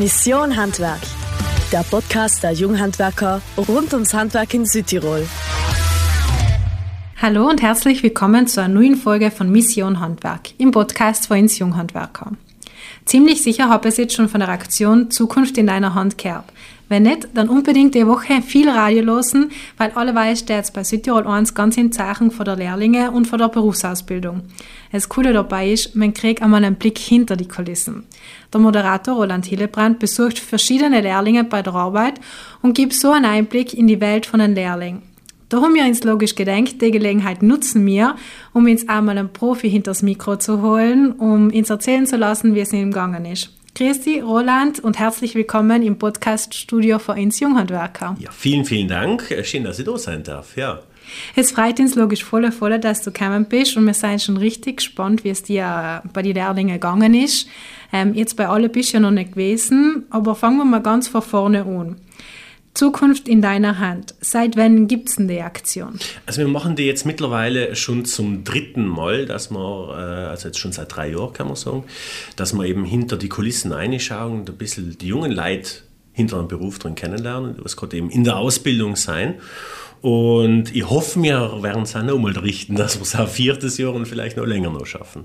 Mission 0.00 0.56
Handwerk, 0.56 1.00
der 1.72 1.82
Podcast 1.82 2.44
der 2.44 2.52
Junghandwerker 2.52 3.42
rund 3.56 3.92
ums 3.92 4.14
Handwerk 4.14 4.54
in 4.54 4.64
Südtirol. 4.64 5.26
Hallo 7.20 7.48
und 7.48 7.62
herzlich 7.62 8.04
willkommen 8.04 8.46
zu 8.46 8.62
einer 8.62 8.74
neuen 8.74 8.94
Folge 8.94 9.32
von 9.32 9.50
Mission 9.50 9.98
Handwerk 9.98 10.50
im 10.58 10.70
Podcast 10.70 11.26
für 11.26 11.34
uns 11.34 11.58
Junghandwerker. 11.58 12.30
Ziemlich 13.08 13.42
sicher 13.42 13.70
habe 13.70 13.88
ich 13.88 13.94
es 13.94 13.96
jetzt 13.96 14.14
schon 14.14 14.28
von 14.28 14.40
der 14.40 14.50
Aktion 14.50 15.10
Zukunft 15.10 15.56
in 15.56 15.66
deiner 15.66 15.94
Hand 15.94 16.18
gehört. 16.18 16.44
Wenn 16.90 17.04
nicht, 17.04 17.26
dann 17.32 17.48
unbedingt 17.48 17.94
die 17.94 18.06
Woche 18.06 18.42
viel 18.42 18.68
Radio 18.68 19.02
losen, 19.02 19.50
weil 19.78 19.92
alleweil 19.92 20.36
steht 20.36 20.56
jetzt 20.58 20.74
bei 20.74 20.84
Südtirol 20.84 21.26
1 21.26 21.54
ganz 21.54 21.78
in 21.78 21.90
Zeichen 21.90 22.30
von 22.30 22.44
der 22.44 22.56
Lehrlinge 22.56 23.10
und 23.10 23.24
von 23.24 23.38
der 23.38 23.48
Berufsausbildung. 23.48 24.42
Das 24.92 25.08
Coole 25.08 25.32
dabei 25.32 25.70
ist, 25.70 25.96
man 25.96 26.12
kriegt 26.12 26.42
einmal 26.42 26.62
einen 26.62 26.76
Blick 26.76 26.98
hinter 26.98 27.36
die 27.36 27.48
Kulissen. 27.48 28.04
Der 28.52 28.60
Moderator 28.60 29.14
Roland 29.14 29.46
Hillebrand 29.46 30.00
besucht 30.00 30.38
verschiedene 30.38 31.00
Lehrlinge 31.00 31.44
bei 31.44 31.62
der 31.62 31.74
Arbeit 31.74 32.20
und 32.60 32.74
gibt 32.74 32.92
so 32.92 33.12
einen 33.12 33.24
Einblick 33.24 33.72
in 33.72 33.86
die 33.86 34.02
Welt 34.02 34.26
von 34.26 34.42
einem 34.42 34.54
Lehrling. 34.54 35.00
Da 35.48 35.62
haben 35.62 35.74
wir 35.74 35.84
uns 35.84 36.04
logisch 36.04 36.34
gedenkt, 36.34 36.82
die 36.82 36.90
Gelegenheit 36.90 37.42
nutzen 37.42 37.86
wir, 37.86 38.16
um 38.52 38.66
uns 38.66 38.86
einmal 38.86 39.16
einen 39.16 39.32
Profi 39.32 39.70
hinters 39.70 40.02
Mikro 40.02 40.36
zu 40.36 40.60
holen, 40.60 41.12
um 41.12 41.48
uns 41.48 41.70
erzählen 41.70 42.06
zu 42.06 42.18
lassen, 42.18 42.54
wie 42.54 42.60
es 42.60 42.72
ihm 42.74 42.90
gegangen 42.90 43.24
ist. 43.24 43.50
Christi, 43.74 44.20
Roland 44.20 44.80
und 44.80 44.98
herzlich 44.98 45.34
willkommen 45.34 45.82
im 45.82 45.96
Podcast-Studio 45.96 46.98
für 46.98 47.12
uns 47.12 47.40
Junghandwerker. 47.40 48.14
Ja, 48.18 48.30
vielen, 48.30 48.66
vielen 48.66 48.88
Dank. 48.88 49.34
Schön, 49.44 49.64
dass 49.64 49.78
ich 49.78 49.86
da 49.86 49.96
sein 49.96 50.22
darf. 50.22 50.54
Ja. 50.54 50.80
Es 51.34 51.52
freut 51.52 51.80
uns 51.80 51.94
logisch 51.94 52.24
voll, 52.24 52.52
voll, 52.52 52.78
dass 52.78 53.00
du 53.00 53.10
gekommen 53.10 53.46
bist 53.46 53.74
und 53.78 53.86
wir 53.86 53.94
sind 53.94 54.20
schon 54.20 54.36
richtig 54.36 54.78
gespannt, 54.78 55.24
wie 55.24 55.30
es 55.30 55.44
dir 55.44 56.02
bei 56.12 56.20
den 56.20 56.34
Lehrlingen 56.34 56.74
gegangen 56.74 57.14
ist. 57.14 57.48
Ähm, 57.90 58.12
jetzt 58.12 58.36
bei 58.36 58.46
alle 58.46 58.68
bist 58.68 58.90
du 58.90 58.98
ja 58.98 59.00
noch 59.00 59.12
nicht 59.12 59.32
gewesen, 59.32 60.04
aber 60.10 60.34
fangen 60.34 60.58
wir 60.58 60.66
mal 60.66 60.82
ganz 60.82 61.08
von 61.08 61.22
vorne 61.22 61.62
an. 61.62 61.96
Zukunft 62.74 63.28
in 63.28 63.42
deiner 63.42 63.78
Hand. 63.78 64.14
Seit 64.20 64.56
wann 64.56 64.86
gibt 64.86 65.08
es 65.08 65.16
denn 65.16 65.28
die 65.28 65.40
Aktion? 65.40 65.98
Also 66.26 66.40
wir 66.40 66.48
machen 66.48 66.76
die 66.76 66.84
jetzt 66.84 67.04
mittlerweile 67.06 67.74
schon 67.74 68.04
zum 68.04 68.44
dritten 68.44 68.86
Mal, 68.86 69.26
dass 69.26 69.50
wir, 69.50 69.90
äh, 69.90 70.28
also 70.28 70.48
jetzt 70.48 70.58
schon 70.58 70.72
seit 70.72 70.94
drei 70.94 71.10
Jahren 71.10 71.32
kann 71.32 71.48
man 71.48 71.56
sagen, 71.56 71.84
dass 72.36 72.52
wir 72.52 72.64
eben 72.64 72.84
hinter 72.84 73.16
die 73.16 73.28
Kulissen 73.28 73.72
reinschauen 73.72 74.40
und 74.40 74.50
ein 74.50 74.56
bisschen 74.56 74.96
die 74.98 75.08
jungen 75.08 75.32
Leute 75.32 75.70
hinter 76.12 76.38
einem 76.38 76.48
Beruf 76.48 76.78
drin 76.78 76.94
kennenlernen, 76.94 77.56
was 77.58 77.76
gerade 77.76 77.96
eben 77.96 78.10
in 78.10 78.24
der 78.24 78.36
Ausbildung 78.36 78.96
sein. 78.96 79.34
Und 80.00 80.74
ich 80.74 80.88
hoffe, 80.88 81.22
wir 81.22 81.62
werden 81.62 81.82
es 81.82 81.96
auch 81.96 82.02
noch 82.02 82.18
mal 82.18 82.36
richten, 82.38 82.76
dass 82.76 82.96
wir 82.96 83.02
es 83.02 83.16
auch 83.16 83.28
viertes 83.28 83.78
Jahr 83.78 83.94
und 83.94 84.06
vielleicht 84.06 84.36
noch 84.36 84.46
länger 84.46 84.70
noch 84.70 84.86
schaffen. 84.86 85.24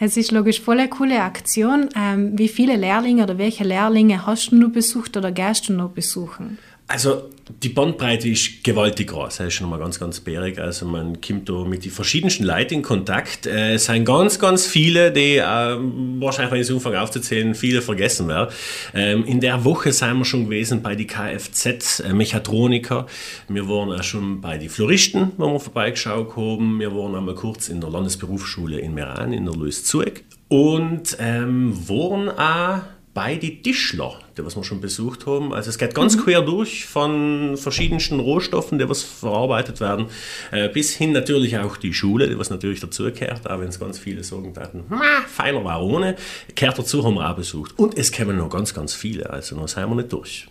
Es 0.00 0.16
ist 0.16 0.32
logisch 0.32 0.60
voll 0.60 0.78
eine 0.78 0.88
coole 0.88 1.22
Aktion. 1.22 1.88
Ähm, 1.94 2.38
wie 2.38 2.48
viele 2.48 2.76
Lehrlinge 2.76 3.22
oder 3.22 3.38
welche 3.38 3.64
Lehrlinge 3.64 4.26
hast 4.26 4.50
du 4.50 4.70
besucht 4.70 5.16
oder 5.16 5.30
gehst 5.30 5.68
du 5.68 5.74
noch 5.74 5.90
besuchen? 5.90 6.58
Also 6.90 7.30
die 7.62 7.68
Bandbreite 7.68 8.28
ist 8.28 8.64
gewaltig 8.64 9.10
groß, 9.10 9.36
das 9.36 9.46
ist 9.46 9.54
schon 9.54 9.70
mal 9.70 9.78
ganz, 9.78 10.00
ganz 10.00 10.18
bärig. 10.18 10.58
Also 10.58 10.86
man 10.86 11.20
kommt 11.20 11.48
da 11.48 11.64
mit 11.64 11.84
den 11.84 11.92
verschiedensten 11.92 12.42
Leuten 12.42 12.74
in 12.74 12.82
Kontakt. 12.82 13.46
Äh, 13.46 13.74
es 13.74 13.84
sind 13.84 14.04
ganz, 14.04 14.40
ganz 14.40 14.66
viele, 14.66 15.12
die 15.12 15.36
äh, 15.36 15.42
wahrscheinlich, 15.44 16.50
wenn 16.50 16.60
ich 16.60 16.68
es 16.68 16.74
anfange 16.74 17.00
aufzuzählen, 17.00 17.54
viele 17.54 17.80
vergessen 17.80 18.26
werden. 18.26 18.52
Ähm, 18.92 19.24
in 19.24 19.38
der 19.38 19.64
Woche 19.64 19.92
sind 19.92 20.18
wir 20.18 20.24
schon 20.24 20.46
gewesen 20.46 20.82
bei 20.82 20.96
die 20.96 21.06
Kfz 21.06 22.00
äh. 22.00 23.06
Wir 23.48 23.68
waren 23.68 23.92
auch 23.92 24.02
schon 24.02 24.40
bei 24.40 24.58
den 24.58 24.68
Floristen, 24.68 25.30
wo 25.36 25.52
wir 25.52 25.60
vorbeigeschaut 25.60 26.36
haben. 26.36 26.80
Wir 26.80 26.92
waren 26.92 27.14
einmal 27.14 27.36
kurz 27.36 27.68
in 27.68 27.80
der 27.80 27.90
Landesberufsschule 27.90 28.80
in 28.80 28.94
Meran, 28.94 29.32
in 29.32 29.44
der 29.44 29.54
Löszueg. 29.54 30.24
Und 30.48 31.16
ähm, 31.20 31.72
waren 31.88 32.30
auch 32.30 32.82
bei 33.12 33.34
die 33.36 33.60
Tischler, 33.60 34.20
die 34.36 34.44
was 34.44 34.56
wir 34.56 34.62
schon 34.62 34.80
besucht 34.80 35.26
haben. 35.26 35.52
Also 35.52 35.70
es 35.70 35.78
geht 35.78 35.94
ganz 35.94 36.16
mhm. 36.16 36.20
quer 36.20 36.42
durch 36.42 36.86
von 36.86 37.56
verschiedensten 37.56 38.20
Rohstoffen, 38.20 38.78
die 38.78 38.88
was 38.88 39.02
verarbeitet 39.02 39.80
werden, 39.80 40.06
äh, 40.52 40.68
bis 40.68 40.94
hin 40.94 41.12
natürlich 41.12 41.58
auch 41.58 41.76
die 41.76 41.92
Schule, 41.92 42.28
die 42.28 42.38
was 42.38 42.50
natürlich 42.50 42.80
dazugehört, 42.80 43.50
auch 43.50 43.60
wenn 43.60 43.68
es 43.68 43.80
ganz 43.80 43.98
viele 43.98 44.22
sagen 44.22 44.54
werden, 44.54 44.84
feiner 45.26 45.64
war 45.64 45.82
ohne, 45.82 46.16
gehört 46.54 46.78
dazu, 46.78 47.04
haben 47.04 47.14
wir 47.14 47.28
auch 47.28 47.36
besucht. 47.36 47.76
Und 47.78 47.98
es 47.98 48.12
kommen 48.12 48.36
noch 48.36 48.48
ganz, 48.48 48.74
ganz 48.74 48.94
viele, 48.94 49.28
also 49.28 49.56
noch 49.56 49.68
sind 49.68 49.88
wir 49.88 49.96
nicht 49.96 50.12
durch. 50.12 50.46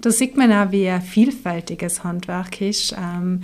Da 0.00 0.10
sieht 0.10 0.36
man 0.36 0.52
auch, 0.52 0.72
wie 0.72 0.88
ein 0.88 1.02
vielfältiges 1.02 2.04
Handwerk 2.04 2.60
ist. 2.60 2.92
Ähm, 2.92 3.42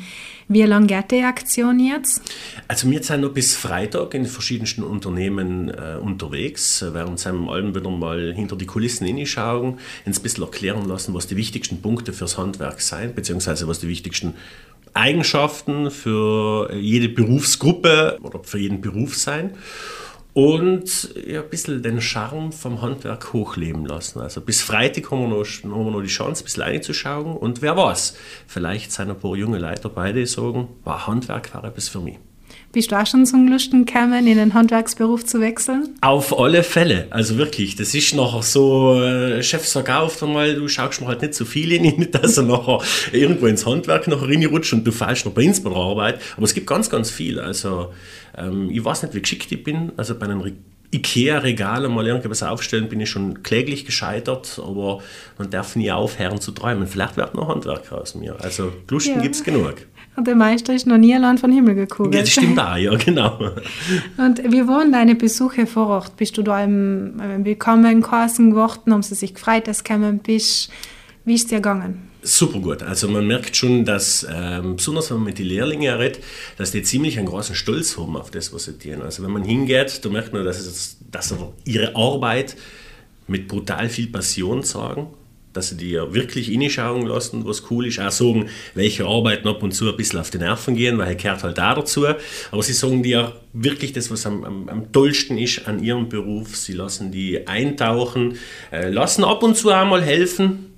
wie 0.49 0.63
lange 0.63 0.87
geht 0.87 1.11
die 1.11 1.23
Aktion 1.23 1.81
jetzt? 1.81 2.23
Also 2.69 2.91
wir 2.91 3.03
sind 3.03 3.23
noch 3.23 3.33
bis 3.33 3.57
Freitag 3.57 4.15
in 4.15 4.27
verschiedensten 4.27 4.83
Unternehmen 4.83 5.69
äh, 5.71 5.97
unterwegs, 6.01 6.83
werden 6.83 7.11
uns 7.11 7.27
allem 7.27 7.75
wieder 7.75 7.91
mal 7.91 8.33
hinter 8.35 8.57
die 8.57 8.67
Kulissen 8.67 9.07
hinschauen, 9.07 9.79
uns 10.05 10.19
ein 10.19 10.23
bisschen 10.23 10.45
erklären 10.45 10.87
lassen, 10.87 11.15
was 11.15 11.27
die 11.27 11.37
wichtigsten 11.37 11.81
Punkte 11.81 12.13
fürs 12.13 12.39
Handwerk 12.39 12.81
sind, 12.81 13.15
beziehungsweise 13.15 13.69
was 13.69 13.81
die 13.81 13.89
wichtigsten 13.89 14.35
Eigenschaften 14.95 15.91
für 15.91 16.73
jede 16.75 17.09
Berufsgruppe 17.09 18.19
oder 18.23 18.45
für 18.45 18.59
jeden 18.59 18.81
Beruf 18.81 19.17
sein 19.17 19.53
und 20.35 21.15
ja, 21.27 21.43
ein 21.43 21.51
bisschen 21.51 21.83
den 21.83 22.01
Charme 22.01 22.53
vom 22.53 22.81
Handwerk 22.81 23.33
hochleben 23.33 23.85
lassen. 23.85 24.21
Also 24.21 24.41
bis 24.41 24.63
Freitag 24.63 25.11
haben 25.11 25.21
wir 25.21 25.29
noch, 25.29 25.45
haben 25.45 25.85
wir 25.85 25.91
noch 25.91 26.03
die 26.03 26.09
Chance, 26.09 26.43
ein 26.43 26.45
bisschen 26.45 26.63
reinzuschauen 26.63 27.37
und 27.37 27.61
wer 27.63 27.77
weiß, 27.77 28.17
vielleicht 28.47 28.93
sind 28.93 29.11
ein 29.11 29.19
paar 29.19 29.37
junge 29.37 29.59
Leute 29.59 29.83
dabei, 29.83 30.13
die 30.13 30.27
sagen, 30.27 30.69
wow, 30.85 31.07
Handwerk 31.07 31.55
war 31.55 31.65
etwas 31.65 31.89
für 31.89 32.01
mich. 32.01 32.19
Bist 32.73 32.91
du 32.91 32.99
auch 32.99 33.07
schon 33.07 33.27
zum 33.27 33.49
Lusten 33.49 33.85
gekommen, 33.85 34.27
in 34.27 34.39
den 34.39 34.55
Handwerksberuf 34.55 35.27
zu 35.27 35.41
wechseln? 35.41 35.95
Auf 36.01 36.39
alle 36.39 36.63
Fälle. 36.63 37.07
Also 37.11 37.37
wirklich, 37.37 37.77
das 37.77 37.95
ist 37.95 38.15
nachher 38.15 38.43
so, 38.43 38.99
äh, 38.99 39.43
Chef 39.43 39.69
sagt 39.69 39.91
oft 39.91 40.23
einmal, 40.23 40.55
du 40.55 40.67
schaust 40.69 41.03
mir 41.03 41.09
halt 41.09 41.21
nicht 41.21 41.35
so 41.35 41.45
viel 41.45 41.71
in, 41.73 41.83
nicht, 41.99 42.15
dass 42.15 42.39
er 42.39 42.45
nachher 42.45 42.81
irgendwo 43.13 43.47
ins 43.47 43.67
Handwerk 43.67 44.09
nachher 44.09 44.27
reinrutscht 44.27 44.73
und 44.73 44.87
du 44.87 44.91
fällst 44.91 45.27
noch 45.27 45.33
bei 45.33 45.47
uns 45.47 45.63
bei 45.63 45.69
der 45.69 45.79
Arbeit. 45.79 46.21
Aber 46.39 46.45
es 46.45 46.55
gibt 46.55 46.67
ganz, 46.67 46.89
ganz 46.89 47.11
viel. 47.11 47.39
Also 47.39 47.93
ähm, 48.39 48.71
ich 48.71 48.83
weiß 48.83 49.03
nicht, 49.03 49.15
wie 49.15 49.21
geschickt 49.21 49.53
ich 49.53 49.63
bin. 49.63 49.93
Also 49.99 50.15
bei 50.15 50.25
einem 50.25 50.43
Ikea-Regal 50.95 51.87
mal 51.91 52.07
irgendwas 52.07 52.43
aufstellen, 52.43 52.89
bin 52.89 53.01
ich 53.01 53.11
schon 53.11 53.43
kläglich 53.43 53.85
gescheitert, 53.85 54.59
aber 54.65 55.01
man 55.37 55.51
darf 55.51 55.77
nie 55.77 55.91
aufhören 55.91 56.41
zu 56.41 56.53
träumen. 56.53 56.87
Vielleicht 56.87 57.19
wird 57.19 57.35
noch 57.35 57.49
Handwerker 57.49 58.01
aus 58.01 58.15
mir. 58.15 58.37
Also 58.41 58.73
Lusten 58.89 59.17
ja. 59.17 59.21
gibt 59.21 59.35
es 59.35 59.45
genug. 59.45 59.75
Und 60.15 60.27
der 60.27 60.35
Meister 60.35 60.75
ist 60.75 60.87
noch 60.87 60.99
nie 60.99 61.15
allein 61.15 61.39
von 61.39 61.51
Himmel 61.51 61.75
gekommen. 61.75 62.13
Ja, 62.13 62.21
das 62.21 62.31
stimmt 62.31 62.59
auch, 62.61 62.77
ja, 62.77 62.95
genau. 62.97 63.39
Und 64.19 64.43
wie 64.53 64.67
waren 64.69 64.93
deine 64.93 65.15
Besuche 65.15 65.67
vor 65.67 65.87
Ort? 65.87 66.17
Bist 66.17 66.37
du 66.37 66.43
da 66.43 66.63
im, 66.63 67.19
im 67.19 67.45
Willkommen 67.45 68.03
geheißen 68.03 68.51
geworden? 68.51 68.93
Haben 68.93 69.03
sie 69.03 69.15
sich 69.15 69.35
gefreut, 69.35 69.67
dass 69.67 69.79
du 69.79 69.85
gekommen 69.85 70.19
bist? 70.19 70.71
Wie 71.25 71.35
ist 71.35 71.43
es 71.43 71.47
dir 71.49 71.57
gegangen? 71.57 72.11
Super 72.25 72.61
gut. 72.61 72.83
Also 72.83 73.09
man 73.09 73.27
merkt 73.27 73.57
schon, 73.57 73.85
dass, 73.85 74.27
ähm, 74.31 74.77
besonders 74.77 75.11
wenn 75.11 75.17
man 75.17 75.27
mit 75.27 75.39
den 75.39 75.47
Lehrlingen 75.47 75.97
redet, 75.97 76.23
dass 76.57 76.71
die 76.71 76.83
ziemlich 76.83 77.19
einen 77.19 77.27
großen 77.27 77.55
Stolz 77.55 77.97
haben 77.97 78.17
auf 78.17 78.31
das, 78.31 78.53
was 78.53 78.65
sie 78.65 78.79
tun. 78.79 79.03
Also 79.03 79.25
wenn 79.25 79.33
man 79.33 79.45
hingeht, 79.45 80.05
da 80.05 80.09
merkt 80.09 80.33
man, 80.33 80.45
dass, 80.45 80.61
es, 80.61 80.99
dass 81.11 81.31
sie 81.31 81.37
ihre 81.65 81.97
Arbeit 81.97 82.57
mit 83.27 83.49
brutal 83.49 83.89
viel 83.89 84.09
Passion 84.09 84.63
sagen, 84.63 85.09
dass 85.53 85.69
sie 85.69 85.77
dir 85.77 86.15
wirklich 86.15 86.51
reinschauen 86.51 87.07
lassen, 87.07 87.45
was 87.45 87.71
cool 87.71 87.87
ist. 87.87 88.01
Auch 88.01 88.11
sagen, 88.11 88.49
welche 88.75 89.07
Arbeiten 89.07 89.49
ab 89.49 89.63
und 89.63 89.73
zu 89.73 89.89
ein 89.89 89.97
bisschen 89.97 90.19
auf 90.19 90.31
die 90.31 90.39
Nerven 90.39 90.75
gehen, 90.75 90.99
weil 90.99 91.09
er 91.09 91.15
gehört 91.15 91.43
halt 91.43 91.59
da 91.59 91.75
dazu. 91.75 92.07
Aber 92.51 92.63
sie 92.63 92.73
sagen 92.73 93.03
dir 93.03 93.33
wirklich 93.53 93.93
das, 93.93 94.11
was 94.11 94.27
am, 94.27 94.45
am, 94.45 94.69
am 94.69 94.93
tollsten 94.93 95.39
ist 95.39 95.67
an 95.67 95.83
ihrem 95.83 96.09
Beruf. 96.09 96.57
Sie 96.57 96.73
lassen 96.73 97.13
die 97.13 97.47
eintauchen, 97.47 98.39
äh, 98.71 98.89
lassen 98.89 99.25
ab 99.25 99.43
und 99.43 99.57
zu 99.57 99.71
einmal 99.71 100.03
helfen, 100.03 100.72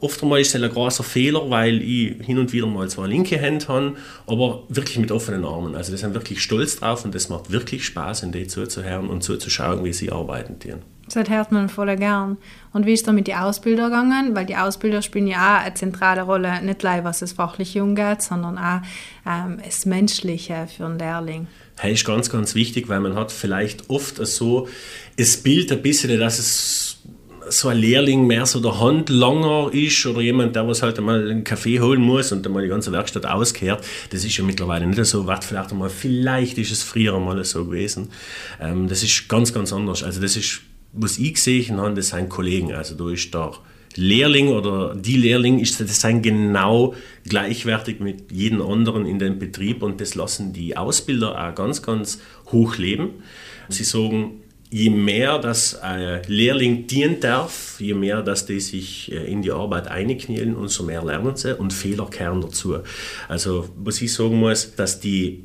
Oftmals 0.00 0.48
ist 0.48 0.54
es 0.54 0.62
ein 0.62 0.70
großer 0.70 1.04
Fehler, 1.04 1.48
weil 1.50 1.82
ich 1.82 2.16
hin 2.24 2.38
und 2.38 2.52
wieder 2.52 2.66
mal 2.66 2.88
zwar 2.88 3.08
linke 3.08 3.38
Hände 3.38 3.68
habe, 3.68 3.94
aber 4.26 4.64
wirklich 4.68 4.98
mit 4.98 5.10
offenen 5.10 5.44
Armen. 5.44 5.74
Also 5.74 5.92
wir 5.92 5.98
sind 5.98 6.14
wirklich 6.14 6.42
stolz 6.42 6.76
drauf 6.76 7.04
und 7.04 7.14
es 7.14 7.28
macht 7.28 7.50
wirklich 7.50 7.84
Spaß, 7.84 8.22
in 8.22 8.32
die 8.32 8.46
zuzuhören 8.46 9.08
und 9.08 9.22
zuzuschauen, 9.22 9.84
wie 9.84 9.92
sie 9.92 10.10
arbeiten. 10.10 10.58
Tun. 10.58 10.82
Das 11.08 11.28
hört 11.28 11.52
man 11.52 11.68
voll 11.68 11.94
gern. 11.96 12.36
Und 12.72 12.84
wie 12.84 12.92
ist 12.92 13.06
da 13.06 13.12
mit 13.12 13.28
den 13.28 13.36
Ausbildern 13.36 13.90
gegangen? 13.90 14.34
Weil 14.34 14.44
die 14.44 14.56
Ausbilder 14.56 15.02
spielen 15.02 15.28
ja 15.28 15.58
auch 15.58 15.64
eine 15.64 15.74
zentrale 15.74 16.22
Rolle, 16.22 16.62
nicht 16.62 16.82
nur 16.82 17.04
was 17.04 17.20
das 17.20 17.32
Fachliche 17.32 17.82
umgeht, 17.82 18.22
sondern 18.22 18.58
auch 18.58 18.80
ähm, 19.24 19.58
das 19.64 19.86
Menschliche 19.86 20.66
für 20.74 20.86
einen 20.86 20.98
Lehrling. 20.98 21.46
Das 21.76 21.90
ist 21.90 22.04
ganz, 22.04 22.30
ganz 22.30 22.54
wichtig, 22.54 22.88
weil 22.88 23.00
man 23.00 23.14
hat 23.14 23.30
vielleicht 23.30 23.88
oft 23.88 24.16
so 24.26 24.66
das 25.16 25.36
Bild 25.36 25.70
ein 25.70 25.82
bisschen, 25.82 26.18
dass 26.18 26.38
es 26.38 26.95
so 27.48 27.68
ein 27.68 27.78
Lehrling 27.78 28.26
mehr 28.26 28.46
so 28.46 28.60
der 28.60 28.80
Handlanger 28.80 29.70
ist 29.72 30.04
oder 30.06 30.20
jemand, 30.20 30.56
der 30.56 30.66
was 30.66 30.82
halt 30.82 30.98
einmal 30.98 31.30
einen 31.30 31.44
Kaffee 31.44 31.80
holen 31.80 32.00
muss 32.00 32.32
und 32.32 32.46
einmal 32.46 32.62
die 32.62 32.68
ganze 32.68 32.92
Werkstatt 32.92 33.26
auskehrt, 33.26 33.84
das 34.10 34.24
ist 34.24 34.36
ja 34.36 34.44
mittlerweile 34.44 34.86
nicht 34.86 35.04
so. 35.04 35.26
Wart 35.26 35.44
vielleicht 35.44 35.72
einmal, 35.72 35.90
vielleicht 35.90 36.58
ist 36.58 36.72
es 36.72 36.82
früher 36.82 37.18
mal 37.18 37.42
so 37.44 37.64
gewesen. 37.64 38.10
Ähm, 38.60 38.88
das 38.88 39.02
ist 39.02 39.28
ganz, 39.28 39.52
ganz 39.52 39.72
anders. 39.72 40.02
Also 40.02 40.20
das 40.20 40.36
ist, 40.36 40.60
was 40.92 41.18
ich 41.18 41.34
gesehen 41.34 41.78
habe, 41.78 41.94
das 41.94 42.08
sind 42.08 42.28
Kollegen. 42.28 42.72
Also 42.72 42.94
da 42.94 43.10
ist 43.10 43.32
der 43.32 43.52
Lehrling 43.96 44.48
oder 44.48 44.94
die 44.94 45.16
Lehrling, 45.16 45.58
ist, 45.58 45.80
das 45.80 46.00
sind 46.00 46.22
genau 46.22 46.94
gleichwertig 47.24 48.00
mit 48.00 48.30
jedem 48.30 48.62
anderen 48.62 49.06
in 49.06 49.18
dem 49.18 49.38
Betrieb 49.38 49.82
und 49.82 50.00
das 50.00 50.14
lassen 50.14 50.52
die 50.52 50.76
Ausbilder 50.76 51.32
auch 51.32 51.54
ganz, 51.54 51.82
ganz 51.82 52.20
hoch 52.52 52.76
leben. 52.76 53.10
Sie 53.68 53.84
sagen, 53.84 54.42
je 54.70 54.90
mehr 54.90 55.38
das 55.38 55.80
ein 55.80 56.22
Lehrling 56.26 56.86
dienen 56.86 57.20
darf, 57.20 57.80
je 57.80 57.94
mehr 57.94 58.22
dass 58.22 58.46
die 58.46 58.60
sich 58.60 59.12
äh, 59.12 59.30
in 59.30 59.42
die 59.42 59.52
Arbeit 59.52 59.88
einknielen, 59.88 60.56
umso 60.56 60.82
mehr 60.82 61.04
lernen 61.04 61.36
sie 61.36 61.56
und 61.56 61.72
Fehler 61.72 62.06
kehren 62.06 62.40
dazu. 62.40 62.78
Also 63.28 63.68
was 63.76 64.00
ich 64.02 64.12
sagen 64.12 64.38
muss, 64.38 64.74
dass 64.74 65.00
die 65.00 65.44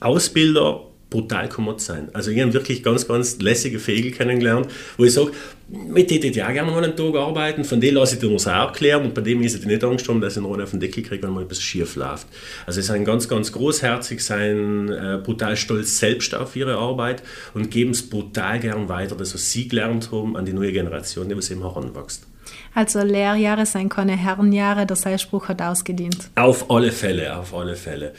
Ausbilder 0.00 0.87
brutal 1.10 1.48
kommod 1.48 1.80
sein. 1.80 2.08
Also 2.12 2.30
ich 2.30 2.40
habe 2.40 2.52
wirklich 2.52 2.82
ganz, 2.82 3.08
ganz 3.08 3.38
lässige 3.38 3.78
Fähige 3.78 4.10
kennengelernt, 4.10 4.68
wo 4.96 5.04
ich 5.04 5.14
sage, 5.14 5.32
mit 5.68 6.10
denen 6.10 6.24
ich 6.24 6.42
auch 6.42 6.52
gerne 6.52 6.70
mal 6.70 6.82
einen 6.82 6.96
Tag 6.96 7.14
arbeiten, 7.14 7.64
von 7.64 7.80
denen 7.80 7.96
lasse 7.96 8.14
ich 8.14 8.20
dir 8.20 8.30
das 8.30 8.46
auch 8.46 8.68
erklären 8.68 9.04
und 9.04 9.14
bei 9.14 9.20
dem 9.20 9.42
ist 9.42 9.58
ich 9.58 9.66
nicht 9.66 9.84
Angst 9.84 10.08
haben, 10.08 10.20
dass 10.20 10.36
ich 10.36 10.44
einen 10.44 10.60
auf 10.60 10.70
den 10.70 10.80
Deckel 10.80 11.02
kriege, 11.02 11.22
wenn 11.22 11.30
mal 11.30 11.44
etwas 11.44 11.62
schief 11.62 11.96
läuft. 11.96 12.26
Also 12.66 12.80
sie 12.80 12.86
sind 12.86 13.04
ganz, 13.04 13.28
ganz 13.28 13.52
großherzig, 13.52 14.22
sind 14.24 14.90
äh, 14.90 15.18
brutal 15.22 15.56
stolz 15.56 15.98
selbst 15.98 16.34
auf 16.34 16.56
ihre 16.56 16.76
Arbeit 16.76 17.22
und 17.54 17.70
geben 17.70 17.90
es 17.90 18.08
brutal 18.08 18.60
gern 18.60 18.88
weiter, 18.88 19.14
das 19.14 19.34
was 19.34 19.50
sie 19.50 19.68
gelernt 19.68 20.10
haben, 20.12 20.36
an 20.36 20.44
die 20.44 20.52
neue 20.52 20.72
Generation, 20.72 21.28
die 21.28 21.36
was 21.36 21.50
eben 21.50 21.62
heranwächst. 21.62 22.26
Also 22.74 23.02
Lehrjahre 23.02 23.66
sind 23.66 23.88
keine 23.88 24.16
Herrenjahre, 24.16 24.86
der 24.86 24.96
Seilspruch 24.96 25.48
hat 25.48 25.60
ausgedient. 25.60 26.30
Auf 26.34 26.70
alle 26.70 26.92
Fälle, 26.92 27.36
auf 27.36 27.54
alle 27.54 27.76
Fälle. 27.76 28.12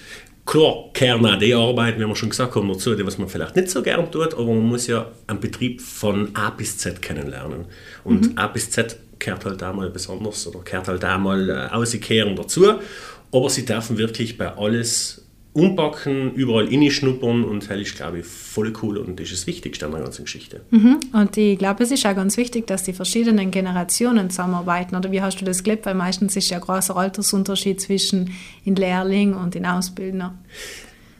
Klar, 0.49 0.89
auch 1.27 1.39
die 1.39 1.53
Arbeiten, 1.53 2.01
wie 2.01 2.07
wir 2.07 2.15
schon 2.15 2.31
gesagt 2.31 2.55
haben, 2.55 2.67
dazu, 2.69 2.95
die 2.95 3.05
was 3.05 3.19
man 3.19 3.29
vielleicht 3.29 3.55
nicht 3.55 3.69
so 3.69 3.83
gern 3.83 4.11
tut, 4.11 4.33
aber 4.33 4.45
man 4.45 4.63
muss 4.65 4.87
ja 4.87 5.05
einen 5.27 5.39
Betrieb 5.39 5.79
von 5.79 6.35
A 6.35 6.49
bis 6.49 6.75
Z 6.79 7.03
kennenlernen. 7.03 7.65
Und 8.03 8.31
mhm. 8.31 8.37
A 8.39 8.47
bis 8.47 8.71
Z 8.71 8.97
kehrt 9.19 9.45
halt 9.45 9.61
einmal 9.61 9.91
besonders 9.91 10.47
oder 10.47 10.61
kehrt 10.61 10.87
halt 10.87 11.03
einmal 11.03 11.47
äh, 11.51 11.71
auskehren 11.71 12.35
dazu. 12.35 12.65
Aber 13.31 13.49
sie 13.51 13.63
dürfen 13.63 13.99
wirklich 13.99 14.39
bei 14.39 14.51
alles 14.57 15.23
umpacken, 15.53 16.33
überall 16.33 16.69
schnuppern 16.91 17.43
und 17.43 17.69
das 17.69 17.79
ist, 17.79 17.95
glaube 17.95 18.19
ich, 18.19 18.25
voll 18.25 18.71
cool 18.81 18.97
und 18.97 19.19
das 19.19 19.31
ist 19.31 19.39
das 19.39 19.47
Wichtigste 19.47 19.85
an 19.85 19.93
der 19.93 20.01
ganzen 20.01 20.25
Geschichte. 20.25 20.61
Mhm. 20.69 20.99
Und 21.11 21.35
ich 21.37 21.57
glaube, 21.57 21.83
es 21.83 21.91
ist 21.91 22.05
auch 22.05 22.15
ganz 22.15 22.37
wichtig, 22.37 22.67
dass 22.67 22.83
die 22.83 22.93
verschiedenen 22.93 23.49
Generationen 23.49 24.29
zusammenarbeiten. 24.29 24.95
Oder 24.95 25.11
wie 25.11 25.21
hast 25.21 25.41
du 25.41 25.45
das 25.45 25.63
gelebt? 25.63 25.85
Weil 25.85 25.95
meistens 25.95 26.35
ist 26.35 26.49
ja 26.49 26.57
ein 26.57 26.63
großer 26.63 26.95
Altersunterschied 26.95 27.81
zwischen 27.81 28.31
den 28.65 28.75
Lehrling 28.75 29.33
und 29.33 29.55
den 29.55 29.65
Ausbildner. 29.65 30.37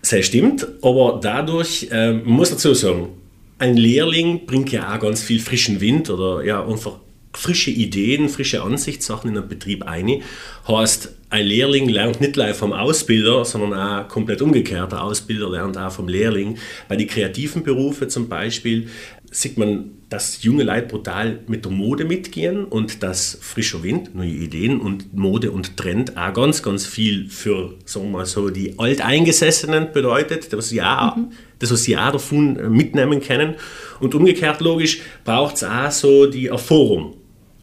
Das 0.02 0.26
stimmt, 0.26 0.66
aber 0.82 1.20
dadurch, 1.22 1.88
äh, 1.92 2.14
man 2.14 2.34
muss 2.34 2.52
dazu 2.52 2.74
sagen, 2.74 3.10
ein 3.58 3.76
Lehrling 3.76 4.46
bringt 4.46 4.72
ja 4.72 4.96
auch 4.96 5.00
ganz 5.00 5.22
viel 5.22 5.40
frischen 5.40 5.82
Wind 5.82 6.10
oder 6.10 6.44
ja 6.44 6.66
einfach 6.66 7.00
frische 7.40 7.72
Ideen, 7.72 8.28
frische 8.28 8.62
Ansichtssachen 8.62 9.30
in 9.30 9.36
den 9.36 9.48
Betrieb 9.48 9.84
ein. 9.84 10.22
Heißt, 10.68 11.16
ein 11.30 11.46
Lehrling 11.46 11.88
lernt 11.88 12.20
nicht 12.22 12.34
gleich 12.34 12.56
vom 12.56 12.74
Ausbilder, 12.74 13.46
sondern 13.46 13.74
auch 13.74 14.08
komplett 14.08 14.42
umgekehrt. 14.42 14.92
Der 14.92 15.04
Ausbilder 15.04 15.50
lernt 15.50 15.78
auch 15.78 15.92
vom 15.92 16.08
Lehrling. 16.08 16.58
Bei 16.88 16.96
den 16.96 17.08
kreativen 17.08 17.64
Berufen 17.64 18.10
zum 18.10 18.28
Beispiel 18.28 18.90
sieht 19.32 19.58
man, 19.58 19.92
dass 20.10 20.44
junge 20.44 20.64
Leute 20.64 20.88
brutal 20.88 21.40
mit 21.48 21.66
der 21.66 21.72
Mode 21.72 22.04
mitgehen 22.04 22.66
und 22.66 23.04
dass 23.04 23.38
frischer 23.42 23.84
Wind, 23.84 24.16
neue 24.16 24.30
Ideen 24.30 24.82
und 24.82 25.14
Mode 25.14 25.52
und 25.52 25.78
Trend 25.78 26.18
auch 26.18 26.34
ganz, 26.34 26.64
ganz 26.64 26.88
viel 26.88 27.30
für, 27.30 27.76
sagen 27.86 28.08
wir 28.08 28.20
mal 28.20 28.26
so, 28.26 28.50
die 28.50 28.78
Alteingesessenen 28.78 29.92
bedeutet, 29.94 30.52
das 30.52 30.70
sie 30.70 30.82
auch, 30.82 31.16
mhm. 31.16 31.32
das, 31.60 31.72
was 31.72 31.84
sie 31.84 31.96
auch 31.96 32.12
davon 32.12 32.76
mitnehmen 32.76 33.22
können. 33.22 33.54
Und 34.00 34.16
umgekehrt 34.16 34.62
logisch 34.62 35.02
braucht 35.24 35.58
es 35.58 35.64
auch 35.64 35.92
so 35.92 36.26
die 36.26 36.48
Erfahrung. 36.48 37.19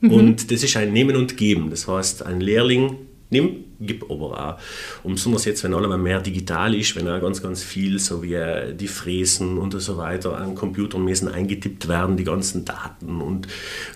Mhm. 0.06 0.12
Und 0.12 0.50
das 0.50 0.62
ist 0.62 0.76
ein 0.76 0.92
Nehmen 0.92 1.16
und 1.16 1.36
Geben. 1.36 1.70
Das 1.70 1.86
heißt, 1.88 2.24
ein 2.24 2.40
Lehrling 2.40 2.96
nimmt, 3.30 3.64
gibt 3.80 4.04
aber 4.10 4.56
auch. 4.56 5.04
Und 5.04 5.14
besonders 5.14 5.44
jetzt, 5.44 5.62
wenn 5.64 5.74
alles 5.74 5.94
mehr 5.98 6.20
digital 6.20 6.74
ist, 6.74 6.96
wenn 6.96 7.08
auch 7.08 7.20
ganz, 7.20 7.42
ganz 7.42 7.62
viel, 7.62 7.98
so 7.98 8.22
wie 8.22 8.34
äh, 8.34 8.74
die 8.74 8.88
Fräsen 8.88 9.58
und 9.58 9.78
so 9.80 9.96
weiter, 9.96 10.38
an 10.38 10.54
Computern 10.54 11.04
müssen 11.04 11.28
eingetippt 11.28 11.88
werden, 11.88 12.16
die 12.16 12.24
ganzen 12.24 12.64
Daten 12.64 13.20
und 13.20 13.48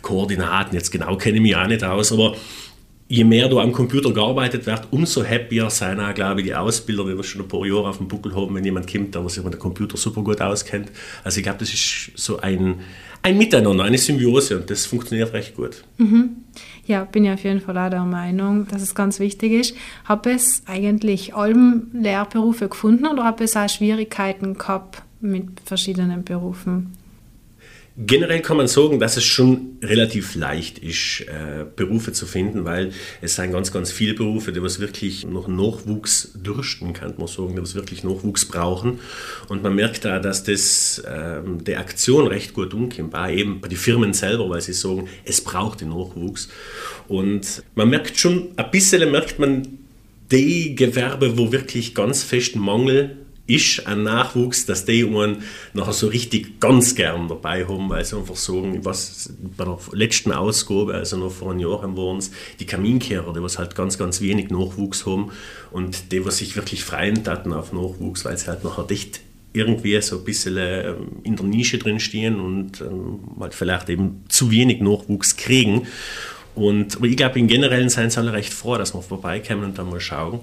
Koordinaten. 0.02 0.74
Jetzt 0.74 0.90
genau 0.90 1.16
kenne 1.16 1.36
ich 1.36 1.42
mich 1.42 1.56
auch 1.56 1.66
nicht 1.66 1.84
aus, 1.84 2.12
aber 2.12 2.34
je 3.10 3.24
mehr 3.24 3.48
da 3.48 3.56
am 3.56 3.72
Computer 3.72 4.12
gearbeitet 4.12 4.66
wird, 4.66 4.86
umso 4.92 5.24
happier 5.24 5.68
sein 5.68 5.98
auch, 5.98 6.14
glaube 6.14 6.40
ich, 6.40 6.46
die 6.46 6.54
Ausbilder, 6.54 7.04
die 7.04 7.16
wir 7.16 7.24
schon 7.24 7.42
ein 7.42 7.48
paar 7.48 7.66
Jahre 7.66 7.88
auf 7.88 7.98
dem 7.98 8.06
Buckel 8.06 8.34
haben, 8.36 8.54
wenn 8.54 8.64
jemand 8.64 8.90
kommt, 8.90 9.16
der 9.16 9.28
sich 9.28 9.42
mit 9.42 9.52
dem 9.52 9.58
Computer 9.58 9.96
super 9.96 10.22
gut 10.22 10.40
auskennt. 10.40 10.92
Also 11.24 11.38
ich 11.38 11.42
glaube, 11.42 11.58
das 11.58 11.74
ist 11.74 12.12
so 12.14 12.38
ein, 12.38 12.76
ein 13.22 13.38
Miteinander, 13.38 13.84
eine 13.84 13.98
Symbiose 13.98 14.58
und 14.58 14.70
das 14.70 14.86
funktioniert 14.86 15.32
recht 15.32 15.56
gut. 15.56 15.84
Mhm. 15.98 16.36
Ja, 16.86 17.04
bin 17.04 17.24
ich 17.24 17.30
auf 17.30 17.44
jeden 17.44 17.60
Fall 17.60 17.78
auch 17.78 17.90
der 17.90 18.04
Meinung, 18.04 18.66
dass 18.68 18.82
es 18.82 18.94
ganz 18.94 19.20
wichtig 19.20 19.52
ist. 19.52 19.76
Habe 20.04 20.32
es 20.32 20.62
eigentlich 20.66 21.34
allem 21.34 21.90
Lehrberufe 21.92 22.68
gefunden 22.68 23.06
oder 23.06 23.24
habe 23.24 23.44
es 23.44 23.56
auch 23.56 23.68
Schwierigkeiten 23.68 24.54
gehabt 24.54 25.02
mit 25.20 25.60
verschiedenen 25.64 26.24
Berufen? 26.24 26.96
Generell 27.96 28.40
kann 28.40 28.56
man 28.56 28.68
sagen, 28.68 29.00
dass 29.00 29.16
es 29.16 29.24
schon 29.24 29.78
relativ 29.82 30.36
leicht 30.36 30.78
ist, 30.78 31.22
äh, 31.22 31.64
Berufe 31.74 32.12
zu 32.12 32.24
finden, 32.24 32.64
weil 32.64 32.92
es 33.20 33.34
sind 33.34 33.50
ganz, 33.50 33.72
ganz 33.72 33.90
viele 33.90 34.14
Berufe, 34.14 34.52
die 34.52 34.62
was 34.62 34.78
wirklich 34.78 35.26
noch 35.26 35.48
Nachwuchs 35.48 36.30
dürsten, 36.34 36.92
kann 36.92 37.14
man 37.18 37.26
sagen, 37.26 37.56
die 37.56 37.62
was 37.62 37.74
wirklich 37.74 38.04
Nachwuchs 38.04 38.44
brauchen. 38.44 39.00
Und 39.48 39.62
man 39.64 39.74
merkt 39.74 40.04
da, 40.04 40.20
dass 40.20 40.44
das 40.44 41.02
ähm, 41.06 41.64
der 41.64 41.80
Aktion 41.80 42.28
recht 42.28 42.54
gut 42.54 42.72
umkommt, 42.74 43.14
eben 43.28 43.60
bei 43.60 43.68
den 43.68 43.78
Firmen 43.78 44.12
selber, 44.14 44.48
weil 44.48 44.60
sie 44.60 44.72
sagen, 44.72 45.08
es 45.24 45.40
braucht 45.40 45.80
den 45.80 45.88
Nachwuchs. 45.88 46.48
Und 47.08 47.64
man 47.74 47.90
merkt 47.90 48.18
schon, 48.18 48.48
ein 48.56 48.70
bisschen 48.70 49.10
merkt 49.10 49.40
man 49.40 49.66
die 50.30 50.76
Gewerbe, 50.76 51.36
wo 51.36 51.50
wirklich 51.50 51.94
ganz 51.94 52.22
festen 52.22 52.60
Mangel 52.60 53.16
ist 53.46 53.86
ein 53.86 54.04
Nachwuchs, 54.04 54.66
dass 54.66 54.84
die 54.84 55.04
einen 55.04 55.42
nachher 55.72 55.92
so 55.92 56.06
richtig 56.06 56.60
ganz 56.60 56.94
gern 56.94 57.28
dabei 57.28 57.66
haben, 57.66 57.88
weil 57.88 58.04
sie 58.04 58.16
einfach 58.16 58.36
sagen, 58.36 58.84
was 58.84 59.32
bei 59.56 59.64
der 59.64 59.78
letzten 59.92 60.32
Ausgabe, 60.32 60.94
also 60.94 61.16
noch 61.16 61.32
vor 61.32 61.50
einem 61.50 61.60
Jahr 61.60 61.82
waren 61.96 62.18
es 62.18 62.30
die 62.60 62.66
Kaminkehrer, 62.66 63.32
die 63.32 63.42
was 63.42 63.58
halt 63.58 63.74
ganz, 63.74 63.98
ganz 63.98 64.20
wenig 64.20 64.50
Nachwuchs 64.50 65.04
haben 65.04 65.32
und 65.70 66.12
die, 66.12 66.24
was 66.24 66.38
sich 66.38 66.54
wirklich 66.54 66.84
freien 66.84 67.24
taten 67.24 67.52
auf 67.52 67.72
Nachwuchs, 67.72 68.24
weil 68.24 68.38
sie 68.38 68.46
halt 68.46 68.62
nachher 68.62 68.84
dicht 68.84 69.20
irgendwie 69.52 70.00
so 70.00 70.18
ein 70.18 70.24
bisschen 70.24 70.56
ähm, 70.56 71.08
in 71.24 71.34
der 71.34 71.44
Nische 71.44 71.78
drin 71.78 71.98
stehen 71.98 72.38
und 72.38 72.80
ähm, 72.80 73.18
halt 73.40 73.54
vielleicht 73.54 73.88
eben 73.88 74.24
zu 74.28 74.52
wenig 74.52 74.80
Nachwuchs 74.80 75.36
kriegen. 75.36 75.88
Und, 76.54 76.96
aber 76.96 77.06
ich 77.06 77.16
glaube, 77.16 77.38
im 77.40 77.48
Generellen 77.48 77.88
seien 77.88 78.10
sie 78.10 78.18
alle 78.18 78.32
recht 78.32 78.52
froh, 78.52 78.76
dass 78.76 78.94
wir 78.94 79.02
vorbeikommen 79.02 79.64
und 79.64 79.78
dann 79.78 79.90
mal 79.90 80.00
schauen 80.00 80.40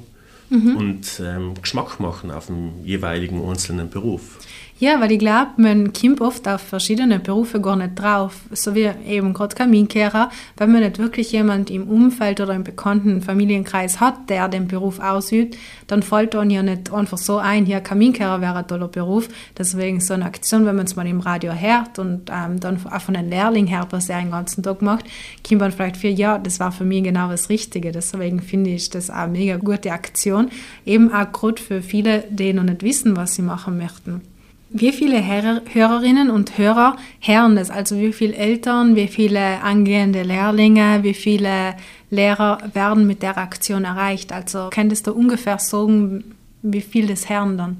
mhm. 0.50 0.76
und 0.78 1.22
ähm, 1.24 1.54
Geschmack 1.62 2.00
machen 2.00 2.32
auf 2.32 2.48
dem 2.48 2.84
jeweiligen 2.84 3.48
einzelnen 3.48 3.90
Beruf. 3.90 4.40
Ja, 4.80 5.02
weil 5.02 5.12
ich 5.12 5.18
glaube, 5.18 5.54
man 5.58 5.92
kommt 5.92 6.22
oft 6.22 6.48
auf 6.48 6.62
verschiedene 6.62 7.18
Berufe 7.18 7.60
gar 7.60 7.76
nicht 7.76 7.96
drauf. 7.96 8.42
So 8.52 8.76
wie 8.76 8.88
eben 9.08 9.34
gerade 9.34 9.56
Kaminkehrer, 9.56 10.30
wenn 10.58 10.72
man 10.72 10.82
nicht 10.82 11.00
wirklich 11.00 11.32
jemand 11.32 11.72
im 11.72 11.88
Umfeld 11.88 12.42
oder 12.42 12.54
im 12.54 12.64
bekannten 12.64 13.24
Familienkreis 13.24 14.00
hat, 14.00 14.30
der 14.30 14.48
den 14.50 14.68
Beruf 14.68 15.00
ausübt, 15.00 15.58
dann 15.88 16.04
fällt 16.04 16.36
dann 16.36 16.52
ja 16.52 16.62
nicht 16.62 16.94
einfach 16.94 17.18
so 17.18 17.38
ein, 17.38 17.66
hier 17.66 17.82
Kaminkehrer 17.82 18.40
wäre 18.40 18.58
ein 18.58 18.68
toller 18.68 18.88
Beruf. 18.88 19.30
Deswegen 19.58 20.00
so 20.00 20.14
eine 20.14 20.26
Aktion, 20.26 20.68
wenn 20.68 20.76
man 20.76 20.86
es 20.86 20.96
mal 20.96 21.08
im 21.08 21.22
Radio 21.22 21.54
hört 21.54 21.98
und 21.98 22.30
ähm, 22.32 22.60
dann 22.60 22.80
auch 22.86 23.02
von 23.02 23.16
einem 23.16 23.30
Lehrling 23.30 23.66
her, 23.66 23.88
was 23.90 24.10
er 24.10 24.20
den 24.20 24.30
ganzen 24.30 24.62
Tag 24.62 24.84
macht, 24.84 25.06
kommt 25.48 25.62
man 25.62 25.72
vielleicht 25.72 25.98
für, 25.98 26.10
ja, 26.10 26.38
das 26.38 26.60
war 26.60 26.72
für 26.72 26.86
mich 26.86 27.04
genau 27.04 27.32
das 27.32 27.50
Richtige. 27.50 27.92
Deswegen 27.92 28.42
finde 28.42 28.70
ich 28.70 28.92
das 28.92 29.10
eine 29.10 29.32
mega 29.32 29.58
gute 29.58 29.92
Aktion. 29.92 30.37
Eben 30.86 31.12
auch 31.14 31.32
gerade 31.32 31.62
für 31.62 31.82
viele, 31.82 32.24
die 32.30 32.54
noch 32.54 32.64
nicht 32.64 32.84
wissen, 32.84 33.16
was 33.16 33.36
sie 33.36 33.42
machen 33.42 33.78
möchten. 33.78 34.22
Wie 34.70 34.92
viele 34.92 35.24
Hörerinnen 35.26 36.30
und 36.30 36.58
Hörer 36.58 36.98
hören 37.22 37.56
das? 37.56 37.70
Also 37.70 37.98
wie 37.98 38.12
viele 38.12 38.36
Eltern, 38.36 38.98
wie 38.98 39.08
viele 39.08 39.62
angehende 39.62 40.24
Lehrlinge, 40.24 41.00
wie 41.04 41.14
viele 41.14 41.76
Lehrer 42.10 42.58
werden 42.74 43.08
mit 43.08 43.22
der 43.22 43.38
Aktion 43.38 43.86
erreicht? 43.86 44.34
Also 44.34 44.70
könntest 44.70 45.08
du 45.08 45.14
ungefähr 45.14 45.58
sagen, 45.60 46.36
wie 46.64 46.82
viel 46.82 47.08
das 47.08 47.30
hören 47.30 47.58
dann? 47.58 47.78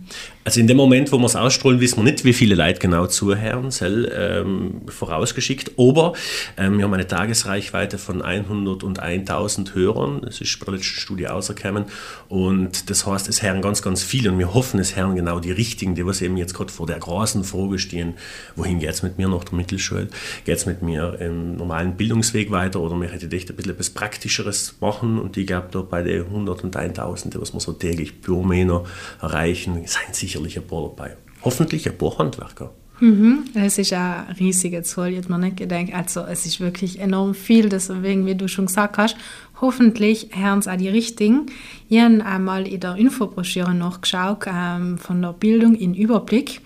Also 0.48 0.62
in 0.62 0.68
dem 0.68 0.78
Moment, 0.78 1.12
wo 1.12 1.18
wir 1.18 1.26
es 1.26 1.36
ausstrahlen, 1.36 1.82
wissen 1.82 1.98
wir 1.98 2.04
nicht, 2.06 2.24
wie 2.24 2.32
viele 2.32 2.56
Leute 2.56 2.80
genau 2.80 3.06
zuhören, 3.06 3.70
soll, 3.70 4.10
ähm, 4.16 4.76
vorausgeschickt. 4.88 5.74
Aber 5.78 6.14
ähm, 6.56 6.78
wir 6.78 6.86
haben 6.86 6.94
eine 6.94 7.06
Tagesreichweite 7.06 7.98
von 7.98 8.24
101.000 8.24 9.76
Hörern. 9.76 10.22
Das 10.22 10.40
ist 10.40 10.58
bei 10.58 10.68
der 10.68 10.76
letzten 10.76 11.02
Studie 11.02 11.28
ausgekommen. 11.28 11.84
Und 12.30 12.90
das 12.90 13.06
heißt, 13.06 13.28
es 13.28 13.44
hören 13.44 13.62
ganz, 13.62 13.82
ganz 13.82 14.04
viele. 14.04 14.32
Und 14.32 14.40
wir 14.40 14.54
hoffen, 14.54 14.80
es 14.80 14.96
hören 14.96 15.18
genau 15.18 15.42
die 15.42 15.52
Richtigen, 15.52 15.96
die 15.96 16.06
was 16.06 16.22
eben 16.22 16.38
jetzt 16.38 16.54
gerade 16.54 16.72
vor 16.72 16.88
der 16.88 17.00
großen 17.00 17.44
Frage 17.44 17.78
stehen, 17.78 18.14
wohin 18.56 18.80
geht 18.80 18.92
es 18.92 19.04
mit 19.04 19.18
mir 19.18 19.28
nach 19.28 19.44
der 19.44 19.56
Mittelschule? 19.56 20.08
Geht 20.46 20.56
es 20.56 20.66
mit 20.66 20.82
mir 20.82 21.20
im 21.20 21.58
normalen 21.58 21.98
Bildungsweg 21.98 22.52
weiter 22.52 22.80
oder 22.80 22.96
möchte 22.96 23.26
ich 23.26 23.34
echt 23.34 23.50
ein 23.50 23.58
bisschen 23.58 23.74
etwas 23.74 23.90
Praktischeres 23.90 24.76
machen? 24.80 25.20
Und 25.20 25.36
ich 25.36 25.46
glaube, 25.46 25.68
da 25.72 25.82
bei 25.82 26.04
den 26.04 26.24
101.000, 26.24 27.32
die 27.32 27.42
was 27.42 27.54
wir 27.54 27.60
so 27.60 27.74
täglich 27.74 28.22
Büromänner 28.22 28.86
erreichen, 29.22 29.86
seien 29.86 30.14
sicher 30.14 30.37
sicherlich 30.38 30.58
ein 30.58 30.68
paar 30.68 30.82
dabei. 30.84 31.18
Hoffentlich 31.44 31.88
ein 31.88 31.98
paar 31.98 32.18
Handwerker. 32.18 32.72
Mhm. 33.00 33.46
Es 33.54 33.78
ist 33.78 33.94
eine 33.94 34.26
riesige 34.40 34.82
Zahl, 34.82 35.12
jetzt 35.12 35.30
man 35.30 35.42
nicht 35.42 35.58
gedacht. 35.58 35.94
Also 35.94 36.22
es 36.22 36.46
ist 36.46 36.60
wirklich 36.60 37.00
enorm 37.00 37.36
viel, 37.36 37.70
deswegen, 37.70 38.26
wie 38.26 38.36
du 38.36 38.48
schon 38.48 38.66
gesagt 38.66 38.98
hast, 38.98 39.16
hoffentlich 39.62 40.30
hören 40.34 40.60
es 40.60 40.68
auch 40.68 40.78
die 40.78 40.90
Richtigen. 40.90 41.46
Ich 41.90 42.00
habe 42.00 42.26
einmal 42.26 42.68
in 42.68 42.80
der 42.80 42.96
Infobroschüre 42.96 43.74
nachgeschaut 43.74 44.46
ähm, 44.48 44.98
von 44.98 45.22
der 45.22 45.34
Bildung 45.34 45.76
in 45.76 45.94
Überblick 45.94 46.62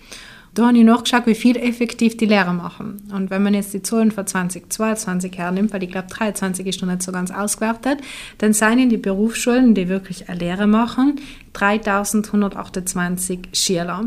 Da 0.54 0.66
habe 0.66 0.76
ich 0.76 0.84
nachgeschaut, 0.84 1.26
wie 1.26 1.34
viel 1.34 1.56
effektiv 1.56 2.18
die 2.18 2.26
Lehrer 2.26 2.52
machen. 2.52 3.02
Und 3.10 3.30
wenn 3.30 3.42
man 3.42 3.54
jetzt 3.54 3.72
die 3.72 3.80
Zahlen 3.80 4.10
von 4.10 4.26
2022 4.26 5.38
hernimmt, 5.38 5.72
weil 5.72 5.82
ich 5.82 5.90
glaube 5.90 6.08
23 6.08 6.66
ist 6.66 6.82
noch 6.82 6.90
nicht 6.90 7.02
so 7.02 7.10
ganz 7.10 7.30
ausgewertet, 7.30 8.00
dann 8.36 8.52
seien 8.52 8.78
in 8.78 8.90
die 8.90 8.98
Berufsschulen, 8.98 9.74
die 9.74 9.88
wirklich 9.88 10.28
eine 10.28 10.38
Lehre 10.38 10.66
machen, 10.66 11.20
3128 11.54 13.48
Schüler. 13.54 14.04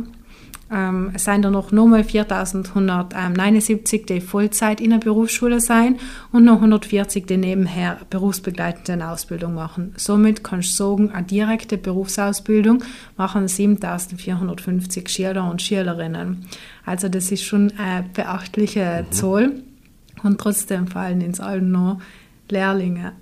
Ähm, 0.71 1.11
es 1.13 1.25
seien 1.25 1.43
dann 1.43 1.53
noch 1.53 1.71
nochmal 1.71 2.01
4.179, 2.01 4.07
die 4.07 4.19
Vollzeit 4.19 4.81
in 4.81 4.89
der 4.89 4.97
Berufsschule 4.97 5.59
sein 5.59 5.99
und 6.31 6.43
noch 6.43 6.55
140, 6.55 7.27
die 7.27 7.37
nebenher 7.37 7.99
berufsbegleitende 8.09 9.07
Ausbildung 9.07 9.53
machen. 9.53 9.93
Somit 9.95 10.43
kannst 10.43 10.79
du 10.79 10.83
sagen, 10.83 11.11
eine 11.11 11.27
direkte 11.27 11.77
Berufsausbildung 11.77 12.83
machen 13.15 13.45
7.450 13.45 15.07
Schüler 15.07 15.47
und 15.49 15.61
Schülerinnen. 15.61 16.47
Also 16.85 17.09
das 17.09 17.31
ist 17.31 17.43
schon 17.43 17.71
eine 17.77 18.05
beachtliche 18.13 19.05
mhm. 19.07 19.11
Zahl 19.11 19.51
und 20.23 20.41
trotzdem 20.41 20.87
fallen 20.87 21.21
ins 21.21 21.39
allen 21.39 21.71
noch 21.71 21.99
Lehrlinge. 22.49 23.13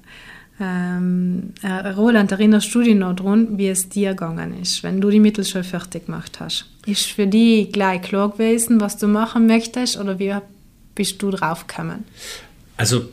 Ähm, 0.60 1.53
äh, 1.63 1.89
Roland, 1.89 2.31
erinnerst 2.31 2.74
du 2.75 2.81
dich 2.81 2.95
noch 2.95 3.15
daran, 3.15 3.57
wie 3.57 3.69
es 3.69 3.89
dir 3.89 4.12
gegangen 4.12 4.60
ist, 4.62 4.83
wenn 4.83 5.01
du 5.01 5.10
die 5.10 5.19
Mittelschule 5.19 5.63
fertig 5.63 6.05
gemacht 6.05 6.39
hast? 6.39 6.65
Ist 6.86 7.07
für 7.07 7.25
dich 7.25 7.72
gleich 7.72 8.01
klar 8.03 8.29
gewesen, 8.29 8.79
was 8.79 8.98
du 8.98 9.07
machen 9.07 9.48
möchtest 9.48 9.98
oder 10.00 10.19
wie 10.19 10.36
bist 10.95 11.22
du 11.22 11.31
drauf 11.31 11.65
gekommen? 11.65 12.05
Also 12.77 13.05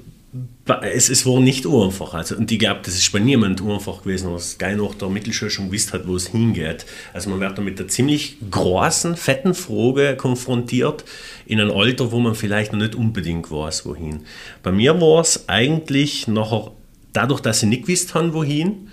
es, 0.82 1.08
es 1.08 1.26
war 1.26 1.40
nicht 1.40 1.66
einfach. 1.66 2.14
Also, 2.14 2.36
und 2.36 2.50
ich 2.52 2.58
glaube, 2.58 2.80
das 2.84 2.94
ist 2.94 3.10
bei 3.10 3.18
niemandem 3.18 3.70
einfach 3.70 4.02
gewesen, 4.02 4.32
was 4.32 4.58
geil 4.58 4.76
nach 4.76 4.94
der 4.94 5.08
Mittelschule 5.08 5.50
schon 5.50 5.66
gewusst 5.66 5.92
hat, 5.92 6.06
wo 6.06 6.16
es 6.16 6.28
hingeht. 6.28 6.86
Also 7.12 7.30
man 7.30 7.40
wird 7.40 7.58
da 7.58 7.62
mit 7.62 7.78
einer 7.80 7.88
ziemlich 7.88 8.36
großen, 8.50 9.16
fetten 9.16 9.54
Frage 9.54 10.16
konfrontiert, 10.16 11.04
in 11.46 11.60
einem 11.60 11.72
Alter, 11.72 12.12
wo 12.12 12.20
man 12.20 12.34
vielleicht 12.34 12.72
noch 12.72 12.78
nicht 12.78 12.94
unbedingt 12.94 13.50
weiß, 13.50 13.86
wohin. 13.86 14.20
Bei 14.62 14.70
mir 14.70 15.00
war 15.00 15.20
es 15.20 15.48
eigentlich 15.48 16.28
nachher 16.28 16.72
dadurch, 17.12 17.40
dass 17.40 17.60
sie 17.60 17.66
nicht 17.66 17.86
gewusst 17.86 18.14
haben, 18.14 18.32
wohin, 18.32 18.88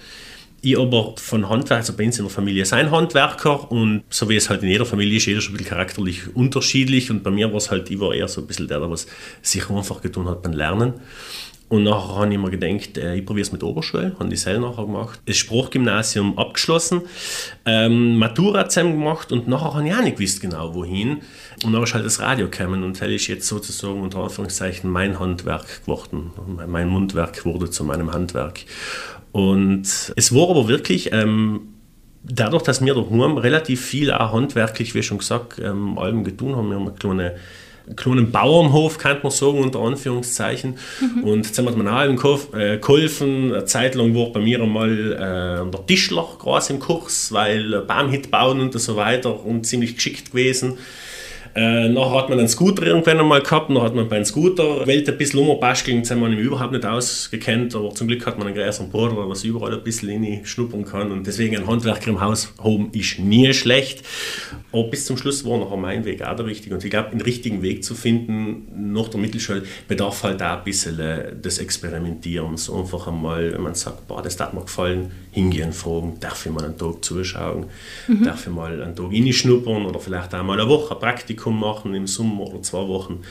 ich 0.62 0.78
aber 0.78 1.14
von 1.18 1.48
Handwerk, 1.50 1.80
also 1.80 1.94
bei 1.94 2.06
uns 2.06 2.18
in 2.18 2.26
der 2.26 2.34
Familie 2.34 2.66
sein 2.66 2.92
Handwerker 2.92 3.72
und 3.72 4.04
so 4.10 4.28
wie 4.28 4.36
es 4.36 4.50
halt 4.50 4.64
in 4.64 4.70
jeder 4.70 4.86
Familie 4.86 5.18
ist, 5.18 5.26
jeder 5.26 5.40
schon 5.40 5.54
ein 5.54 5.58
bisschen 5.58 5.70
charakterlich 5.70 6.36
unterschiedlich 6.36 7.12
und 7.12 7.24
bei 7.24 7.32
mir 7.32 7.50
war 7.52 7.58
es 7.58 7.70
halt, 7.70 7.90
ich 7.92 8.00
war 8.00 8.14
eher 8.14 8.28
so 8.28 8.42
ein 8.42 8.48
bisschen 8.48 8.68
der, 8.68 8.80
der 8.80 8.90
was 8.90 9.08
sich 9.42 9.70
einfach 9.70 10.02
getan 10.02 10.28
hat 10.28 10.42
beim 10.42 10.54
Lernen. 10.54 10.96
Und 11.70 11.84
nachher 11.84 12.16
habe 12.16 12.32
ich 12.32 12.40
mir 12.40 12.50
gedacht, 12.50 12.98
äh, 12.98 13.16
ich 13.16 13.26
probiere 13.26 13.46
es 13.46 13.52
mit 13.52 13.62
Oberschule, 13.62 14.16
habe 14.18 14.30
die 14.30 14.38
selber 14.38 14.70
nachher 14.70 14.86
gemacht. 14.86 15.20
Das 15.26 15.36
Sprachgymnasium 15.36 16.38
abgeschlossen, 16.38 17.02
ähm, 17.66 18.18
Matura 18.18 18.70
zusammen 18.70 18.94
gemacht 18.94 19.34
und 19.34 19.50
nachher 19.50 19.74
habe 19.74 19.88
ich 19.88 19.94
auch 19.94 20.02
nicht 20.02 20.18
gewusst 20.18 20.40
genau 20.40 20.74
wohin. 20.74 21.18
Und 21.64 21.74
dann 21.74 21.84
ist 21.84 21.94
halt 21.94 22.06
das 22.06 22.20
Radio 22.20 22.50
gekommen 22.50 22.84
und 22.84 23.02
das 23.02 23.08
ist 23.08 23.28
jetzt 23.28 23.48
sozusagen 23.48 24.02
unter 24.02 24.20
Anführungszeichen 24.20 24.90
mein 24.90 25.20
Handwerk 25.20 25.82
geworden. 25.82 26.32
Mein 26.68 26.88
Mundwerk 26.88 27.46
wurde 27.46 27.70
zu 27.70 27.84
meinem 27.84 28.14
Handwerk. 28.14 28.62
Und 29.32 30.14
es 30.16 30.34
war 30.34 30.50
aber 30.50 30.68
wirklich... 30.68 31.12
Ähm, 31.14 31.74
dadurch, 32.30 32.64
dass 32.64 32.84
wir 32.84 32.94
daheim 32.94 33.38
relativ 33.38 33.86
viel 33.86 34.12
auch 34.12 34.34
handwerklich, 34.34 34.94
wie 34.96 35.04
schon 35.04 35.20
gesagt, 35.20 35.60
ähm, 35.60 35.98
allem 35.98 36.24
getan 36.24 36.56
haben, 36.56 36.70
wir 36.70 36.76
haben 36.76 36.88
eine 36.88 36.96
kleine 36.98 37.36
kleinen 37.96 38.32
Bauernhof, 38.32 38.98
kann 38.98 39.20
man 39.24 39.32
sagen, 39.32 39.60
unter 39.60 39.80
Anführungszeichen. 39.80 40.78
Mhm. 41.00 41.24
Und 41.24 41.46
jetzt 41.46 41.58
haben 41.58 41.66
wir 41.66 41.72
mir 41.82 41.90
auch 41.90 42.54
äh, 42.54 42.80
geholfen. 42.80 43.54
Eine 43.54 43.64
Zeit 43.64 43.96
lang 43.96 44.14
war 44.14 44.34
bei 44.34 44.42
mir 44.42 44.62
einmal 44.62 45.14
äh, 45.14 45.72
der 45.72 45.86
Tischler 45.86 46.28
groß 46.38 46.72
im 46.72 46.80
Kurs, 46.80 47.32
weil 47.32 47.82
Baumhit 47.84 48.30
bauen 48.30 48.60
und 48.60 48.78
so 48.78 48.98
weiter 48.98 49.46
und 49.46 49.66
ziemlich 49.66 49.96
geschickt 49.96 50.32
gewesen. 50.32 50.78
Äh, 51.58 51.90
nachher 51.90 52.20
hat 52.20 52.30
man 52.30 52.38
einen 52.38 52.48
Scooter 52.48 52.86
irgendwann 52.86 53.20
einmal 53.20 53.42
gehabt, 53.42 53.72
dann 53.72 53.82
hat 53.82 53.96
man 53.96 54.08
beim 54.08 54.24
Scooter 54.24 54.86
Welt 54.86 55.10
ein 55.10 55.18
bisschen 55.18 55.40
umbasteln, 55.40 56.02
das 56.02 56.12
haben 56.12 56.22
wir 56.22 56.38
überhaupt 56.38 56.72
nicht 56.72 56.86
ausgekannt, 56.86 57.74
aber 57.74 57.90
zum 57.96 58.08
Glück 58.08 58.28
hat 58.28 58.38
man 58.38 58.46
einen 58.46 58.56
größeren 58.56 58.92
Bruder, 58.92 59.28
was 59.28 59.44
überall 59.44 59.74
ein 59.74 59.84
bisschen 59.84 60.46
schnuppern 60.46 60.86
kann 60.86 61.12
und 61.12 61.26
deswegen 61.26 61.58
ein 61.58 61.66
Handwerker 61.66 62.12
im 62.12 62.22
Haus 62.22 62.54
haben 62.64 62.92
ist 62.92 63.18
nie 63.18 63.52
schlecht. 63.56 64.04
Aber 64.72 64.84
bis 64.84 65.08
zum 65.08 65.18
Schluss 65.18 65.46
war 65.46 65.58
nachher 65.58 65.78
mein 65.78 66.06
Weg 66.06 66.22
auch 66.22 66.36
der 66.36 66.46
richtige 66.46 66.76
und 66.76 66.84
ich 66.84 66.92
glaube, 66.92 67.10
den 67.10 67.22
richtigen 67.22 67.64
Weg 67.64 67.84
zu 67.84 67.96
finden 67.96 68.94
nach 68.94 69.08
der 69.08 69.20
Mittelschule 69.20 69.64
bedarf 69.88 70.22
halt 70.22 70.44
auch 70.44 70.60
ein 70.60 70.64
bisschen 70.64 71.00
äh, 71.00 71.36
des 71.36 71.58
Experimentierens. 71.58 72.70
Einfach 72.70 73.08
einmal, 73.08 73.54
wenn 73.54 73.62
man 73.62 73.74
sagt, 73.74 74.08
boah, 74.08 74.22
das 74.22 74.40
hat 74.40 74.54
mir 74.54 74.62
gefallen, 74.62 75.12
hingehen, 75.38 75.72
fragen, 75.72 76.20
darf 76.20 76.46
ich 76.46 76.52
mal 76.52 76.66
einen 76.66 76.78
Tag 76.78 77.04
zuschauen, 77.04 77.68
mhm. 78.08 78.24
darf 78.24 78.48
ich 78.48 78.54
mal 78.54 78.82
einen 78.82 78.96
Tag 78.96 79.14
schnuppern 79.34 79.86
oder 79.86 80.00
vielleicht 80.00 80.34
auch 80.34 80.44
mal 80.44 80.60
eine 80.60 80.68
Woche 80.68 80.96
ein 80.96 81.00
Praktikum 81.00 81.60
machen 81.60 81.94
im 81.94 82.08
Sommer 82.08 82.48
oder 82.48 82.62
zwei 82.64 82.88
Wochen, 82.88 83.22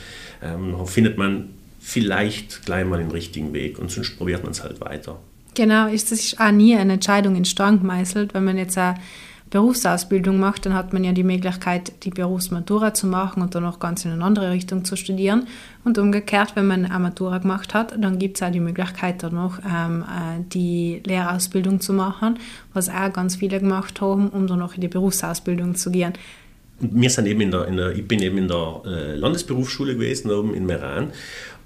ähm, 0.41 0.75
findet 0.85 1.17
man 1.17 1.49
vielleicht 1.81 2.65
gleich 2.65 2.85
mal 2.85 2.97
den 2.97 3.11
richtigen 3.11 3.53
Weg 3.53 3.77
und 3.79 3.91
sonst 3.91 4.17
probiert 4.17 4.43
man 4.43 4.51
es 4.51 4.63
halt 4.63 4.79
weiter. 4.81 5.19
Genau, 5.53 5.87
ist 5.87 6.11
das 6.11 6.19
ist 6.19 6.39
auch 6.39 6.51
nie 6.51 6.75
eine 6.75 6.93
Entscheidung 6.93 7.35
in 7.35 7.43
Stein 7.43 7.79
gemeißelt. 7.79 8.33
Wenn 8.33 8.43
man 8.43 8.57
jetzt 8.57 8.77
eine 8.77 8.95
Berufsausbildung 9.49 10.39
macht, 10.39 10.65
dann 10.65 10.73
hat 10.73 10.93
man 10.93 11.03
ja 11.03 11.13
die 11.13 11.23
Möglichkeit, 11.23 12.03
die 12.03 12.09
Berufsmatura 12.09 12.93
zu 12.93 13.07
machen 13.07 13.41
und 13.41 13.55
dann 13.55 13.65
auch 13.65 13.79
ganz 13.79 14.03
in 14.05 14.11
eine 14.11 14.23
andere 14.23 14.51
Richtung 14.51 14.83
zu 14.83 14.95
studieren. 14.95 15.47
Und 15.83 15.97
umgekehrt, 15.97 16.55
wenn 16.55 16.67
man 16.67 16.85
eine 16.85 16.99
Matura 16.99 17.37
gemacht 17.37 17.73
hat, 17.73 17.93
dann 17.97 18.19
gibt 18.19 18.37
es 18.37 18.43
auch 18.43 18.51
die 18.51 18.59
Möglichkeit, 18.59 19.23
dann 19.23 19.35
noch 19.35 19.59
ähm, 19.59 20.03
äh, 20.03 20.43
die 20.51 21.01
Lehrausbildung 21.05 21.79
zu 21.79 21.93
machen, 21.93 22.39
was 22.73 22.89
auch 22.89 23.13
ganz 23.13 23.37
viele 23.37 23.59
gemacht 23.59 24.01
haben, 24.01 24.29
um 24.29 24.47
dann 24.47 24.59
noch 24.59 24.75
in 24.75 24.81
die 24.81 24.89
Berufsausbildung 24.89 25.75
zu 25.75 25.91
gehen 25.91 26.13
wir 26.79 27.09
sind 27.09 27.27
eben 27.27 27.41
in 27.41 27.51
der, 27.51 27.67
in 27.67 27.77
der, 27.77 27.91
ich 27.91 28.07
bin 28.07 28.21
eben 28.21 28.37
in 28.37 28.47
der 28.47 28.81
äh, 28.85 29.15
Landesberufsschule 29.15 29.95
gewesen, 29.95 30.31
oben 30.31 30.53
in 30.53 30.65
Meran. 30.65 31.11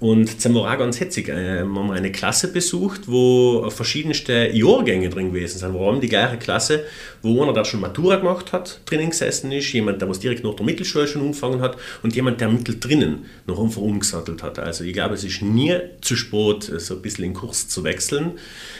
Und 0.02 0.42
ganz 0.42 0.98
hetzig. 0.98 1.28
Äh, 1.28 1.62
wir 1.62 1.78
haben 1.78 1.92
eine 1.92 2.10
Klasse 2.10 2.52
besucht, 2.52 3.02
wo 3.06 3.70
verschiedenste 3.70 4.50
Jahrgänge 4.52 5.08
drin 5.10 5.32
gewesen 5.32 5.60
sind. 5.60 5.78
Haben 5.78 6.00
die 6.00 6.08
gleiche 6.08 6.38
Klasse, 6.38 6.86
wo 7.22 7.40
einer, 7.40 7.52
der 7.52 7.64
schon 7.64 7.78
Matura 7.78 8.16
gemacht 8.16 8.52
hat, 8.52 8.80
drinnen 8.84 9.10
gesessen 9.10 9.52
ist, 9.52 9.72
jemand, 9.72 10.02
der 10.02 10.08
was 10.08 10.18
direkt 10.18 10.42
nach 10.42 10.54
der 10.54 10.66
Mittelschule 10.66 11.06
schon 11.06 11.22
angefangen 11.22 11.60
hat 11.60 11.76
und 12.02 12.16
jemand, 12.16 12.40
der 12.40 12.48
mittel 12.48 12.80
drinnen 12.80 13.26
noch 13.46 13.62
einfach 13.62 13.80
umgesattelt 13.80 14.42
hat. 14.42 14.58
Also 14.58 14.82
ich 14.82 14.92
glaube, 14.92 15.14
es 15.14 15.22
ist 15.22 15.40
nie 15.40 15.76
zu 16.00 16.16
spät, 16.16 16.64
so 16.78 16.96
ein 16.96 17.02
bisschen 17.02 17.22
den 17.22 17.34
Kurs 17.34 17.68
zu 17.68 17.84
wechseln. 17.84 18.32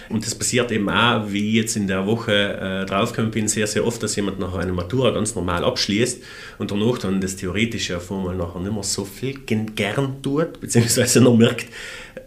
Und 0.09 0.27
das 0.27 0.35
passiert 0.35 0.73
eben 0.73 0.89
auch, 0.91 1.31
wie 1.31 1.51
ich 1.51 1.55
jetzt 1.55 1.77
in 1.77 1.87
der 1.87 2.05
Woche 2.05 2.33
äh, 2.33 2.85
draufgekommen 2.85 3.31
bin, 3.31 3.47
sehr, 3.47 3.69
sehr 3.69 3.87
oft, 3.87 4.03
dass 4.03 4.17
jemand 4.17 4.41
nach 4.41 4.55
einer 4.55 4.73
Matura 4.73 5.13
ganz 5.13 5.37
normal 5.37 5.63
abschließt 5.63 6.21
und 6.59 6.73
danach 6.73 6.99
dann 6.99 7.21
das 7.21 7.37
Theoretische 7.37 7.99
auf 7.99 8.11
einmal 8.11 8.35
nachher 8.35 8.61
nicht 8.61 8.73
mehr 8.73 8.83
so 8.83 9.05
viel 9.05 9.39
gern 9.47 10.21
tut, 10.21 10.61
beziehungsweise 10.61 11.12
noch 11.21 11.37
merkt, 11.37 11.67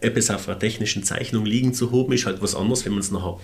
etwas 0.00 0.30
auf 0.30 0.48
einer 0.48 0.58
technischen 0.58 1.02
Zeichnung 1.02 1.46
liegen 1.46 1.74
zu 1.74 1.92
haben, 1.92 2.12
ist 2.12 2.26
halt 2.26 2.42
was 2.42 2.54
anderes, 2.54 2.84
wenn 2.84 2.92
man 2.92 3.00
es 3.00 3.10
nachher 3.10 3.38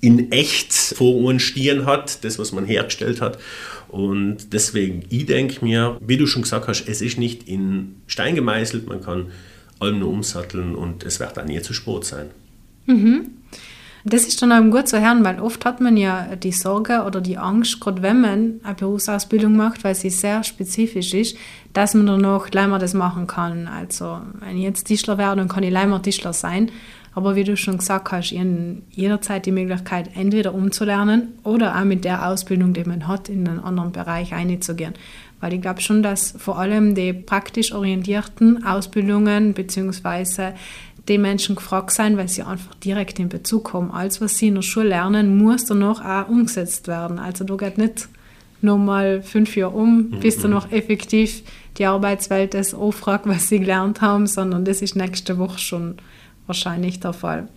in 0.00 0.30
echt 0.30 0.72
vor 0.72 1.16
uns 1.16 1.42
stehen 1.42 1.86
hat, 1.86 2.22
das, 2.24 2.38
was 2.38 2.52
man 2.52 2.66
hergestellt 2.66 3.20
hat. 3.20 3.38
Und 3.88 4.52
deswegen, 4.52 5.04
ich 5.08 5.26
denke 5.26 5.64
mir, 5.64 5.98
wie 6.00 6.16
du 6.16 6.26
schon 6.26 6.42
gesagt 6.42 6.68
hast, 6.68 6.86
es 6.86 7.00
ist 7.00 7.18
nicht 7.18 7.48
in 7.48 7.96
Stein 8.06 8.34
gemeißelt, 8.34 8.86
man 8.86 9.02
kann 9.02 9.32
allem 9.78 10.00
nur 10.00 10.10
umsatteln 10.10 10.74
und 10.74 11.04
es 11.04 11.20
wird 11.20 11.38
auch 11.38 11.44
nie 11.44 11.60
zu 11.60 11.72
spät 11.72 12.04
sein. 12.04 12.26
Mhm. 12.86 13.30
Das 14.08 14.24
ist 14.24 14.40
dann 14.40 14.52
auch 14.52 14.70
gut 14.70 14.86
zu 14.86 15.00
hören, 15.00 15.24
weil 15.24 15.40
oft 15.40 15.64
hat 15.64 15.80
man 15.80 15.96
ja 15.96 16.36
die 16.36 16.52
Sorge 16.52 17.02
oder 17.04 17.20
die 17.20 17.38
Angst, 17.38 17.80
gerade 17.80 18.02
wenn 18.02 18.20
man 18.20 18.60
eine 18.62 18.74
Berufsausbildung 18.76 19.56
macht, 19.56 19.82
weil 19.82 19.96
sie 19.96 20.10
sehr 20.10 20.44
spezifisch 20.44 21.12
ist, 21.12 21.36
dass 21.72 21.94
man 21.94 22.06
dann 22.06 22.20
noch 22.20 22.48
leider 22.52 22.78
das 22.78 22.94
machen 22.94 23.26
kann. 23.26 23.66
Also 23.66 24.20
wenn 24.38 24.58
ich 24.58 24.62
jetzt 24.62 24.84
Tischler 24.84 25.18
wäre, 25.18 25.34
dann 25.34 25.48
kann 25.48 25.64
ich 25.64 25.72
leider 25.72 26.00
Tischler 26.00 26.32
sein. 26.32 26.70
Aber 27.14 27.34
wie 27.34 27.42
du 27.42 27.56
schon 27.56 27.78
gesagt 27.78 28.12
hast, 28.12 28.30
jederzeit 28.30 29.44
die 29.44 29.50
Möglichkeit, 29.50 30.10
entweder 30.14 30.54
umzulernen 30.54 31.32
oder 31.42 31.76
auch 31.76 31.84
mit 31.84 32.04
der 32.04 32.28
Ausbildung, 32.28 32.74
die 32.74 32.84
man 32.84 33.08
hat, 33.08 33.28
in 33.28 33.48
einen 33.48 33.58
anderen 33.58 33.90
Bereich 33.90 34.32
einzugehen. 34.32 34.94
Weil 35.40 35.54
ich 35.54 35.60
glaube 35.60 35.80
schon, 35.80 36.04
dass 36.04 36.32
vor 36.38 36.58
allem 36.58 36.94
die 36.94 37.12
praktisch 37.12 37.72
orientierten 37.72 38.64
Ausbildungen 38.64 39.52
bzw 39.52 40.52
die 41.08 41.18
Menschen 41.18 41.54
gefragt 41.54 41.92
sein, 41.92 42.16
weil 42.16 42.28
sie 42.28 42.42
einfach 42.42 42.74
direkt 42.76 43.18
in 43.18 43.28
Bezug 43.28 43.64
kommen. 43.64 43.90
Alles, 43.90 44.20
was 44.20 44.38
sie 44.38 44.48
in 44.48 44.56
der 44.56 44.62
Schule 44.62 44.88
lernen, 44.88 45.38
muss 45.38 45.64
danach 45.64 46.04
auch 46.04 46.28
umgesetzt 46.28 46.88
werden. 46.88 47.18
Also 47.18 47.44
da 47.44 47.56
geht 47.56 47.78
nicht 47.78 48.08
nochmal 48.62 49.22
fünf 49.22 49.56
Jahre 49.56 49.74
um, 49.74 50.10
mhm. 50.10 50.20
bis 50.20 50.38
dann 50.38 50.50
noch 50.50 50.72
effektiv 50.72 51.42
die 51.78 51.86
Arbeitswelt 51.86 52.54
das 52.54 52.74
auffragt, 52.74 53.26
was 53.26 53.48
sie 53.48 53.60
gelernt 53.60 54.00
haben, 54.00 54.26
sondern 54.26 54.64
das 54.64 54.82
ist 54.82 54.96
nächste 54.96 55.38
Woche 55.38 55.58
schon 55.58 55.96
wahrscheinlich 56.46 57.00
der 57.00 57.12
Fall. 57.12 57.48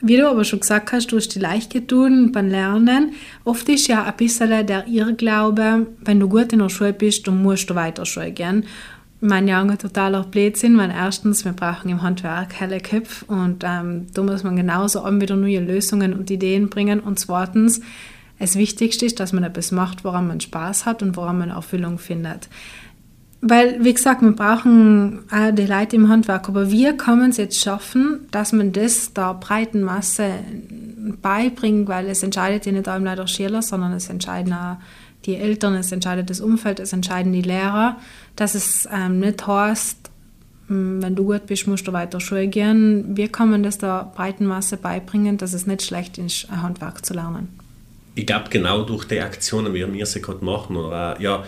Wie 0.00 0.16
du 0.16 0.28
aber 0.28 0.44
schon 0.44 0.60
gesagt 0.60 0.92
hast, 0.92 1.12
du 1.12 1.16
hast 1.16 1.34
die 1.34 1.38
leicht 1.38 1.72
getan 1.72 2.30
beim 2.30 2.48
Lernen. 2.48 3.14
Oft 3.44 3.68
ist 3.68 3.88
ja 3.88 4.04
ein 4.04 4.16
bisschen 4.16 4.66
der 4.66 4.86
Irrglaube, 4.86 5.86
wenn 6.04 6.20
du 6.20 6.28
gut 6.28 6.52
in 6.52 6.58
der 6.58 6.68
Schule 6.68 6.92
bist, 6.92 7.26
dann 7.26 7.42
musst 7.42 7.70
du 7.70 7.74
weiter 7.74 8.04
Schule 8.04 8.32
gehen 8.32 8.64
mein 9.24 9.48
Junge 9.48 9.78
totaler 9.78 10.22
Blödsinn, 10.22 10.76
weil 10.76 10.90
erstens, 10.90 11.44
wir 11.44 11.52
brauchen 11.52 11.90
im 11.90 12.02
Handwerk 12.02 12.60
helle 12.60 12.80
Köpfe 12.80 13.24
und 13.24 13.64
ähm, 13.64 14.06
da 14.12 14.22
muss 14.22 14.44
man 14.44 14.56
genauso 14.56 15.00
auch 15.00 15.12
wieder 15.12 15.36
neue 15.36 15.60
Lösungen 15.60 16.12
und 16.12 16.30
Ideen 16.30 16.68
bringen 16.68 17.00
und 17.00 17.18
zweitens, 17.18 17.80
das 18.38 18.56
Wichtigste 18.56 19.06
ist, 19.06 19.20
dass 19.20 19.32
man 19.32 19.44
etwas 19.44 19.72
macht, 19.72 20.04
woran 20.04 20.26
man 20.26 20.40
Spaß 20.40 20.84
hat 20.84 21.02
und 21.02 21.16
woran 21.16 21.38
man 21.38 21.50
Erfüllung 21.50 21.98
findet. 21.98 22.48
Weil, 23.40 23.82
wie 23.84 23.94
gesagt, 23.94 24.22
wir 24.22 24.32
brauchen 24.32 25.20
auch 25.30 25.50
die 25.52 25.66
Leute 25.66 25.96
im 25.96 26.08
Handwerk, 26.08 26.48
aber 26.48 26.70
wir 26.70 26.94
können 26.94 27.30
es 27.30 27.36
jetzt 27.36 27.60
schaffen, 27.60 28.26
dass 28.30 28.52
man 28.52 28.72
das 28.72 29.12
der 29.12 29.34
breiten 29.34 29.82
Masse 29.82 30.30
beibringt, 31.22 31.88
weil 31.88 32.08
es 32.08 32.22
entscheidet 32.22 32.66
ja 32.66 32.72
nicht 32.72 32.88
einmal 32.88 33.16
der 33.16 33.26
Schüler, 33.26 33.62
sondern 33.62 33.92
es 33.92 34.08
entscheiden 34.08 34.52
auch 34.52 34.76
die 35.26 35.36
Eltern, 35.36 35.74
es 35.74 35.92
entscheidet 35.92 36.30
das 36.30 36.40
Umfeld, 36.40 36.80
es 36.80 36.92
entscheiden 36.92 37.32
die 37.32 37.42
Lehrer, 37.42 37.96
dass 38.36 38.54
es 38.54 38.88
ähm, 38.92 39.20
nicht 39.20 39.46
heißt, 39.46 40.10
hm, 40.68 41.02
wenn 41.02 41.14
du 41.14 41.24
gut 41.24 41.46
bist, 41.46 41.66
musst 41.66 41.86
du 41.86 41.92
weiter 41.92 42.20
Schule 42.20 42.48
gehen. 42.48 43.16
Wir 43.16 43.28
können 43.28 43.62
das 43.62 43.78
der 43.78 44.12
breiten 44.14 44.46
Masse 44.46 44.76
beibringen, 44.76 45.36
dass 45.36 45.52
es 45.52 45.66
nicht 45.66 45.82
schlecht 45.82 46.18
ist, 46.18 46.50
ein 46.50 46.62
Handwerk 46.62 47.04
zu 47.04 47.14
lernen. 47.14 47.48
Ich 48.14 48.26
glaube, 48.26 48.48
genau 48.50 48.82
durch 48.82 49.04
die 49.04 49.20
Aktionen, 49.20 49.74
wie 49.74 49.92
wir 49.92 50.06
sie 50.06 50.22
gerade 50.22 50.44
machen, 50.44 50.76
oder 50.76 51.14
auch, 51.16 51.20
ja, 51.20 51.44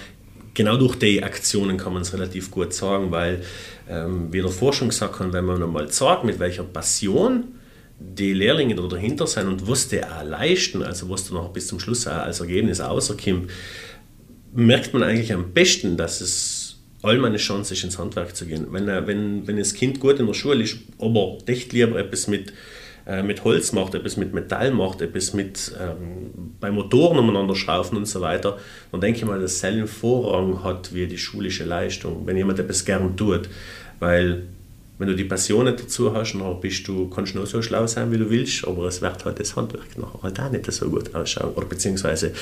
genau 0.55 0.77
durch 0.77 0.97
die 0.97 1.23
Aktionen 1.23 1.77
kann 1.77 1.93
man 1.93 2.03
es 2.03 2.13
relativ 2.13 2.51
gut 2.51 2.75
sagen, 2.75 3.11
weil, 3.11 3.43
ähm, 3.89 4.33
wie 4.33 4.41
der 4.41 4.51
Forschung 4.51 4.89
gesagt 4.89 5.21
hat, 5.21 5.33
wenn 5.33 5.45
man 5.45 5.63
einmal 5.63 5.91
sagt, 5.93 6.25
mit 6.25 6.39
welcher 6.41 6.65
Passion 6.65 7.45
die 7.99 8.33
Lehrlinge 8.33 8.75
da 8.75 8.83
dahinter 8.87 9.27
sind 9.27 9.49
und 9.49 9.69
was 9.69 9.89
die 9.89 10.03
auch 10.03 10.25
leisten, 10.25 10.83
also 10.83 11.09
was 11.09 11.29
da 11.29 11.35
noch 11.35 11.51
bis 11.51 11.67
zum 11.67 11.81
Schluss 11.81 12.07
auch 12.07 12.13
als 12.13 12.41
Ergebnis 12.41 12.81
rauskommt, 12.81 13.51
merkt 14.53 14.93
man 14.93 15.03
eigentlich 15.03 15.33
am 15.33 15.53
besten, 15.53 15.97
dass 15.97 16.21
es 16.21 16.77
allem 17.03 17.25
eine 17.25 17.37
Chance 17.37 17.75
ist, 17.75 17.85
ins 17.85 17.99
Handwerk 17.99 18.35
zu 18.35 18.47
gehen. 18.47 18.67
Wenn, 18.71 18.87
wenn, 18.87 19.47
wenn 19.47 19.57
das 19.57 19.75
Kind 19.75 20.01
gut 20.01 20.19
in 20.19 20.27
der 20.27 20.35
Schule 20.35 20.65
ist, 20.65 20.79
aber 20.99 21.39
echt 21.47 21.73
lieber 21.73 21.99
etwas 21.99 22.27
mit 22.27 22.53
äh, 23.07 23.23
mit 23.23 23.45
Holz 23.45 23.73
macht, 23.73 23.95
etwas 23.95 24.17
mit 24.17 24.35
Metall 24.35 24.73
macht, 24.73 25.01
etwas 25.01 25.33
mit 25.33 25.73
ähm, 25.81 26.57
bei 26.59 26.73
Motoren 26.73 27.19
umeinander 27.19 27.55
schrauben 27.55 27.97
und 27.97 28.07
so 28.07 28.21
weiter, 28.21 28.59
dann 28.91 29.01
denke 29.01 29.21
ich 29.21 29.25
mal, 29.25 29.41
dass 29.41 29.61
selben 29.61 29.87
Vorrang 29.87 30.65
hat 30.65 30.93
wie 30.93 31.07
die 31.07 31.17
schulische 31.17 31.65
Leistung, 31.65 32.27
wenn 32.27 32.37
jemand 32.37 32.59
etwas 32.59 32.85
gern 32.85 33.17
tut. 33.17 33.49
Weil 34.01 34.49
wenn 34.99 35.09
du 35.09 35.15
die 35.15 35.25
Passion 35.25 35.67
nicht 35.67 35.81
dazu 35.81 36.15
hast, 36.15 36.33
dann 36.35 36.61
bist 36.61 36.89
du, 36.89 37.09
kannst 37.09 37.35
du 37.35 37.39
nur 37.39 37.47
so 37.47 37.61
schlau 37.61 37.87
sein, 37.87 38.11
wie 38.13 38.19
du 38.19 38.31
willst, 38.31 38.67
aber 38.67 38.87
es 38.87 39.03
wird 39.03 39.25
halt 39.25 39.39
das 39.39 39.55
Handwerk 39.55 39.99
noch 39.99 40.23
halt 40.23 40.41
auch 40.41 40.51
nicht 40.51 40.71
so 40.73 40.89
gut 40.89 41.15
ausschauen. 41.15 41.53
Oder 41.55 41.67
beziehungsweise 41.67 42.33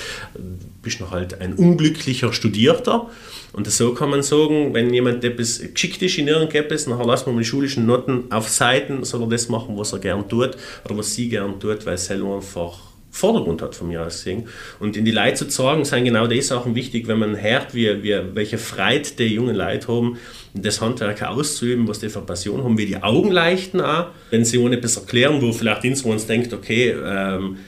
bist 0.83 1.01
du 1.01 1.05
noch 1.05 1.11
halt 1.11 1.41
ein 1.41 1.55
unglücklicher 1.55 2.33
Studierter. 2.33 3.11
Und 3.53 3.69
so 3.71 3.93
kann 3.95 4.11
man 4.11 4.23
sagen, 4.23 4.73
wenn 4.73 4.95
jemand 4.95 5.25
etwas 5.25 5.61
geschickt 5.73 6.03
ist 6.03 6.19
in 6.19 6.29
irgendetwas, 6.29 6.85
dann 6.85 6.99
lassen 7.05 7.33
wir 7.33 7.39
die 7.39 7.45
schulischen 7.45 7.87
Noten 7.87 8.25
auf 8.31 8.49
Seiten, 8.49 9.05
soll 9.05 9.23
er 9.23 9.29
das 9.29 9.49
machen, 9.49 9.77
was 9.77 9.93
er 9.93 9.99
gern 9.99 10.29
tut 10.29 10.57
oder 10.85 10.97
was 10.97 11.15
sie 11.15 11.29
gern 11.29 11.59
tut, 11.59 11.85
weil 11.87 11.95
es 11.95 12.07
selber 12.07 12.37
einfach 12.37 12.94
Vordergrund 13.15 13.63
hat 13.63 13.77
von 13.77 13.87
mir 13.87 14.05
aus 14.05 14.25
gesehen. 14.25 14.49
Und 14.81 14.97
in 14.97 15.05
die 15.05 15.13
Leute 15.13 15.37
zu 15.37 15.49
zeigen, 15.49 15.85
sind 15.85 16.05
genau 16.05 16.27
die 16.27 16.43
Sachen 16.43 16.75
wichtig, 16.75 17.07
wenn 17.07 17.21
man 17.21 17.41
hört, 17.41 17.73
wie, 17.73 18.03
wie, 18.03 18.21
welche 18.35 18.59
Freude 18.59 19.09
die 19.17 19.35
jungen 19.35 19.55
Leute 19.55 19.87
haben, 19.87 20.19
das 20.53 20.81
Handwerk 20.81 21.23
auszuüben, 21.23 21.87
was 21.87 22.01
die 22.01 22.09
für 22.09 22.23
Passion 22.23 22.65
haben, 22.65 22.77
wie 22.77 22.87
die 22.87 23.01
Augen 23.01 23.31
leichten 23.31 23.81
auch, 23.81 24.09
wenn 24.31 24.45
sie 24.45 24.59
ohne 24.59 24.79
etwas 24.79 24.97
erklären, 24.97 25.41
wo 25.41 25.53
vielleicht 25.53 25.85
uns 26.05 26.27
denkt, 26.27 26.53
okay, 26.53 26.91
ähm, 26.91 27.59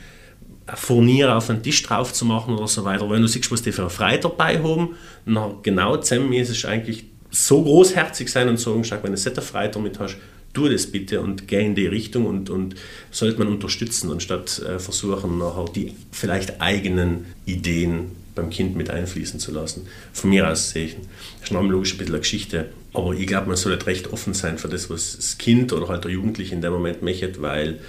ein 0.66 0.76
Furnier 0.76 1.36
auf 1.36 1.46
den 1.46 1.62
Tisch 1.62 1.80
drauf 1.84 2.12
zu 2.12 2.24
machen 2.24 2.56
oder 2.56 2.66
so 2.66 2.84
weiter. 2.84 3.08
Wenn 3.08 3.22
du 3.22 3.28
siehst, 3.28 3.52
was 3.52 3.62
die 3.62 3.70
für 3.70 3.82
eine 3.82 3.90
Freude 3.90 4.18
dabei 4.18 4.60
haben, 4.60 4.96
dann 5.24 5.62
genau 5.62 5.96
zusammen 5.98 6.32
ist 6.32 6.50
es 6.50 6.64
eigentlich 6.64 7.04
so 7.30 7.62
großherzig 7.62 8.28
sein 8.28 8.48
und 8.48 8.58
sagen, 8.58 8.82
wenn 8.84 9.14
du 9.14 9.30
eine 9.30 9.42
Freude 9.42 9.70
damit 9.70 10.00
hast, 10.00 10.16
tu 10.56 10.68
das 10.70 10.86
bitte 10.86 11.20
und 11.20 11.46
geh 11.48 11.64
in 11.64 11.74
die 11.74 11.86
Richtung 11.86 12.24
und, 12.24 12.48
und 12.48 12.76
sollte 13.10 13.38
man 13.38 13.48
unterstützen, 13.48 14.10
anstatt 14.10 14.58
äh, 14.60 14.78
versuchen, 14.78 15.38
nachher 15.38 15.66
die 15.74 15.92
vielleicht 16.10 16.62
eigenen 16.62 17.26
Ideen 17.44 18.12
beim 18.34 18.48
Kind 18.48 18.74
mit 18.74 18.88
einfließen 18.88 19.38
zu 19.38 19.52
lassen. 19.52 19.86
Von 20.14 20.30
mir 20.30 20.50
aus 20.50 20.70
sehe 20.70 20.86
ich, 20.86 20.96
das 21.40 21.50
ist 21.50 21.52
logisch 21.52 21.94
ein 21.94 21.98
bisschen 21.98 22.14
eine 22.14 22.20
Geschichte, 22.20 22.70
aber 22.94 23.12
ich 23.12 23.26
glaube, 23.26 23.48
man 23.48 23.56
sollte 23.56 23.86
recht 23.86 24.12
offen 24.12 24.32
sein 24.32 24.56
für 24.56 24.68
das, 24.68 24.88
was 24.88 25.16
das 25.16 25.36
Kind 25.36 25.74
oder 25.74 25.88
halt 25.88 26.04
der 26.04 26.10
Jugendliche 26.10 26.54
in 26.54 26.62
dem 26.62 26.72
Moment 26.72 27.02
möchte, 27.02 27.42
weil 27.42 27.80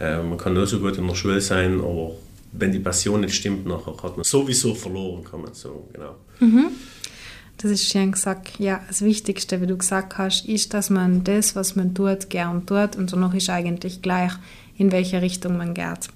äh, 0.00 0.22
man 0.22 0.38
kann 0.38 0.54
nur 0.54 0.66
so 0.66 0.80
gut 0.80 0.96
in 0.96 1.06
der 1.06 1.14
Schule 1.14 1.42
sein, 1.42 1.80
aber 1.80 2.12
wenn 2.52 2.72
die 2.72 2.78
Passion 2.78 3.20
nicht 3.20 3.34
stimmt, 3.34 3.66
nachher 3.66 3.96
hat 4.02 4.16
man 4.16 4.24
sowieso 4.24 4.74
verloren, 4.74 5.24
kann 5.24 5.42
man 5.42 5.52
sagen, 5.52 5.82
genau. 5.92 6.16
Mhm. 6.40 6.68
Das 7.58 7.70
ist 7.70 7.88
schön 7.88 8.12
gesagt. 8.12 8.58
Ja, 8.58 8.80
das 8.88 9.02
Wichtigste, 9.02 9.60
wie 9.60 9.66
du 9.66 9.76
gesagt 9.76 10.18
hast, 10.18 10.46
ist, 10.46 10.74
dass 10.74 10.90
man 10.90 11.24
das, 11.24 11.56
was 11.56 11.76
man 11.76 11.94
tut, 11.94 12.28
gern 12.30 12.66
tut 12.66 12.96
und 12.96 13.12
danach 13.12 13.34
ist 13.34 13.48
eigentlich 13.48 14.02
gleich, 14.02 14.32
in 14.76 14.92
welche 14.92 15.22
Richtung 15.22 15.56
man 15.56 15.72
geht. 15.74 16.08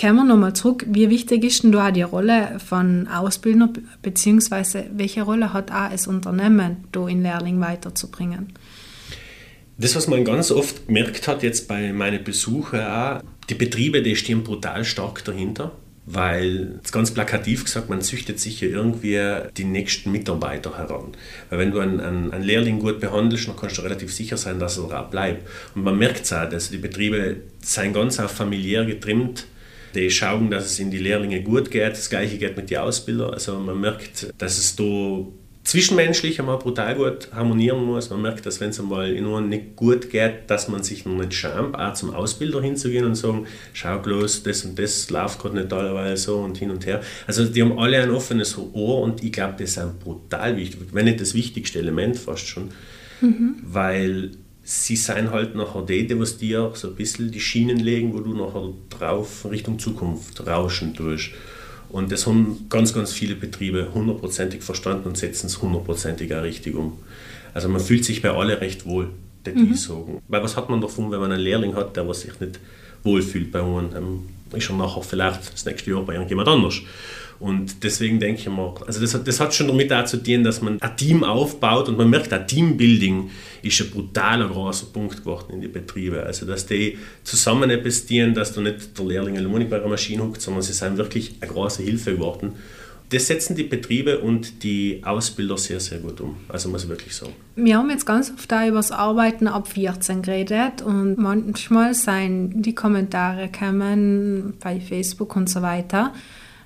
Kommen 0.00 0.16
wir 0.16 0.24
nochmal 0.24 0.54
zurück. 0.54 0.84
Wie 0.88 1.08
wichtig 1.08 1.44
ist 1.44 1.62
denn 1.62 1.72
da 1.72 1.90
die 1.92 2.02
Rolle 2.02 2.58
von 2.64 3.06
Ausbildner, 3.06 3.70
beziehungsweise 4.02 4.86
welche 4.92 5.22
Rolle 5.22 5.52
hat 5.52 5.70
auch 5.70 5.90
das 5.90 6.06
Unternehmen, 6.06 6.78
da 6.90 7.06
in 7.06 7.22
Lehrling 7.22 7.60
weiterzubringen? 7.60 8.52
Das, 9.78 9.94
was 9.94 10.08
man 10.08 10.24
ganz 10.24 10.50
oft 10.50 10.86
gemerkt 10.86 11.28
hat 11.28 11.42
jetzt 11.42 11.68
bei 11.68 11.92
meinen 11.92 12.22
Besuchen 12.24 12.80
auch, 12.80 13.20
die 13.48 13.54
Betriebe, 13.54 14.02
die 14.02 14.16
stehen 14.16 14.42
brutal 14.42 14.84
stark 14.84 15.24
dahinter 15.24 15.72
weil, 16.06 16.80
ganz 16.92 17.12
plakativ 17.12 17.64
gesagt, 17.64 17.88
man 17.88 18.02
züchtet 18.02 18.38
sich 18.38 18.60
ja 18.60 18.68
irgendwie 18.68 19.18
die 19.56 19.64
nächsten 19.64 20.12
Mitarbeiter 20.12 20.76
heran. 20.76 21.12
Weil 21.48 21.58
wenn 21.58 21.70
du 21.70 21.78
einen, 21.78 22.00
einen, 22.00 22.30
einen 22.30 22.44
Lehrling 22.44 22.78
gut 22.78 23.00
behandelst, 23.00 23.48
dann 23.48 23.56
kannst 23.56 23.78
du 23.78 23.82
relativ 23.82 24.12
sicher 24.12 24.36
sein, 24.36 24.58
dass 24.58 24.76
er 24.76 24.84
auch 24.84 25.10
bleibt. 25.10 25.48
Und 25.74 25.82
man 25.84 25.96
merkt 25.96 26.24
es 26.24 26.32
auch, 26.32 26.48
dass 26.48 26.70
die 26.70 26.78
Betriebe 26.78 27.36
sind 27.60 27.94
ganz 27.94 28.20
auf 28.20 28.32
familiär 28.32 28.84
getrimmt. 28.84 29.46
Die 29.94 30.10
schauen, 30.10 30.50
dass 30.50 30.66
es 30.66 30.78
in 30.78 30.90
die 30.90 30.98
Lehrlinge 30.98 31.42
gut 31.42 31.70
geht. 31.70 31.92
Das 31.92 32.10
gleiche 32.10 32.36
geht 32.36 32.56
mit 32.56 32.68
den 32.68 32.78
Ausbildern. 32.78 33.32
Also 33.32 33.58
man 33.58 33.80
merkt, 33.80 34.32
dass 34.36 34.58
es 34.58 34.76
da 34.76 34.84
zwischenmenschlich 35.64 36.38
einmal 36.38 36.58
brutal 36.58 36.94
gut 36.94 37.32
harmonieren 37.32 37.84
muss. 37.84 38.10
Man 38.10 38.22
merkt, 38.22 38.44
dass 38.44 38.60
wenn 38.60 38.70
es 38.70 38.78
einmal 38.78 39.10
in 39.10 39.26
einem 39.26 39.48
nicht 39.48 39.76
gut 39.76 40.10
geht, 40.10 40.48
dass 40.48 40.68
man 40.68 40.82
sich 40.82 41.06
noch 41.06 41.16
nicht 41.16 41.32
schämt, 41.32 41.78
auch 41.78 41.94
zum 41.94 42.14
Ausbilder 42.14 42.60
hinzugehen 42.60 43.06
und 43.06 43.14
sagen, 43.14 43.46
schau 43.72 43.98
bloß, 43.98 44.42
das 44.42 44.64
und 44.64 44.78
das 44.78 45.08
läuft 45.08 45.40
gerade 45.40 45.56
nicht 45.56 45.72
allerweil 45.72 46.16
so 46.18 46.36
und 46.36 46.58
hin 46.58 46.70
und 46.70 46.84
her. 46.84 47.00
Also 47.26 47.46
die 47.46 47.62
haben 47.62 47.78
alle 47.78 48.02
ein 48.02 48.10
offenes 48.10 48.58
Ohr 48.58 49.00
und 49.00 49.24
ich 49.24 49.32
glaube, 49.32 49.54
das 49.58 49.70
ist 49.70 49.78
ein 49.78 49.98
brutal 49.98 50.56
wichtig, 50.56 50.80
wenn 50.92 51.06
nicht 51.06 51.20
das 51.20 51.34
wichtigste 51.34 51.78
Element 51.78 52.18
fast 52.18 52.46
schon, 52.46 52.70
mhm. 53.22 53.56
weil 53.62 54.32
sie 54.64 54.96
sind 54.96 55.30
halt 55.30 55.54
nachher 55.54 55.82
die, 55.82 56.06
die 56.06 56.18
was 56.18 56.36
dir 56.36 56.72
so 56.74 56.88
ein 56.88 56.94
bisschen 56.94 57.30
die 57.30 57.40
Schienen 57.40 57.78
legen, 57.78 58.12
wo 58.12 58.20
du 58.20 58.34
nachher 58.34 58.70
drauf 58.90 59.46
Richtung 59.50 59.78
Zukunft 59.78 60.46
rauschen 60.46 60.94
tust. 60.94 61.30
Und 61.94 62.10
das 62.10 62.26
haben 62.26 62.66
ganz, 62.70 62.92
ganz 62.92 63.12
viele 63.12 63.36
Betriebe 63.36 63.94
hundertprozentig 63.94 64.64
verstanden 64.64 65.06
und 65.06 65.16
setzen 65.16 65.46
es 65.46 65.62
hundertprozentig 65.62 66.34
auch 66.34 66.42
richtig 66.42 66.74
um. 66.74 66.98
Also 67.54 67.68
man 67.68 67.80
fühlt 67.80 68.04
sich 68.04 68.20
bei 68.20 68.30
alle 68.30 68.60
recht 68.60 68.84
wohl, 68.84 69.10
die 69.46 69.52
mhm. 69.52 69.74
sagen. 69.74 70.20
Weil 70.26 70.42
was 70.42 70.56
hat 70.56 70.68
man 70.68 70.80
davon, 70.80 71.12
wenn 71.12 71.20
man 71.20 71.30
einen 71.30 71.40
Lehrling 71.40 71.76
hat, 71.76 71.94
der 71.94 72.08
was 72.08 72.22
sich 72.22 72.40
nicht 72.40 72.58
wohlfühlt 73.04 73.52
bei? 73.52 73.60
Dann 73.60 74.22
ist 74.52 74.68
er 74.68 74.74
nachher 74.74 75.04
vielleicht 75.04 75.52
das 75.52 75.64
nächste 75.66 75.92
Jahr 75.92 76.02
bei 76.02 76.14
irgendjemand 76.14 76.48
anders. 76.48 76.80
Und 77.40 77.82
deswegen 77.82 78.20
denke 78.20 78.40
ich 78.40 78.48
mal, 78.48 78.74
also 78.86 79.00
das, 79.00 79.22
das 79.22 79.40
hat 79.40 79.54
schon 79.54 79.68
damit 79.68 79.90
dazu 79.90 80.16
tun, 80.16 80.44
dass 80.44 80.62
man 80.62 80.80
ein 80.80 80.96
Team 80.96 81.24
aufbaut 81.24 81.88
und 81.88 81.98
man 81.98 82.08
merkt, 82.08 82.32
ein 82.32 82.46
Teambuilding 82.46 83.30
ist 83.62 83.80
ein 83.80 83.90
brutaler 83.90 84.48
großer 84.48 84.86
Punkt 84.92 85.18
geworden 85.18 85.54
in 85.54 85.60
die 85.60 85.68
Betriebe. 85.68 86.22
Also 86.22 86.46
dass 86.46 86.66
die 86.66 86.98
zusammen 87.24 87.70
etwas 87.70 88.06
tun, 88.06 88.34
dass 88.34 88.52
da 88.52 88.60
nicht 88.60 88.96
der 88.98 89.04
Lehrling 89.04 89.36
alleine 89.36 89.64
bei 89.66 89.78
einer 89.78 89.88
Maschine 89.88 90.22
huckt, 90.22 90.40
sondern 90.40 90.62
sie 90.62 90.72
sind 90.72 90.96
wirklich 90.96 91.34
eine 91.40 91.50
große 91.50 91.82
Hilfe 91.82 92.14
geworden. 92.14 92.52
Das 93.10 93.26
setzen 93.26 93.54
die 93.54 93.64
Betriebe 93.64 94.20
und 94.20 94.62
die 94.64 95.02
Ausbilder 95.04 95.58
sehr, 95.58 95.78
sehr 95.78 95.98
gut 95.98 96.20
um. 96.20 96.36
Also 96.48 96.68
muss 96.70 96.84
ich 96.84 96.88
wirklich 96.88 97.14
sagen. 97.14 97.34
Wir 97.54 97.76
haben 97.76 97.90
jetzt 97.90 98.06
ganz 98.06 98.32
oft 98.34 98.50
da 98.50 98.66
über 98.66 98.78
das 98.78 98.90
Arbeiten 98.92 99.46
ab 99.46 99.68
14 99.68 100.22
geredet 100.22 100.82
und 100.82 101.18
manchmal 101.18 101.94
seien 101.94 102.62
die 102.62 102.74
Kommentare 102.74 103.50
kommen 103.56 104.54
bei 104.60 104.80
Facebook 104.80 105.36
und 105.36 105.50
so 105.50 105.60
weiter 105.60 106.12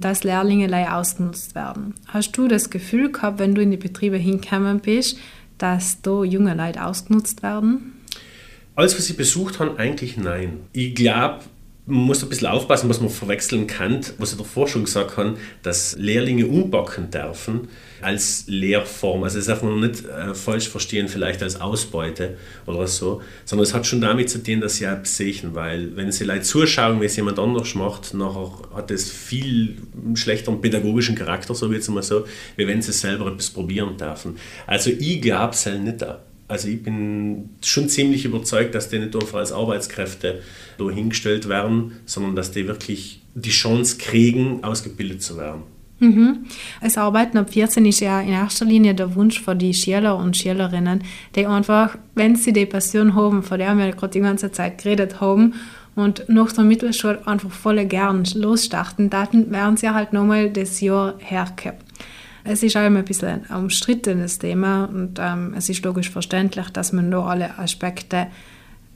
dass 0.01 0.25
Lehrlinge 0.25 0.69
ausgenutzt 0.97 1.55
werden. 1.55 1.95
Hast 2.07 2.33
du 2.37 2.49
das 2.49 2.71
Gefühl 2.71 3.11
gehabt, 3.13 3.39
wenn 3.39 3.55
du 3.55 3.63
in 3.63 3.71
die 3.71 3.77
Betriebe 3.77 4.17
hingekommen 4.17 4.81
bist, 4.81 5.19
dass 5.59 6.01
da 6.03 6.23
junge 6.25 6.55
Leute 6.55 6.85
ausgenutzt 6.85 7.43
werden? 7.43 7.95
Alles, 8.75 8.97
was 8.97 9.07
sie 9.07 9.15
besucht 9.15 9.59
haben, 9.59 9.77
eigentlich 9.77 10.17
nein. 10.17 10.61
Ich 10.73 10.95
glaube, 10.95 11.41
man 11.89 12.05
muss 12.05 12.23
ein 12.23 12.29
bisschen 12.29 12.49
aufpassen, 12.49 12.89
was 12.91 13.01
man 13.01 13.09
verwechseln 13.09 13.67
kann, 13.67 14.01
was 14.19 14.33
in 14.33 14.39
der 14.39 14.47
Forschung 14.47 14.85
gesagt 14.85 15.17
haben, 15.17 15.37
dass 15.63 15.97
Lehrlinge 15.97 16.47
umbacken 16.47 17.11
dürfen 17.11 17.69
als 18.03 18.45
Lehrform. 18.47 19.25
Also 19.25 19.39
das 19.39 19.47
darf 19.47 19.63
man 19.63 19.81
nicht 19.81 20.05
äh, 20.05 20.35
falsch 20.35 20.69
verstehen, 20.69 21.09
vielleicht 21.09 21.43
als 21.43 21.61
Ausbeute 21.61 22.37
oder 22.67 22.87
so, 22.87 23.23
sondern 23.47 23.65
es 23.65 23.73
hat 23.73 23.87
schon 23.87 24.03
damit 24.03 24.29
zu 24.29 24.43
tun, 24.43 24.61
dass 24.61 24.77
sie 24.77 24.87
auch 24.87 25.03
sehen, 25.05 25.55
weil 25.55 25.97
wenn 25.97 26.13
sie 26.13 26.25
Leute 26.25 26.43
zuschauen, 26.43 27.01
wie 27.01 27.07
es 27.07 27.17
jemand 27.17 27.39
anders 27.39 27.75
macht, 27.75 28.13
nachher 28.13 28.53
hat 28.75 28.91
es 28.91 29.11
viel 29.11 29.79
schlechteren 30.15 30.61
pädagogischen 30.61 31.15
Charakter, 31.15 31.55
so 31.55 31.71
wie 31.71 31.77
jetzt 31.77 31.89
mal 31.89 32.03
so, 32.03 32.27
wie 32.57 32.67
wenn 32.67 32.83
sie 32.83 32.93
selber 32.93 33.33
etwas 33.33 33.51
probieren 33.51 33.97
dürfen. 33.97 34.37
Also 34.67 34.91
ich 34.91 35.23
glaube 35.23 35.55
es 35.55 35.65
halt 35.65 35.83
nicht 35.83 36.05
Also 36.49 36.69
ich 36.69 36.83
bin 36.83 37.51
schon 37.63 37.89
ziemlich 37.89 38.25
überzeugt, 38.25 38.75
dass 38.75 38.89
die 38.89 38.99
nicht 38.99 39.15
einfach 39.15 39.39
als 39.39 39.53
Arbeitskräfte 39.53 40.41
da 40.79 40.91
hingestellt 40.91 41.49
werden, 41.49 41.93
sondern 42.07 42.35
dass 42.35 42.51
die 42.51 42.67
wirklich 42.67 43.21
die 43.35 43.51
Chance 43.51 43.99
kriegen, 43.99 44.65
ausgebildet 44.65 45.23
zu 45.23 45.37
werden. 45.37 45.63
Mhm. 46.01 46.47
Das 46.81 46.97
Arbeiten 46.97 47.39
ab 47.39 47.53
14 47.53 47.85
ist 47.85 48.01
ja 48.01 48.21
in 48.21 48.31
erster 48.31 48.65
Linie 48.65 48.95
der 48.95 49.15
Wunsch 49.15 49.43
für 49.43 49.55
die 49.55 49.75
Schüler 49.75 50.17
und 50.17 50.37
Schülerinnen, 50.37 51.03
die 51.35 51.47
einfach, 51.47 51.99
wenn 52.15 52.37
sie 52.37 52.53
die 52.53 52.67
Passion 52.67 53.15
haben, 53.15 53.43
von 53.43 53.59
der 53.59 53.75
wir 53.75 53.91
gerade 53.91 54.13
die 54.13 54.21
ganze 54.21 54.51
Zeit 54.53 54.83
geredet 54.83 55.21
haben, 55.21 55.55
und 55.99 56.29
nach 56.29 56.53
der 56.53 56.63
Mittelschule 56.63 57.27
einfach 57.27 57.51
voll 57.51 57.85
gern 57.85 58.25
losstarten, 58.35 59.11
dann 59.11 59.51
werden 59.51 59.77
sie 59.77 59.91
halt 59.91 60.13
nochmal 60.13 60.49
das 60.49 60.81
Jahr 60.81 61.15
hergehabt. 61.19 61.88
Es 62.51 62.63
ist 62.63 62.77
allem 62.77 62.97
ein 62.97 63.05
bisschen 63.05 63.43
ein 63.47 63.57
umstrittenes 63.57 64.39
Thema 64.39 64.87
und 64.87 65.19
ähm, 65.21 65.53
es 65.55 65.69
ist 65.69 65.85
logisch 65.85 66.09
verständlich, 66.09 66.71
dass 66.71 66.95
man 66.95 67.11
da 67.11 67.23
alle 67.23 67.59
Aspekte 67.59 68.29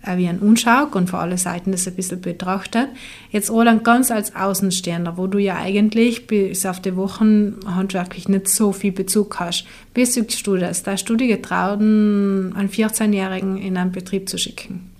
äh, 0.07 0.17
wie 0.17 0.27
ein 0.27 0.39
Unschau 0.39 0.87
und 0.93 1.11
von 1.11 1.21
alle 1.21 1.37
Seiten 1.37 1.71
das 1.71 1.87
ein 1.87 1.95
bisschen 1.95 2.23
betrachtet. 2.23 2.89
Jetzt 3.31 3.51
Roland, 3.51 3.85
ganz 3.85 4.11
als 4.11 4.35
Außenstehender, 4.35 5.19
wo 5.19 5.27
du 5.27 5.37
ja 5.37 5.57
eigentlich 5.57 6.27
bis 6.27 6.65
auf 6.65 6.81
die 6.81 6.97
Wochen 6.97 7.57
handwerklich 7.67 8.27
nicht 8.27 8.49
so 8.49 8.73
viel 8.73 8.93
Bezug 8.93 9.39
hast. 9.39 9.67
Wie 9.95 10.07
siehst 10.07 10.47
du 10.47 10.57
das? 10.57 10.83
Da 10.83 10.93
hast 10.93 11.05
du 11.05 11.17
dir 11.17 11.29
getraut, 11.29 11.79
einen 11.79 12.71
14-Jährigen 12.71 13.59
in 13.59 13.77
einen 13.77 13.93
Betrieb 13.93 14.31
zu 14.31 14.39
schicken? 14.39 14.92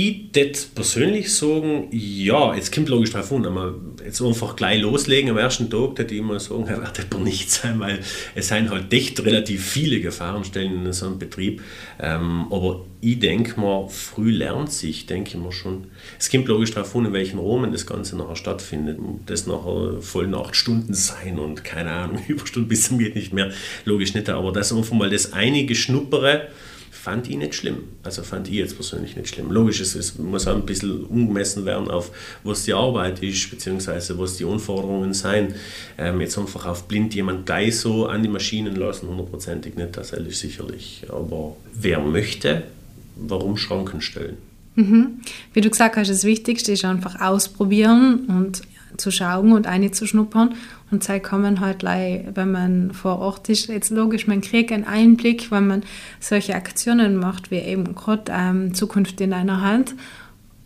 Ich 0.00 0.32
würde 0.32 0.56
persönlich 0.76 1.34
sagen, 1.34 1.88
ja, 1.90 2.54
jetzt 2.54 2.72
kommt 2.72 2.88
logisch 2.88 3.10
drauf 3.10 3.32
an, 3.32 3.44
aber 3.46 3.74
jetzt 4.04 4.22
einfach 4.22 4.54
gleich 4.54 4.80
loslegen 4.80 5.28
am 5.30 5.38
ersten 5.38 5.68
Tag, 5.68 5.98
würde 5.98 6.14
ich 6.14 6.20
immer 6.20 6.38
sagen, 6.38 6.66
er 6.68 6.80
wird 6.80 7.00
aber 7.10 7.18
nicht 7.18 7.50
sein, 7.50 7.80
weil 7.80 7.98
es 8.36 8.46
sind 8.46 8.70
halt 8.70 8.92
echt 8.92 9.18
relativ 9.24 9.66
viele 9.66 10.00
Gefahrenstellen 10.00 10.86
in 10.86 10.92
so 10.92 11.06
einem 11.06 11.18
Betrieb. 11.18 11.62
Ähm, 11.98 12.46
aber 12.52 12.84
ich 13.00 13.18
denke 13.18 13.58
mal, 13.58 13.88
früh 13.88 14.30
lernt 14.30 14.70
sich, 14.70 15.06
denke 15.06 15.30
ich 15.30 15.36
mal 15.36 15.50
schon. 15.50 15.88
Es 16.16 16.30
kommt 16.30 16.46
logisch 16.46 16.70
darauf 16.70 16.94
an, 16.94 17.06
in 17.06 17.12
welchen 17.12 17.40
Rahmen 17.40 17.72
das 17.72 17.84
Ganze 17.84 18.16
nachher 18.16 18.36
stattfindet. 18.36 19.00
Das 19.26 19.48
nachher 19.48 20.00
voll 20.00 20.32
acht 20.32 20.54
Stunden 20.54 20.94
sein 20.94 21.40
und 21.40 21.64
keine 21.64 21.90
Ahnung, 21.90 22.22
Überstunden 22.28 22.68
bis 22.68 22.86
zum 22.86 23.00
geht 23.00 23.16
nicht 23.16 23.32
mehr, 23.32 23.50
logisch 23.84 24.14
nicht. 24.14 24.28
Aber 24.28 24.52
das 24.52 24.72
einfach 24.72 24.94
mal 24.94 25.10
das 25.10 25.32
einige 25.32 25.74
Schnuppere, 25.74 26.46
fand 27.08 27.26
ich 27.30 27.38
nicht 27.38 27.54
schlimm. 27.54 27.84
Also 28.02 28.22
fand 28.22 28.48
ich 28.48 28.54
jetzt 28.54 28.74
persönlich 28.74 29.16
nicht 29.16 29.30
schlimm. 29.30 29.50
Logisch, 29.50 29.80
es, 29.80 29.94
es 29.94 30.18
muss 30.18 30.46
auch 30.46 30.56
ein 30.56 30.66
bisschen 30.66 31.04
umgemessen 31.06 31.64
werden 31.64 31.88
auf, 31.90 32.10
was 32.44 32.64
die 32.64 32.74
Arbeit 32.74 33.22
ist, 33.22 33.50
beziehungsweise 33.50 34.18
was 34.18 34.36
die 34.36 34.44
Anforderungen 34.44 35.14
sein. 35.14 35.54
Ähm, 35.96 36.20
jetzt 36.20 36.36
einfach 36.36 36.66
auf 36.66 36.86
blind 36.86 37.14
jemand 37.14 37.46
gleich 37.46 37.78
so 37.78 38.06
an 38.08 38.22
die 38.22 38.28
Maschinen 38.28 38.76
lassen, 38.76 39.08
hundertprozentig 39.08 39.74
nicht, 39.76 39.96
das 39.96 40.12
ist 40.12 40.38
sicherlich. 40.38 41.06
Aber 41.08 41.56
wer 41.72 41.98
möchte, 42.00 42.64
warum 43.16 43.56
Schranken 43.56 44.02
stellen? 44.02 44.36
Mhm. 44.74 45.20
Wie 45.54 45.62
du 45.62 45.70
gesagt 45.70 45.96
hast, 45.96 46.10
das 46.10 46.24
Wichtigste 46.24 46.72
ist 46.72 46.84
einfach 46.84 47.22
ausprobieren 47.22 48.26
und 48.28 48.60
zu 48.98 49.10
schauen 49.10 49.52
und 49.52 49.66
eine 49.66 49.90
zu 49.90 50.06
schnuppern. 50.06 50.54
Und 50.90 51.02
Zeit 51.02 51.22
kommen 51.22 51.60
halt, 51.60 51.82
wenn 51.82 52.50
man 52.50 52.92
vor 52.92 53.18
Ort 53.18 53.48
ist, 53.48 53.68
jetzt 53.68 53.90
logisch, 53.90 54.26
man 54.26 54.40
kriegt 54.40 54.72
einen 54.72 54.84
Einblick, 54.84 55.50
wenn 55.50 55.66
man 55.66 55.82
solche 56.20 56.54
Aktionen 56.54 57.16
macht, 57.16 57.50
wie 57.50 57.56
eben 57.56 57.94
gerade 57.94 58.30
ähm, 58.30 58.74
Zukunft 58.74 59.20
in 59.20 59.32
einer 59.32 59.60
Hand 59.60 59.94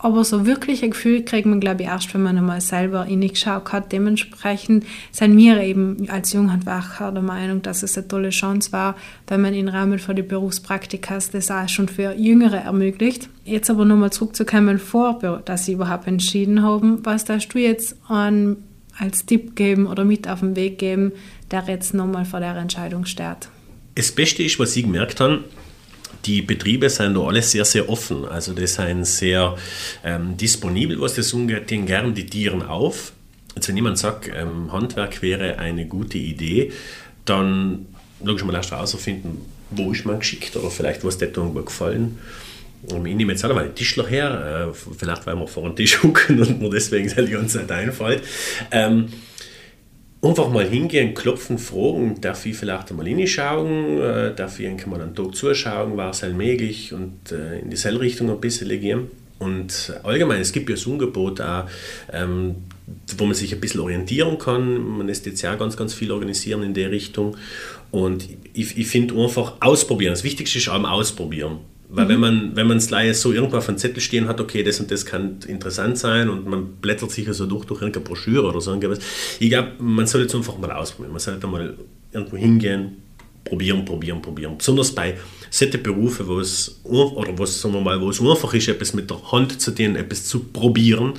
aber 0.03 0.25
so 0.25 0.47
wirklich 0.47 0.83
ein 0.83 0.91
Gefühl 0.91 1.25
kriegt 1.25 1.47
man, 1.47 1.61
glaube 1.61 1.83
ich, 1.83 1.89
erst, 1.89 2.13
wenn 2.13 2.25
man 2.25 2.37
einmal 2.37 2.61
selber 2.61 3.07
geschaut 3.07 3.73
hat. 3.73 3.93
Dementsprechend 3.93 4.85
sind 5.13 5.37
wir 5.37 5.61
eben 5.61 6.09
als 6.11 6.33
Junghandwerker 6.33 7.13
der 7.13 7.23
Meinung, 7.23 7.63
dass 7.63 7.85
es 7.85 7.97
eine 7.97 8.09
tolle 8.09 8.31
Chance 8.31 8.73
war, 8.73 8.97
wenn 9.29 9.41
man 9.41 9.55
im 9.55 9.69
Rahmen 9.69 10.01
von 10.01 10.17
den 10.17 10.27
Berufspraktikas 10.27 11.31
das 11.31 11.53
auch 11.53 11.69
schon 11.69 11.89
für 11.89 12.15
Jüngere 12.15 12.59
ermöglicht. 12.59 13.29
Jetzt 13.45 13.71
aber 13.71 13.85
nochmal 13.85 14.13
zurückzukommen, 14.13 14.81
vor, 14.81 15.21
dass 15.45 15.67
sie 15.67 15.75
überhaupt 15.75 16.09
entschieden 16.09 16.63
haben, 16.63 16.99
was 17.05 17.25
darfst 17.25 17.55
du 17.55 17.61
jetzt 17.61 17.97
an, 18.09 18.57
als 18.99 19.25
Tipp 19.25 19.55
geben 19.55 19.87
oder 19.87 20.05
mit 20.05 20.29
auf 20.29 20.41
den 20.41 20.57
Weg 20.57 20.79
geben, 20.79 21.13
der 21.53 21.65
jetzt 21.69 21.95
nochmal 21.95 22.25
vor 22.25 22.41
der 22.41 22.57
Entscheidung 22.57 23.05
steht? 23.05 23.49
Das 23.95 24.11
Beste 24.11 24.43
ist, 24.43 24.59
was 24.59 24.75
ich 24.75 24.83
gemerkt 24.83 25.21
habe, 25.21 25.45
die 26.25 26.43
Betriebe 26.43 26.89
sind 26.89 27.15
da 27.15 27.21
alle 27.21 27.43
sehr, 27.43 27.65
sehr 27.65 27.89
offen. 27.89 28.25
Also 28.25 28.53
die 28.53 28.67
sind 28.67 29.05
sehr 29.07 29.57
ähm, 30.05 30.37
disponibel, 30.37 31.01
was 31.01 31.15
das 31.15 31.35
angeht, 31.35 31.71
den 31.71 31.87
gern 31.87 32.15
die 32.15 32.27
Tieren 32.27 32.63
auf. 32.63 33.13
Also 33.55 33.69
wenn 33.69 33.77
jemand 33.77 33.99
sagt, 33.99 34.31
ähm, 34.35 34.73
Handwerk 34.73 35.21
wäre 35.23 35.59
eine 35.59 35.87
gute 35.87 36.19
Idee, 36.19 36.73
dann 37.25 37.87
logisch 38.23 38.45
mal 38.45 38.55
erst 38.55 38.71
herausfinden, 38.71 39.45
wo 39.71 39.93
ist 39.93 40.05
man 40.05 40.19
geschickt 40.19 40.57
oder 40.57 40.71
vielleicht 40.71 41.05
was 41.05 41.19
dir 41.19 41.27
irgendwo 41.27 41.63
gefallen. 41.63 42.19
Ich 42.85 42.95
nehme 42.95 43.33
jetzt 43.33 43.43
mal 43.45 43.59
einen 43.59 43.75
Tischler 43.75 44.07
her, 44.07 44.71
äh, 44.71 44.95
vielleicht 44.99 45.27
weil 45.27 45.37
wir 45.37 45.47
vor 45.47 45.65
dem 45.65 45.77
Tisch 45.77 46.03
hucken 46.03 46.41
und 46.41 46.61
mir 46.61 46.71
deswegen 46.71 47.09
die 47.09 47.33
ganze 47.33 47.59
Zeit 47.59 47.71
einfällt. 47.71 48.23
Ähm, 48.71 49.09
Einfach 50.25 50.49
mal 50.51 50.65
hingehen, 50.65 51.15
klopfen, 51.15 51.59
fragen, 51.59 52.21
darf 52.21 52.47
ich 52.47 52.57
vielleicht 52.57 52.91
einmal 52.91 53.07
hinschauen, 53.09 54.01
äh, 54.01 54.33
darf 54.33 54.61
ich 54.61 54.87
mal 54.87 55.01
einen 55.01 55.17
Tag 55.17 55.35
zuschauen, 55.35 55.97
war 55.97 56.11
es 56.11 56.23
halt 56.23 56.37
möglich 56.37 56.93
und 56.93 57.33
äh, 57.33 57.59
in 57.59 57.71
dieselbe 57.71 58.01
Richtung 58.01 58.31
ein 58.31 58.41
bisschen 58.41 58.69
gehen. 58.69 59.11
Und 59.41 59.93
allgemein, 60.05 60.41
es 60.41 60.53
gibt 60.53 60.69
ja 60.69 60.77
das 60.77 60.87
Angebot 60.87 61.41
auch, 61.41 61.65
ähm, 62.13 62.55
wo 63.17 63.25
man 63.25 63.35
sich 63.35 63.53
ein 63.53 63.61
bisschen 63.61 63.81
orientieren 63.81 64.39
kann. 64.39 64.99
Man 64.99 65.09
lässt 65.09 65.27
jetzt 65.27 65.43
ja 65.43 65.57
ganz, 65.57 65.77
ganz 65.77 65.93
viel 65.93 66.13
organisieren 66.13 66.63
in 66.63 66.75
der 66.75 66.93
Richtung. 66.93 67.37
Und 67.91 68.29
ich, 68.55 68.79
ich 68.79 68.87
finde 68.87 69.21
einfach 69.21 69.55
ausprobieren. 69.59 70.13
Das 70.13 70.23
Wichtigste 70.23 70.59
ist 70.59 70.69
auch 70.69 70.85
ausprobieren. 70.85 71.59
Weil 71.95 72.07
mhm. 72.07 72.09
wenn 72.09 72.21
man 72.21 72.57
wenn 72.57 72.67
man 72.67 72.77
es 72.79 72.91
leider 72.91 73.13
so 73.13 73.33
irgendwo 73.33 73.59
auf 73.59 73.69
einem 73.69 73.79
Zettel 73.79 74.01
stehen 74.01 74.27
hat, 74.27 74.41
okay, 74.41 74.63
das 74.63 74.81
und 74.81 74.91
das 74.91 75.05
kann 75.05 75.39
interessant 75.47 75.99
sein 75.99 76.31
und 76.31 76.47
man 76.47 76.77
blättert 76.77 77.11
sich 77.11 77.29
also 77.29 77.47
durch, 77.47 77.67
durch 77.67 77.83
irgendeine 77.83 78.05
Broschüre 78.05 78.47
oder 78.47 78.61
so 78.61 78.73
irgendwas. 78.73 78.99
Ich 79.39 79.51
glaube, 79.51 79.73
man 79.79 80.07
sollte 80.07 80.29
es 80.29 80.35
einfach 80.35 80.57
mal 80.59 80.73
ausprobieren. 80.73 81.13
Man 81.13 81.21
sollte 81.21 81.47
mal 81.47 81.77
irgendwo 82.13 82.37
hingehen, 82.37 82.97
probieren, 83.45 83.85
probieren, 83.85 84.23
probieren. 84.23 84.57
Besonders 84.57 84.93
bei 84.93 85.19
solchen 85.53 85.83
Berufen, 85.83 86.27
wo 86.27 86.41
es, 86.41 86.81
oder 86.83 87.39
was, 87.39 87.61
sagen 87.61 87.75
wir 87.75 87.83
mal, 87.83 88.01
wo 88.01 88.09
es 88.09 88.21
einfach 88.21 88.55
ist, 88.55 88.69
etwas 88.69 88.95
mit 88.95 89.11
der 89.11 89.33
Hand 89.33 89.61
zu 89.61 89.71
tun, 89.71 89.97
etwas 89.97 90.25
zu 90.25 90.41
probieren, 90.45 91.13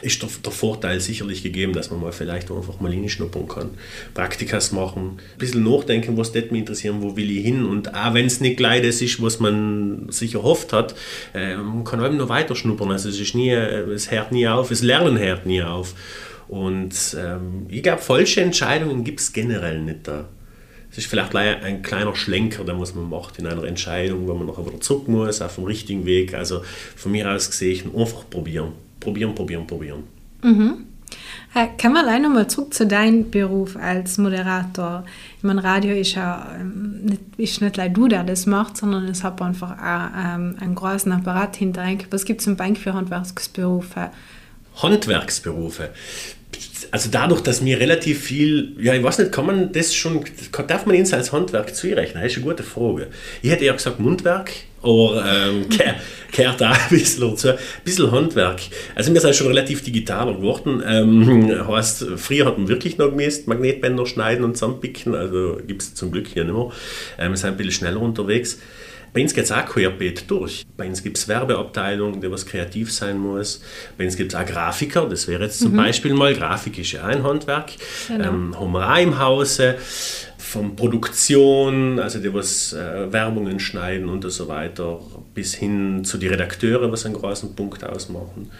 ist 0.00 0.22
der, 0.22 0.28
der 0.44 0.52
Vorteil 0.52 1.00
sicherlich 1.00 1.42
gegeben, 1.42 1.72
dass 1.72 1.90
man 1.90 2.00
mal 2.00 2.12
vielleicht 2.12 2.52
einfach 2.52 2.78
mal 2.78 2.92
hinschnuppern 2.92 3.48
kann. 3.48 3.70
Praktikas 4.14 4.70
machen, 4.70 5.18
ein 5.18 5.38
bisschen 5.38 5.64
nachdenken, 5.64 6.16
was 6.16 6.30
das 6.30 6.50
mich 6.52 6.60
interessieren, 6.60 7.02
wo 7.02 7.16
will 7.16 7.30
ich 7.30 7.44
hin 7.44 7.64
und 7.64 7.92
auch 7.92 8.14
wenn 8.14 8.26
es 8.26 8.40
nicht 8.40 8.58
gleich 8.58 8.82
das 8.82 9.02
ist, 9.02 9.20
was 9.20 9.40
man 9.40 10.06
sich 10.10 10.36
erhofft 10.36 10.72
hat, 10.72 10.94
äh, 11.34 11.56
man 11.56 11.82
kann 11.82 12.04
eben 12.04 12.16
noch 12.16 12.28
weiter 12.28 12.54
schnuppern. 12.54 12.92
Also 12.92 13.08
es 13.08 13.18
ist 13.18 13.34
nie, 13.34 13.50
es 13.50 14.12
hört 14.12 14.30
nie 14.30 14.46
auf, 14.46 14.68
das 14.68 14.82
Lernen 14.82 15.18
hört 15.18 15.46
nie 15.46 15.62
auf. 15.62 15.94
Und 16.46 17.16
ähm, 17.18 17.66
ich 17.68 17.82
glaube, 17.82 18.02
falsche 18.02 18.40
Entscheidungen 18.40 19.02
gibt 19.02 19.18
es 19.18 19.32
generell 19.32 19.80
nicht 19.80 20.06
da. 20.06 20.28
Es 20.90 20.98
ist 20.98 21.06
vielleicht 21.06 21.36
ein 21.36 21.82
kleiner 21.82 22.16
Schlenker, 22.16 22.64
den 22.64 22.78
man 22.78 23.08
macht 23.08 23.38
in 23.38 23.46
einer 23.46 23.64
Entscheidung, 23.64 24.26
wo 24.26 24.34
man 24.34 24.46
noch 24.46 24.58
wieder 24.58 24.80
zurück 24.80 25.06
muss, 25.06 25.40
auf 25.40 25.54
dem 25.54 25.64
richtigen 25.64 26.04
Weg. 26.04 26.34
Also 26.34 26.62
von 26.96 27.12
mir 27.12 27.30
aus 27.30 27.50
gesehen, 27.50 27.92
einfach 27.96 28.28
probieren. 28.28 28.72
Probieren, 28.98 29.34
probieren, 29.34 29.66
probieren. 29.66 30.02
Mhm. 30.42 30.86
Kann 31.78 31.92
man 31.92 32.06
allein 32.06 32.22
nochmal 32.22 32.46
zurück 32.48 32.74
zu 32.74 32.86
deinem 32.86 33.30
Beruf 33.30 33.76
als 33.76 34.18
Moderator? 34.18 35.04
Ich 35.36 35.42
meine, 35.42 35.62
Radio 35.64 35.94
ist 35.94 36.14
ja 36.14 36.46
ähm, 36.58 37.04
nicht, 37.04 37.20
ist 37.36 37.60
nicht 37.60 37.76
leider 37.76 37.92
du, 37.92 38.06
der 38.06 38.22
das 38.22 38.46
macht, 38.46 38.76
sondern 38.76 39.06
es 39.06 39.24
hat 39.24 39.42
einfach 39.42 39.72
auch 39.72 40.10
ähm, 40.16 40.56
einen 40.60 40.74
großen 40.76 41.10
Apparat 41.10 41.56
hinter. 41.56 41.84
Was 42.10 42.24
gibt 42.24 42.40
es 42.40 42.46
im 42.46 42.56
Bank 42.56 42.78
für 42.78 42.94
Handwerksberufe? 42.94 44.10
Handwerksberufe 44.76 45.90
also 46.90 47.08
dadurch, 47.10 47.40
dass 47.40 47.60
mir 47.60 47.78
relativ 47.78 48.22
viel, 48.22 48.74
ja, 48.80 48.94
ich 48.94 49.02
weiß 49.02 49.18
nicht, 49.18 49.32
kann 49.32 49.46
man 49.46 49.72
das 49.72 49.94
schon, 49.94 50.24
darf 50.66 50.86
man 50.86 50.96
ihn 50.96 51.12
als 51.12 51.32
Handwerk 51.32 51.74
zurechnen? 51.74 52.22
Das 52.22 52.32
ist 52.32 52.38
eine 52.38 52.46
gute 52.46 52.62
Frage. 52.62 53.08
Ich 53.42 53.50
hätte 53.50 53.64
ja 53.64 53.72
gesagt 53.72 54.00
Mundwerk, 54.00 54.50
aber 54.82 55.24
ähm, 55.26 55.66
gehört 56.32 56.62
auch 56.62 56.70
ein 56.70 56.88
bisschen 56.90 57.30
dazu. 57.30 57.50
Ein 57.50 57.58
bisschen 57.84 58.10
Handwerk. 58.10 58.60
Also 58.94 59.12
wir 59.12 59.20
sind 59.20 59.36
schon 59.36 59.46
relativ 59.46 59.84
digitaler 59.84 60.34
geworden. 60.34 60.82
Ähm, 60.86 61.68
heißt, 61.68 62.06
früher 62.16 62.46
hat 62.46 62.58
man 62.58 62.68
wirklich 62.68 62.98
noch 62.98 63.10
gemäßt, 63.10 63.46
Magnetbänder 63.46 64.06
schneiden 64.06 64.44
und 64.44 64.56
zusammenpicken, 64.56 65.14
also 65.14 65.58
gibt 65.66 65.82
es 65.82 65.94
zum 65.94 66.10
Glück 66.10 66.26
hier 66.28 66.44
nicht 66.44 66.54
mehr. 66.54 66.70
Ähm, 67.18 67.32
wir 67.32 67.36
sind 67.36 67.50
ein 67.50 67.56
bisschen 67.56 67.72
schneller 67.72 68.00
unterwegs. 68.00 68.58
Bei 69.12 69.22
uns 69.22 69.34
geht 69.34 69.44
es 69.44 69.52
auch 69.52 69.66
querbeet 69.66 70.30
durch. 70.30 70.64
Bei 70.76 70.86
uns 70.86 71.02
gibt 71.02 71.18
es 71.18 71.26
Werbeabteilung, 71.26 72.20
die 72.20 72.30
was 72.30 72.46
kreativ 72.46 72.92
sein 72.92 73.18
muss. 73.18 73.62
Bei 73.98 74.04
uns 74.04 74.16
gibt 74.16 74.32
es 74.32 74.38
auch 74.38 74.46
Grafiker, 74.46 75.08
das 75.08 75.26
wäre 75.26 75.44
jetzt 75.44 75.60
zum 75.60 75.72
mhm. 75.72 75.78
Beispiel 75.78 76.14
mal, 76.14 76.34
Grafik 76.34 76.78
ist 76.78 76.92
ja 76.92 77.04
ein 77.04 77.22
Handwerk. 77.22 77.72
Genau. 78.08 78.28
Ähm, 78.28 78.58
haben 78.58 78.72
wir 78.72 78.92
auch 78.92 78.98
im 78.98 79.18
Hause. 79.18 79.76
Von 80.40 80.74
Produktion, 80.74 81.98
also 81.98 82.18
die 82.18 82.32
was 82.32 82.72
äh, 82.72 83.12
Werbungen 83.12 83.60
schneiden 83.60 84.08
und 84.08 84.28
so 84.30 84.48
weiter, 84.48 84.98
bis 85.34 85.54
hin 85.54 86.04
zu 86.04 86.16
die 86.18 86.28
Redakteure, 86.28 86.90
was 86.90 87.04
einen 87.04 87.14
großen 87.14 87.54
Punkt 87.54 87.84
ausmachen. 87.84 88.50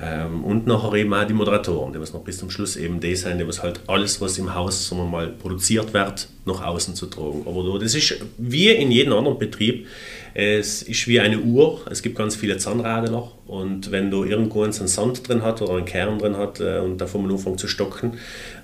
Ähm, 0.00 0.44
und 0.44 0.66
nachher 0.66 0.94
eben 0.94 1.12
auch 1.12 1.26
die 1.26 1.34
Moderatoren, 1.34 1.92
die 1.92 2.00
was 2.00 2.12
noch 2.12 2.22
bis 2.22 2.38
zum 2.38 2.50
Schluss 2.50 2.76
eben 2.76 3.00
die 3.00 3.16
sind, 3.16 3.38
die 3.38 3.46
was 3.46 3.62
halt 3.62 3.80
alles, 3.88 4.20
was 4.20 4.38
im 4.38 4.54
Haus 4.54 4.88
sagen 4.88 5.02
wir 5.02 5.08
mal, 5.08 5.28
produziert 5.28 5.92
wird, 5.92 6.28
nach 6.46 6.64
außen 6.64 6.94
zu 6.94 7.06
tragen. 7.06 7.42
Aber 7.46 7.78
das 7.78 7.94
ist 7.94 8.14
wie 8.38 8.68
in 8.70 8.90
jedem 8.90 9.12
anderen 9.12 9.38
Betrieb, 9.38 9.86
es 10.34 10.82
ist 10.82 11.06
wie 11.06 11.20
eine 11.20 11.38
Uhr, 11.38 11.80
es 11.90 12.02
gibt 12.02 12.16
ganz 12.16 12.36
viele 12.36 12.58
Zahnräder 12.58 13.30
und 13.46 13.90
wenn 13.90 14.10
du 14.10 14.24
irgendwo 14.24 14.62
einen 14.62 14.72
Sand 14.72 15.28
drin 15.28 15.42
hat 15.42 15.62
oder 15.62 15.74
einen 15.74 15.84
Kern 15.84 16.18
drin 16.18 16.36
hat 16.36 16.60
äh, 16.60 16.78
und 16.78 16.98
davon 16.98 17.22
man 17.22 17.32
anfängt 17.32 17.60
zu 17.60 17.68
stocken, 17.68 18.14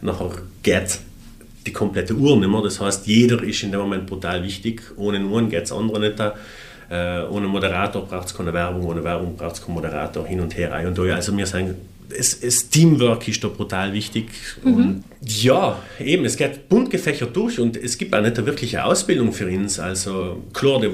nachher 0.02 0.32
geht 0.62 0.98
die 1.66 1.72
komplette 1.72 2.14
Uhr 2.14 2.36
nicht 2.38 2.48
mehr. 2.48 2.62
Das 2.62 2.80
heißt, 2.80 3.06
jeder 3.06 3.42
ist 3.42 3.62
in 3.62 3.72
dem 3.72 3.80
Moment 3.80 4.06
brutal 4.06 4.42
wichtig. 4.42 4.82
Ohne 4.96 5.24
Uhren 5.24 5.48
geht 5.48 5.64
es 5.64 5.72
andere 5.72 6.00
nicht. 6.00 6.20
Äh, 6.90 7.22
ohne 7.30 7.46
Moderator 7.46 8.04
braucht 8.04 8.26
es 8.26 8.34
keine 8.34 8.52
Werbung, 8.52 8.84
ohne 8.84 9.04
Werbung 9.04 9.36
braucht 9.36 9.56
es 9.56 9.64
keinen 9.64 9.74
Moderator 9.74 10.26
hin 10.26 10.40
und 10.40 10.56
her. 10.56 10.82
Und 10.86 10.98
da. 10.98 11.02
Also 11.14 11.36
wir 11.36 11.46
sagen, 11.46 11.76
es, 12.16 12.34
es 12.42 12.68
Teamwork 12.68 13.28
ist 13.28 13.42
da 13.44 13.48
brutal 13.48 13.92
wichtig. 13.92 14.30
Mhm. 14.64 14.74
Und 14.74 15.04
ja, 15.24 15.78
eben, 16.00 16.24
es 16.24 16.36
geht 16.36 16.68
bunt 16.68 16.90
gefächert 16.90 17.34
durch 17.36 17.60
und 17.60 17.76
es 17.76 17.96
gibt 17.96 18.14
auch 18.14 18.20
nicht 18.20 18.36
eine 18.36 18.46
wirkliche 18.46 18.84
Ausbildung 18.84 19.32
für 19.32 19.46
uns. 19.46 19.78
Also 19.78 20.42
klar, 20.52 20.80
die 20.80 20.90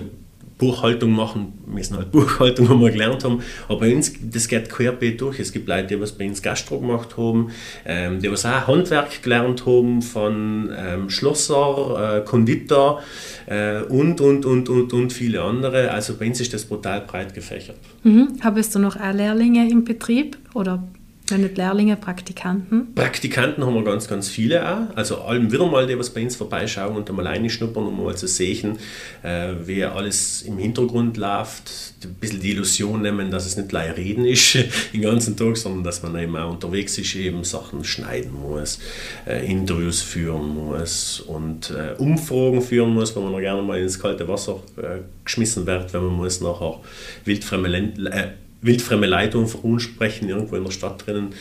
Buchhaltung 0.59 1.13
machen, 1.13 1.53
müssen 1.67 1.97
halt 1.97 2.11
Buchhaltung, 2.13 2.69
wenn 2.71 2.81
wir 2.81 2.91
gelernt 2.91 3.25
haben, 3.25 3.43
aber 3.69 3.81
bei 3.81 3.95
uns, 3.95 4.13
das 4.23 4.49
geht 4.49 4.71
querbeet 4.71 5.21
durch. 5.21 5.39
Es 5.39 5.53
gibt 5.53 5.69
Leute, 5.69 5.89
die 5.89 6.01
was 6.01 6.13
bei 6.13 6.27
uns 6.27 6.43
Gastro 6.43 6.81
gemacht 6.81 7.17
haben, 7.17 7.51
ähm, 7.85 8.21
die 8.21 8.31
was 8.31 8.47
auch 8.47 8.67
Handwerk 8.67 9.23
gelernt 9.23 9.67
haben, 9.67 10.03
von 10.03 10.71
ähm, 10.77 11.11
Schlosser, 11.11 12.19
äh, 12.19 12.25
Konditor 12.25 13.03
äh, 13.47 13.83
und, 13.83 14.21
und, 14.21 14.47
und, 14.47 14.69
und, 14.69 14.93
und 14.93 15.13
viele 15.13 15.43
andere. 15.43 15.91
Also 15.91 16.17
bei 16.17 16.27
uns 16.27 16.41
ist 16.41 16.55
das 16.55 16.65
brutal 16.65 17.03
breit 17.03 17.35
gefächert. 17.35 17.77
Mhm. 18.03 18.39
Habest 18.43 18.75
du 18.75 18.79
noch 18.79 18.97
auch 18.97 19.13
Lehrlinge 19.13 19.71
im 19.71 19.85
Betrieb 19.85 20.39
oder 20.55 20.83
wenn 21.31 21.43
nicht 21.43 21.57
Lehrlinge, 21.57 21.97
Praktikanten? 21.97 22.95
Praktikanten 22.95 23.65
haben 23.65 23.75
wir 23.75 23.85
ganz, 23.85 24.07
ganz 24.09 24.29
viele 24.29 24.69
auch. 24.69 24.97
Also 24.97 25.23
allem 25.23 25.51
wieder 25.51 25.67
mal, 25.67 25.87
die 25.87 25.99
was 25.99 26.11
bei 26.11 26.23
uns 26.23 26.37
vorbeischauen 26.37 26.97
und 26.97 27.09
einmal 27.09 27.27
reinschnuppern, 27.27 27.87
um 27.87 28.05
mal 28.05 28.17
zu 28.17 28.29
sehen, 28.29 28.79
äh, 29.23 29.53
wie 29.65 29.85
alles 29.85 30.43
im 30.43 30.59
Hintergrund 30.59 31.17
läuft. 31.17 31.71
Ein 32.05 32.15
bisschen 32.15 32.41
die 32.41 32.53
Illusion 32.53 33.03
nehmen, 33.03 33.31
dass 33.31 33.47
es 33.47 33.57
nicht 33.57 33.69
gleich 33.69 33.97
reden 33.97 34.25
ist 34.25 34.57
den 34.93 35.03
ganzen 35.03 35.37
Tag, 35.37 35.57
sondern 35.57 35.83
dass 35.83 36.03
man 36.03 36.17
eben 36.19 36.37
auch 36.37 36.51
unterwegs 36.51 36.97
ist, 36.99 37.15
eben 37.17 37.43
Sachen 37.45 37.83
schneiden 37.85 38.33
muss, 38.33 38.79
äh, 39.27 39.45
Interviews 39.51 40.03
führen 40.03 40.55
muss 40.55 41.21
und 41.21 41.71
äh, 41.71 41.95
Umfragen 41.99 42.63
führen 42.63 42.95
muss, 42.95 43.17
wenn 43.17 43.25
man 43.25 43.33
noch 43.33 43.41
gerne 43.41 43.63
mal 43.63 43.81
ins 43.81 43.99
kalte 43.99 44.29
Wasser 44.29 44.63
äh, 44.77 45.01
geschmissen 45.25 45.67
wird, 45.67 45.93
wenn 45.93 46.05
man 46.05 46.15
muss 46.15 46.41
nachher 46.41 46.81
wildfremde 47.25 47.69
Länder 47.69 48.13
äh, 48.13 48.29
wildfremde 48.67 49.07
Leute 49.07 49.39
einfach 49.39 49.61
sprechen, 49.79 50.29
irgendwo 50.29 50.57
in 50.57 50.65
der 50.65 50.73
Stadt 50.73 51.07
drinnen. 51.07 51.35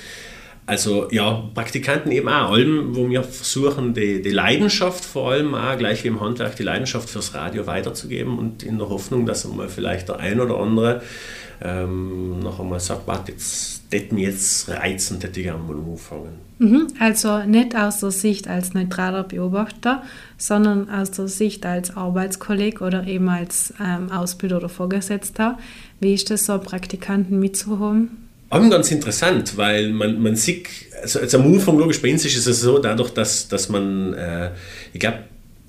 Also 0.68 1.08
ja, 1.12 1.44
Praktikanten 1.54 2.12
eben 2.12 2.28
auch, 2.28 2.52
allem, 2.52 2.96
wo 2.96 3.08
wir 3.08 3.24
versuchen, 3.24 3.94
die, 3.94 4.22
die 4.22 4.32
Leidenschaft 4.32 5.06
vor 5.06 5.32
allem 5.32 5.54
auch, 5.54 5.78
gleich 5.78 6.04
wie 6.04 6.08
im 6.08 6.22
Handwerk, 6.22 6.56
die 6.56 6.64
Leidenschaft 6.64 7.10
fürs 7.10 7.36
Radio 7.36 7.68
weiterzugeben 7.68 8.40
und 8.40 8.64
in 8.64 8.80
der 8.80 8.90
Hoffnung, 8.90 9.28
dass 9.28 9.46
einmal 9.46 9.70
vielleicht 9.70 10.10
der 10.10 10.20
ein 10.20 10.40
oder 10.40 10.58
andere 10.58 11.04
ähm, 11.62 12.40
noch 12.40 12.60
einmal 12.60 12.80
sagt, 12.80 13.08
warte, 13.08 13.32
jetzt 13.32 13.84
das 13.92 14.12
mich 14.12 14.24
jetzt 14.24 14.70
reizen, 14.70 15.22
hätte 15.22 15.40
ich 15.40 15.46
gerne 15.46 15.64
mal. 15.64 15.76
Mhm, 16.58 16.88
also 17.00 17.40
nicht 17.44 17.76
aus 17.76 18.00
der 18.00 18.12
Sicht 18.12 18.48
als 18.48 18.74
neutraler 18.74 19.24
Beobachter, 19.24 20.04
sondern 20.38 20.90
aus 20.90 21.12
der 21.12 21.28
Sicht 21.28 21.66
als 21.66 21.96
Arbeitskolleg 21.96 22.82
oder 22.82 23.06
eben 23.06 23.30
als 23.30 23.74
ähm, 23.80 24.12
Ausbilder 24.12 24.58
oder 24.58 24.70
Vorgesetzter. 24.70 25.58
Wie 26.00 26.14
ist 26.14 26.30
das 26.30 26.46
so, 26.46 26.58
Praktikanten 26.58 27.40
mitzuhaben? 27.40 28.25
Aber 28.50 28.70
ganz 28.70 28.92
interessant, 28.92 29.58
weil 29.58 29.90
man, 29.92 30.22
man 30.22 30.36
sieht, 30.36 30.68
also, 31.02 31.20
also 31.20 31.40
am 31.40 31.54
Anfang 31.54 31.78
logisch 31.78 32.02
bei 32.02 32.12
uns 32.12 32.26
ist 32.26 32.46
es 32.46 32.62
so, 32.62 32.80
dadurch, 32.80 33.10
dass, 33.12 33.48
dass 33.48 33.70
man, 33.70 34.14
äh, 34.14 34.52
ich 34.94 35.00
glaube, 35.00 35.20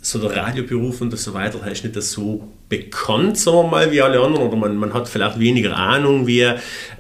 so 0.07 0.21
der 0.21 0.37
Radioberuf 0.37 1.01
und 1.01 1.19
so 1.19 1.35
weiter, 1.35 1.67
ist 1.67 1.83
nicht 1.83 2.01
so 2.01 2.47
bekannt, 2.69 3.37
sagen 3.39 3.57
wir 3.57 3.67
mal, 3.67 3.91
wie 3.91 4.01
alle 4.01 4.21
anderen, 4.21 4.47
oder 4.47 4.57
man, 4.57 4.77
man 4.77 4.95
hat 4.95 5.09
vielleicht 5.09 5.41
weniger 5.41 5.77
Ahnung, 5.77 6.29
wie, 6.29 6.49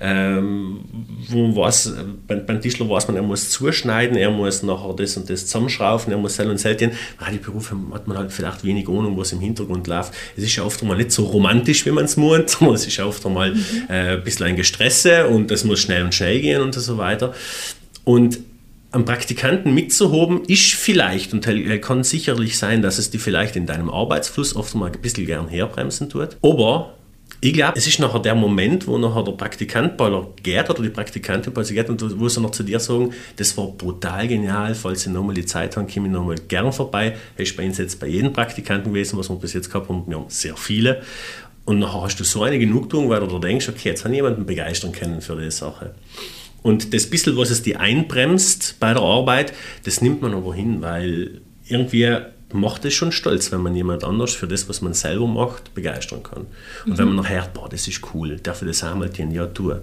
ähm, 0.00 0.80
wo 1.28 1.54
was, 1.54 1.94
beim, 2.26 2.44
beim 2.44 2.60
Tischler 2.60 2.90
weiß 2.90 3.06
man, 3.06 3.16
er 3.16 3.22
muss 3.22 3.50
zuschneiden, 3.50 4.16
er 4.16 4.32
muss 4.32 4.64
nachher 4.64 4.92
das 4.94 5.16
und 5.16 5.30
das 5.30 5.46
zusammenschrauben, 5.46 6.12
er 6.12 6.18
muss 6.18 6.34
sel 6.34 6.50
und 6.50 6.58
selten. 6.58 6.92
Radioberuf 7.20 7.72
hat 7.92 8.08
man 8.08 8.18
halt 8.18 8.32
vielleicht 8.32 8.64
wenig 8.64 8.88
Ahnung, 8.88 9.16
was 9.16 9.30
im 9.30 9.40
Hintergrund 9.40 9.86
läuft. 9.86 10.12
Es 10.36 10.42
ist 10.42 10.56
ja 10.56 10.64
oft 10.64 10.82
einmal 10.82 10.96
nicht 10.96 11.12
so 11.12 11.26
romantisch, 11.26 11.86
wie 11.86 11.92
man 11.92 12.06
es 12.06 12.16
meint, 12.16 12.50
sondern 12.50 12.74
es 12.74 12.88
ist 12.88 12.96
ja 12.96 13.06
oft 13.06 13.24
einmal 13.24 13.54
mhm. 13.54 13.60
äh, 13.88 14.14
ein 14.14 14.24
bisschen 14.24 14.46
ein 14.46 14.56
Gestresse 14.56 15.28
und 15.28 15.52
es 15.52 15.62
muss 15.62 15.78
schnell 15.78 16.02
und 16.02 16.12
schnell 16.12 16.40
gehen 16.40 16.60
und 16.60 16.74
so 16.74 16.98
weiter. 16.98 17.32
Und 18.02 18.40
am 18.96 19.04
Praktikanten 19.04 19.74
mitzuhoben, 19.74 20.44
ist 20.46 20.72
vielleicht 20.72 21.32
und 21.34 21.46
kann 21.82 22.02
sicherlich 22.02 22.56
sein, 22.58 22.80
dass 22.80 22.98
es 22.98 23.10
die 23.10 23.18
vielleicht 23.18 23.54
in 23.54 23.66
deinem 23.66 23.90
Arbeitsfluss 23.90 24.56
oft 24.56 24.74
mal 24.74 24.90
ein 24.90 25.00
bisschen 25.00 25.26
gern 25.26 25.48
herbremsen 25.48 26.08
tut. 26.08 26.38
Aber 26.42 26.94
ich 27.42 27.52
glaube, 27.52 27.76
es 27.76 27.86
ist 27.86 27.98
nachher 27.98 28.20
der 28.20 28.34
Moment, 28.34 28.86
wo 28.86 28.96
nachher 28.96 29.22
der 29.22 29.32
Praktikant 29.32 29.98
bei 29.98 30.08
der 30.08 30.26
geht 30.42 30.70
oder 30.70 30.82
die 30.82 30.88
Praktikantin 30.88 31.52
bei 31.52 31.62
geht 31.62 31.90
und 31.90 32.18
wo 32.18 32.28
sie 32.28 32.40
noch 32.40 32.52
zu 32.52 32.62
dir 32.62 32.80
sagen, 32.80 33.12
das 33.36 33.54
war 33.58 33.66
brutal 33.66 34.26
genial, 34.28 34.74
falls 34.74 35.02
sie 35.02 35.10
nochmal 35.10 35.34
die 35.34 35.44
Zeit 35.44 35.76
haben, 35.76 35.86
komme 35.86 36.06
ich 36.06 36.12
nochmal 36.12 36.36
gern 36.48 36.72
vorbei. 36.72 37.16
Das 37.36 37.48
ist 37.48 37.56
bei 37.56 37.64
jetzt 37.64 38.00
bei 38.00 38.06
jedem 38.06 38.32
Praktikanten 38.32 38.94
gewesen, 38.94 39.18
was 39.18 39.28
wir 39.28 39.36
bis 39.36 39.52
jetzt 39.52 39.70
gehabt 39.70 39.90
haben, 39.90 40.04
wir 40.06 40.16
haben 40.16 40.24
sehr 40.28 40.56
viele. 40.56 41.02
Und 41.66 41.80
nachher 41.80 42.00
hast 42.00 42.18
du 42.18 42.24
so 42.24 42.44
eine 42.44 42.58
Genugtuung, 42.58 43.10
weil 43.10 43.20
du 43.20 43.26
da 43.26 43.38
denkst, 43.38 43.68
okay, 43.68 43.90
jetzt 43.90 44.06
ich 44.06 44.12
jemanden 44.12 44.46
begeistern 44.46 44.92
können 44.92 45.20
für 45.20 45.36
die 45.36 45.50
Sache. 45.50 45.94
Und 46.62 46.92
das 46.94 47.06
bisschen, 47.06 47.36
was 47.36 47.50
es 47.50 47.62
die 47.62 47.76
einbremst 47.76 48.76
bei 48.80 48.92
der 48.92 49.02
Arbeit, 49.02 49.52
das 49.84 50.00
nimmt 50.00 50.22
man 50.22 50.34
aber 50.34 50.54
hin, 50.54 50.82
weil 50.82 51.40
irgendwie 51.68 52.16
macht 52.52 52.84
es 52.84 52.94
schon 52.94 53.12
stolz, 53.12 53.50
wenn 53.52 53.60
man 53.60 53.74
jemand 53.74 54.04
anders 54.04 54.34
für 54.34 54.46
das, 54.46 54.68
was 54.68 54.80
man 54.80 54.94
selber 54.94 55.26
macht, 55.26 55.74
begeistern 55.74 56.22
kann. 56.22 56.46
Und 56.84 56.92
mhm. 56.92 56.98
wenn 56.98 57.06
man 57.06 57.16
noch 57.16 57.28
hört, 57.28 57.54
boah, 57.54 57.68
das 57.68 57.88
ist 57.88 58.00
cool, 58.14 58.36
darf 58.42 58.62
ich 58.62 58.68
das 58.68 58.84
einmal 58.84 59.10
tun, 59.10 59.30
ja, 59.30 59.46
tue. 59.46 59.82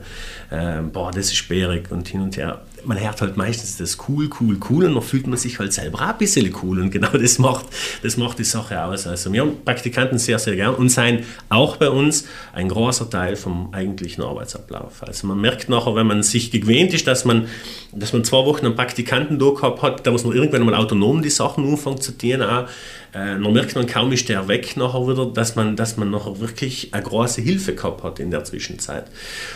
Ähm, 0.52 0.92
boah, 0.92 1.12
das 1.12 1.28
ist 1.28 1.36
sperrig 1.36 1.92
und 1.92 2.08
hin 2.08 2.22
und 2.22 2.38
her. 2.38 2.62
Man 2.86 3.00
hört 3.00 3.22
halt 3.22 3.38
meistens 3.38 3.78
das 3.78 3.98
cool, 4.08 4.30
cool, 4.40 4.58
cool 4.70 4.86
und 4.86 4.96
dann 4.96 5.04
fühlt 5.04 5.28
man 5.28 5.38
sich 5.38 5.60
halt 5.60 5.74
selber 5.74 6.00
auch 6.00 6.10
ein 6.10 6.18
bisschen 6.18 6.54
cool 6.62 6.80
und 6.80 6.92
genau 6.92 7.10
das 7.14 7.40
macht, 7.40 7.66
das 8.02 8.18
macht 8.18 8.40
die 8.40 8.44
Sache 8.44 8.82
aus. 8.84 9.08
Also 9.08 9.32
wir 9.32 9.42
haben 9.42 9.64
Praktikanten 9.64 10.18
sehr, 10.18 10.40
sehr 10.40 10.56
gern 10.56 10.76
und 10.76 10.90
sein 10.90 11.26
auch 11.50 11.78
bei 11.78 11.90
uns 11.90 12.26
ein 12.54 12.70
großer 12.70 13.10
Teil 13.10 13.36
vom 13.36 13.74
eigentlichen 13.74 14.24
Arbeitsablauf. 14.24 15.04
Also 15.04 15.28
man 15.28 15.40
merkt 15.40 15.70
nachher, 15.70 15.96
wenn 15.96 16.08
man 16.08 16.24
sich 16.24 16.52
gewöhnt 16.52 16.94
ist, 16.94 17.08
dass 17.08 17.26
man, 17.26 17.48
dass 17.92 18.14
man 18.14 18.24
zwei 18.24 18.46
Wochen 18.46 18.66
einen 18.66 18.76
Praktikanten 18.76 19.40
da 19.40 19.50
gehabt 19.50 19.82
hat, 19.82 20.06
der 20.06 20.12
muss 20.12 20.24
noch 20.24 20.34
irgendwann 20.34 20.66
mal 20.66 20.76
autonom 20.76 21.22
die 21.22 21.30
Sachen 21.30 21.70
anfangen 21.70 22.02
zu 22.02 22.18
tun, 22.18 22.42
auch, 22.42 22.68
äh, 23.14 23.40
dann 23.40 23.54
merkt 23.54 23.76
man 23.76 23.86
kaum 23.86 24.12
ist 24.12 24.28
der 24.28 24.48
weg 24.48 24.76
nachher 24.76 25.08
wieder, 25.08 25.28
dass 25.28 25.56
man, 25.56 25.76
dass 25.76 25.98
man 25.98 26.10
nachher 26.10 26.40
wirklich 26.40 26.94
eine 26.94 27.04
große 27.04 27.42
Hilfe 27.42 27.76
gehabt 27.76 28.04
hat 28.04 28.20
in 28.20 28.32
der 28.32 28.44
Zwischenzeit. 28.44 29.06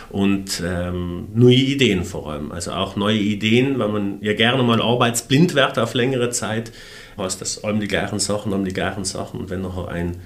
Und 0.09 0.61
ähm, 0.63 1.27
neue 1.33 1.55
Ideen 1.55 2.03
vor 2.03 2.31
allem. 2.31 2.51
Also 2.51 2.71
auch 2.71 2.95
neue 2.95 3.17
Ideen, 3.17 3.79
weil 3.79 3.89
man 3.89 4.21
ja 4.21 4.33
gerne 4.33 4.61
mal 4.61 4.81
arbeitsblind 4.81 5.55
wird 5.55 5.79
auf 5.79 5.95
längere 5.95 6.29
Zeit, 6.29 6.71
heißt 7.17 7.41
das 7.41 7.63
allem 7.63 7.79
die 7.79 7.87
gleichen 7.87 8.19
Sachen, 8.19 8.53
allem 8.53 8.65
die 8.65 8.73
gleichen 8.73 9.05
Sachen. 9.05 9.39
Und 9.39 9.49
wenn 9.49 9.61
nachher 9.63 9.87
ein 9.87 10.17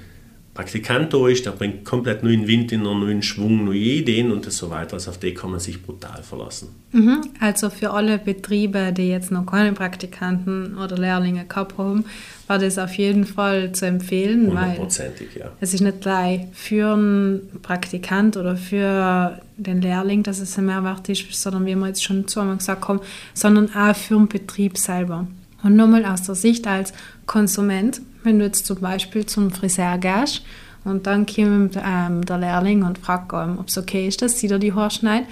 Praktikant 0.62 1.12
da 1.12 1.28
ist, 1.28 1.47
der 1.47 1.52
bringt 1.52 1.86
komplett 1.86 2.21
neuen 2.21 2.47
Wind 2.47 2.71
in 2.71 2.84
neuen 2.84 3.24
Schwung, 3.24 3.65
neue 3.65 3.80
Ideen 3.80 4.32
und 4.32 4.45
so 4.52 4.69
weiter. 4.69 4.93
Also 4.93 5.10
auf 5.10 5.17
die 5.17 5.34
kann 5.34 5.50
man 5.50 5.60
sich 5.60 5.82
brutal 5.82 6.21
verlassen. 6.21 6.69
Mhm. 6.91 7.21
Also 7.39 7.71
für 7.71 7.89
alle 7.89 8.19
Betriebe, 8.19 8.93
die 8.95 9.08
jetzt 9.08 9.32
noch 9.32 9.47
keine 9.47 9.74
Praktikanten 9.74 10.78
oder 10.78 11.00
Lehrlinge 11.00 11.45
gehabt 11.45 11.80
haben, 11.80 12.06
war 12.45 12.60
das 12.60 12.78
auf 12.78 12.93
jeden 12.93 13.26
Fall 13.26 13.71
zu 13.71 13.88
empfehlen. 13.88 14.50
Hundertprozentig, 14.50 15.30
ja. 15.36 15.52
Es 15.60 15.74
ist 15.74 15.82
nicht 15.82 16.02
gleich 16.02 16.41
für 16.54 16.93
einen 16.93 17.41
Praktikant 17.63 18.38
oder 18.38 18.56
für 18.56 19.39
den 19.58 19.82
Lehrling, 19.82 20.21
dass 20.21 20.39
es 20.39 20.60
ein 20.60 20.67
Mehrwert 20.67 21.10
ist, 21.10 21.34
sondern 21.34 21.65
wie 21.65 21.74
wir 21.74 21.88
jetzt 21.88 22.04
schon 22.04 22.28
zweimal 22.28 22.58
gesagt 22.58 22.88
haben, 22.88 23.00
sondern 23.34 23.74
auch 23.74 23.95
für 23.95 24.13
den 24.13 24.28
Betrieb 24.28 24.78
selber. 24.78 25.26
Und 25.63 25.76
nochmal 25.76 26.06
aus 26.06 26.21
der 26.21 26.36
Sicht 26.36 26.67
als 26.67 26.93
Konsument, 27.26 28.02
wenn 28.23 28.39
du 28.39 28.45
jetzt 28.45 28.65
zum 28.65 28.79
Beispiel 28.79 29.25
zum 29.25 29.51
Friseur 29.51 29.97
gehst 29.97 30.43
und 30.84 31.07
dann 31.07 31.25
kommt 31.25 31.77
ähm, 31.84 32.25
der 32.25 32.38
Lehrling 32.38 32.84
und 32.84 32.97
fragt, 32.97 33.34
ähm, 33.34 33.57
ob 33.60 33.67
es 33.67 33.77
okay 33.77 34.07
ist, 34.07 34.21
dass 34.21 34.39
sie 34.39 34.47
dir 34.47 34.60
die 34.60 34.73
Haare 34.73 34.91
schneidet, 34.91 35.27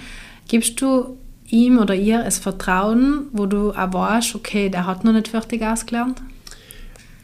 gibst 0.48 0.80
du 0.80 1.16
ihm 1.48 1.78
oder 1.78 1.94
ihr 1.94 2.22
das 2.22 2.38
Vertrauen, 2.38 3.26
wo 3.32 3.46
du 3.46 3.72
auch 3.72 3.92
weißt, 3.92 4.34
okay, 4.34 4.68
der 4.68 4.86
hat 4.86 5.04
noch 5.04 5.12
nicht 5.12 5.28
fertig 5.28 5.62
ausgelernt? 5.62 6.22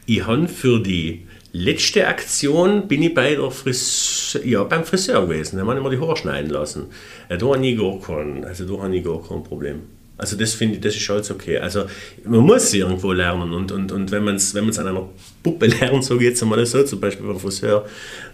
Ich 0.05 0.25
habe 0.25 0.47
für 0.47 0.79
die 0.79 1.25
letzte 1.51 2.07
Aktion 2.07 2.87
bin 2.87 3.01
ich 3.01 3.13
bei 3.13 3.35
der 3.35 3.51
Fris 3.51 4.37
ja, 4.43 4.63
beim 4.63 4.83
Friseur 4.83 5.27
gewesen. 5.27 5.57
Da 5.57 5.65
haben 5.65 5.83
wir 5.83 5.89
die 5.89 5.99
Haare 5.99 6.15
schneiden 6.15 6.49
lassen. 6.49 6.87
Äh, 7.29 7.37
da 7.37 7.47
habe 7.47 7.65
ich 7.65 7.77
gar 7.77 7.99
kein, 7.99 8.45
also 8.45 8.65
da 8.65 8.83
habe 8.83 8.95
ich 8.95 9.03
gar 9.03 9.21
kein 9.21 9.43
Problem. 9.43 9.81
Also 10.17 10.35
das 10.35 10.53
finde 10.53 10.75
ich, 10.75 10.81
das 10.81 10.95
ist 10.95 11.09
alles 11.09 11.29
okay. 11.29 11.57
Also 11.57 11.85
man 12.23 12.39
muss 12.39 12.71
sie 12.71 12.79
irgendwo 12.79 13.11
lernen 13.11 13.53
und, 13.53 13.71
und, 13.71 13.91
und 13.91 14.11
wenn 14.11 14.23
man 14.23 14.35
es 14.35 14.53
wenn 14.55 14.67
an 14.69 14.87
einer 14.87 15.09
Puppe 15.43 15.67
lernt, 15.79 16.03
so 16.03 16.17
geht 16.17 16.33
es 16.33 16.43
einmal 16.43 16.65
so, 16.65 16.83
zum 16.83 16.99
Beispiel 16.99 17.27
beim 17.27 17.39
Friseur, 17.39 17.85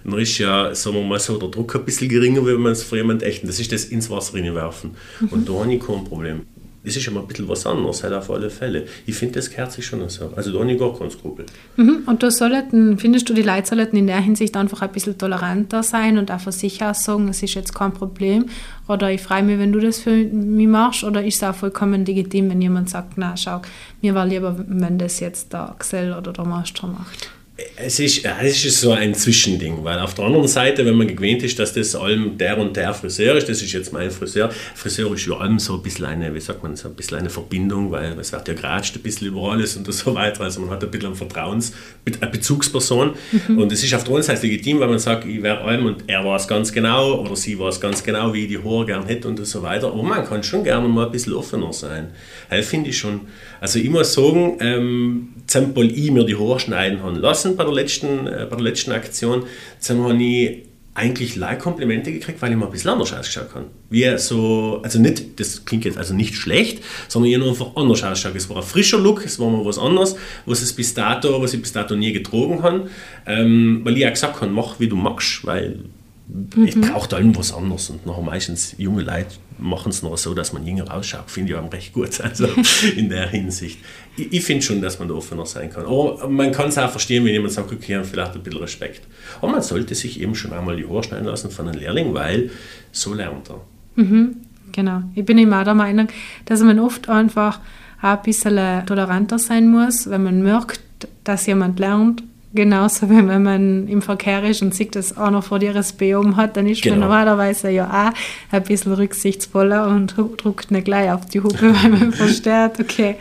dann 0.03 0.19
ist 0.19 0.37
ja, 0.37 0.73
sagen 0.73 0.95
wir 0.95 1.03
mal 1.03 1.19
so, 1.19 1.37
der 1.37 1.49
Druck 1.49 1.75
ein 1.75 1.85
bisschen 1.85 2.09
geringer, 2.09 2.45
wenn 2.45 2.61
man 2.61 2.71
es 2.71 2.83
für 2.83 2.97
jemanden 2.97 3.23
echten, 3.23 3.47
das 3.47 3.59
ist 3.59 3.71
das 3.71 3.85
ins 3.85 4.09
Wasser 4.09 4.33
werfen. 4.33 4.95
Mhm. 5.19 5.27
Und 5.29 5.49
da 5.49 5.53
habe 5.53 5.73
ich 5.73 5.85
kein 5.85 6.03
Problem 6.05 6.41
es 6.83 6.97
ist 6.97 7.07
immer 7.07 7.21
ein 7.21 7.27
bisschen 7.27 7.47
was 7.47 7.65
anderes, 7.65 8.03
halt 8.03 8.13
auf 8.13 8.29
alle 8.29 8.49
Fälle. 8.49 8.85
Ich 9.05 9.15
finde, 9.15 9.35
das 9.35 9.49
gehört 9.49 9.71
sich 9.71 9.85
schon 9.85 10.07
so. 10.09 10.33
Also 10.35 10.51
da 10.51 10.59
habe 10.59 10.71
ich 10.71 10.77
gar 10.77 10.97
keinen 10.97 11.11
Skrupel. 11.11 11.45
Mhm. 11.77 12.03
Und 12.05 12.23
da 12.23 12.29
sollten, 12.29 12.97
findest 12.97 13.29
du, 13.29 13.33
die 13.33 13.41
Leute 13.41 13.67
sollten 13.67 13.95
in 13.95 14.07
der 14.07 14.19
Hinsicht 14.19 14.55
einfach 14.57 14.81
ein 14.81 14.91
bisschen 14.91 15.17
toleranter 15.17 15.81
sein 15.81 16.17
und 16.17 16.29
auch 16.29 16.41
von 16.41 16.51
sich 16.51 16.83
aus 16.83 17.05
sagen, 17.05 17.29
es 17.29 17.41
ist 17.41 17.53
jetzt 17.53 17.73
kein 17.73 17.93
Problem 17.93 18.45
oder 18.87 19.11
ich 19.11 19.21
freue 19.21 19.43
mich, 19.43 19.59
wenn 19.59 19.71
du 19.71 19.79
das 19.79 19.99
für 19.99 20.11
mich 20.11 20.67
machst 20.67 21.03
oder 21.03 21.23
ist 21.23 21.37
es 21.37 21.43
auch 21.43 21.55
vollkommen 21.55 22.05
legitim, 22.05 22.49
wenn 22.49 22.61
jemand 22.61 22.89
sagt, 22.89 23.13
na 23.17 23.37
schau, 23.37 23.61
mir 24.01 24.13
war 24.13 24.25
lieber, 24.25 24.55
wenn 24.67 24.97
das 24.97 25.19
jetzt 25.21 25.53
der 25.53 25.69
Axel 25.69 26.13
oder 26.13 26.33
der 26.33 26.45
Master 26.45 26.87
macht 26.87 27.29
es 27.75 27.99
ist, 27.99 28.25
es 28.25 28.65
ist 28.65 28.81
so 28.81 28.91
ein 28.91 29.13
Zwischending, 29.13 29.83
weil 29.83 29.99
auf 29.99 30.13
der 30.13 30.25
anderen 30.25 30.47
Seite, 30.47 30.85
wenn 30.85 30.95
man 30.95 31.07
gewöhnt 31.07 31.43
ist, 31.43 31.57
dass 31.59 31.73
das 31.73 31.95
allem 31.95 32.37
der 32.37 32.57
und 32.57 32.75
der 32.75 32.93
Friseur 32.93 33.35
ist, 33.35 33.49
das 33.49 33.61
ist 33.61 33.71
jetzt 33.73 33.91
mein 33.93 34.11
Friseur, 34.11 34.49
Friseur 34.75 35.13
ist 35.13 35.25
ja 35.25 35.37
allem 35.37 35.59
so 35.59 35.75
ein 35.75 35.81
bisschen 35.81 36.05
eine, 36.05 36.33
wie 36.33 36.39
sagt 36.39 36.63
man, 36.63 36.75
so 36.75 36.87
ein 36.87 36.95
bisschen 36.95 37.19
eine 37.19 37.29
Verbindung, 37.29 37.91
weil 37.91 38.17
es 38.19 38.31
wird 38.31 38.47
ja 38.47 38.53
geratscht 38.53 38.95
ein 38.95 39.01
bisschen 39.01 39.27
über 39.27 39.51
alles 39.51 39.75
und 39.75 39.91
so 39.93 40.15
weiter, 40.15 40.41
also 40.41 40.61
man 40.61 40.69
hat 40.71 40.83
ein 40.83 40.91
bisschen 40.91 41.07
eine 41.07 41.15
Vertrauens, 41.15 41.73
eine 42.05 42.31
Bezugsperson 42.31 43.13
mhm. 43.47 43.57
und 43.57 43.71
es 43.71 43.83
ist 43.83 43.93
auf 43.93 44.03
der 44.03 44.13
einen 44.13 44.23
Seite 44.23 44.47
legitim, 44.47 44.79
weil 44.79 44.89
man 44.89 44.99
sagt, 44.99 45.25
ich 45.25 45.41
wäre 45.41 45.61
allem 45.61 45.85
und 45.85 46.03
er 46.07 46.23
weiß 46.23 46.47
ganz 46.47 46.71
genau 46.71 47.21
oder 47.21 47.35
sie 47.35 47.57
weiß 47.57 47.79
ganz 47.79 48.03
genau, 48.03 48.33
wie 48.33 48.43
ich 48.43 48.47
die 48.49 48.63
Haare 48.63 48.85
gern 48.85 49.05
hätte 49.05 49.27
und 49.27 49.45
so 49.45 49.61
weiter, 49.61 49.87
aber 49.87 50.03
man 50.03 50.25
kann 50.25 50.43
schon 50.43 50.63
gerne 50.63 50.87
mal 50.87 51.05
ein 51.05 51.11
bisschen 51.11 51.33
offener 51.33 51.73
sein. 51.73 52.09
Das 52.49 52.65
finde 52.65 52.89
ich 52.89 52.97
schon, 52.97 53.21
also 53.59 53.79
ich 53.79 53.89
muss 53.89 54.13
sagen, 54.13 54.57
ähm, 54.59 55.29
zum 55.47 55.73
ich 55.75 56.11
mir 56.11 56.23
die 56.23 56.35
Haare 56.35 56.59
schneiden 56.59 57.01
haben 57.01 57.15
lassen 57.15 57.52
bei 57.55 57.63
der 57.63 57.73
letzten, 57.73 58.27
äh, 58.27 58.47
bei 58.49 58.55
der 58.55 58.63
letzten 58.63 58.91
Aktion, 58.91 59.45
zum 59.79 60.03
habe 60.03 60.21
ich 60.21 60.63
eigentlich 60.95 61.35
Like-Komplimente 61.35 62.11
gekriegt, 62.11 62.41
weil 62.41 62.51
ich 62.51 62.57
mal 62.57 62.67
ein 62.67 62.71
bisschen 62.71 62.91
anders 62.91 63.13
ausgeschaut 63.13 63.49
habe. 63.55 63.65
Wie 63.89 64.17
so, 64.17 64.79
also 64.83 64.99
nicht, 64.99 65.39
das 65.39 65.65
klingt 65.65 65.85
jetzt 65.85 65.97
also 65.97 66.13
nicht 66.13 66.35
schlecht, 66.35 66.83
sondern 67.07 67.31
ich 67.31 67.37
habe 67.37 67.49
einfach 67.49 67.75
anders 67.75 68.03
ausgeschaut. 68.03 68.35
Es 68.35 68.49
war 68.49 68.57
ein 68.57 68.63
frischer 68.63 68.99
Look, 68.99 69.25
es 69.25 69.39
war 69.39 69.49
mal 69.49 69.65
was 69.65 69.79
anderes, 69.79 70.15
was, 70.45 70.61
es 70.61 70.73
bis 70.73 70.93
dato, 70.93 71.41
was 71.41 71.53
ich 71.53 71.61
bis 71.61 71.73
dato 71.73 71.95
nie 71.95 72.13
getrogen 72.13 72.61
habe. 72.61 72.89
Ähm, 73.25 73.81
weil 73.83 73.97
ich 73.97 74.05
auch 74.05 74.11
gesagt 74.11 74.39
habe, 74.41 74.51
mach 74.51 74.79
wie 74.79 74.87
du 74.87 74.95
magst, 74.95 75.43
weil 75.45 75.79
mhm. 76.27 76.67
ich 76.67 76.79
brauche 76.79 77.09
da 77.09 77.17
irgendwas 77.17 77.53
anderes. 77.53 77.89
Und 77.89 78.05
nachher 78.05 78.21
meistens 78.21 78.75
junge 78.77 79.03
Leute 79.03 79.35
machen 79.57 79.89
es 79.89 80.03
noch 80.03 80.17
so, 80.17 80.33
dass 80.33 80.53
man 80.53 80.65
jünger 80.65 80.93
ausschaut. 80.93 81.29
Finde 81.29 81.53
ich 81.53 81.57
auch 81.57 81.71
recht 81.71 81.93
gut, 81.93 82.19
also 82.21 82.47
in 82.95 83.09
der 83.09 83.29
Hinsicht. 83.29 83.79
Ich, 84.17 84.33
ich 84.33 84.43
finde 84.43 84.63
schon, 84.63 84.81
dass 84.81 84.99
man 84.99 85.07
da 85.07 85.13
offener 85.13 85.45
sein 85.45 85.69
kann. 85.69 85.85
Aber 85.85 86.27
man 86.27 86.51
kann 86.51 86.69
es 86.69 86.77
auch 86.77 86.89
verstehen, 86.89 87.25
wenn 87.25 87.33
jemand 87.33 87.53
sagt, 87.53 87.71
okay, 87.71 88.03
vielleicht 88.03 88.35
ein 88.35 88.43
bisschen 88.43 88.61
Respekt. 88.61 89.01
Aber 89.41 89.51
man 89.51 89.61
sollte 89.61 89.95
sich 89.95 90.19
eben 90.21 90.35
schon 90.35 90.53
einmal 90.53 90.75
die 90.75 90.87
Haare 90.87 91.03
schneiden 91.03 91.25
lassen 91.25 91.51
von 91.51 91.67
einem 91.67 91.79
Lehrling, 91.79 92.13
weil 92.13 92.51
so 92.91 93.13
lernt 93.13 93.49
er. 93.49 93.61
Mhm, 93.95 94.37
genau. 94.71 95.03
Ich 95.15 95.25
bin 95.25 95.37
immer 95.37 95.63
der 95.63 95.75
Meinung, 95.75 96.07
dass 96.45 96.61
man 96.61 96.79
oft 96.79 97.09
einfach 97.09 97.59
auch 98.01 98.17
ein 98.17 98.21
bisschen 98.23 98.85
toleranter 98.85 99.39
sein 99.39 99.69
muss, 99.69 100.09
wenn 100.09 100.23
man 100.23 100.43
merkt, 100.43 100.81
dass 101.23 101.45
jemand 101.45 101.79
lernt 101.79 102.23
Genauso 102.55 103.09
wie 103.09 103.27
wenn 103.27 103.41
man 103.41 103.87
im 103.87 104.03
Verkehr 104.03 104.43
ist 104.43 104.61
und 104.61 104.75
sieht, 104.75 104.95
dass 104.95 105.17
einer 105.17 105.41
vor 105.41 105.57
dir 105.57 105.73
das 105.73 105.91
B 105.93 106.13
oben 106.13 106.35
hat, 106.35 106.55
dann 106.55 106.67
ist 106.67 106.83
genau. 106.83 106.97
man 106.97 107.09
normalerweise 107.09 107.71
ja 107.71 107.87
auch 107.87 108.53
ein 108.53 108.63
bisschen 108.63 108.93
rücksichtsvoller 108.93 109.87
und 109.87 110.15
druckt 110.15 110.69
nicht 110.69 110.85
gleich 110.85 111.11
auf 111.11 111.25
die 111.25 111.41
Hupe, 111.41 111.73
weil 111.81 111.89
man 111.89 112.13
versteht, 112.13 112.79
okay, 112.79 113.15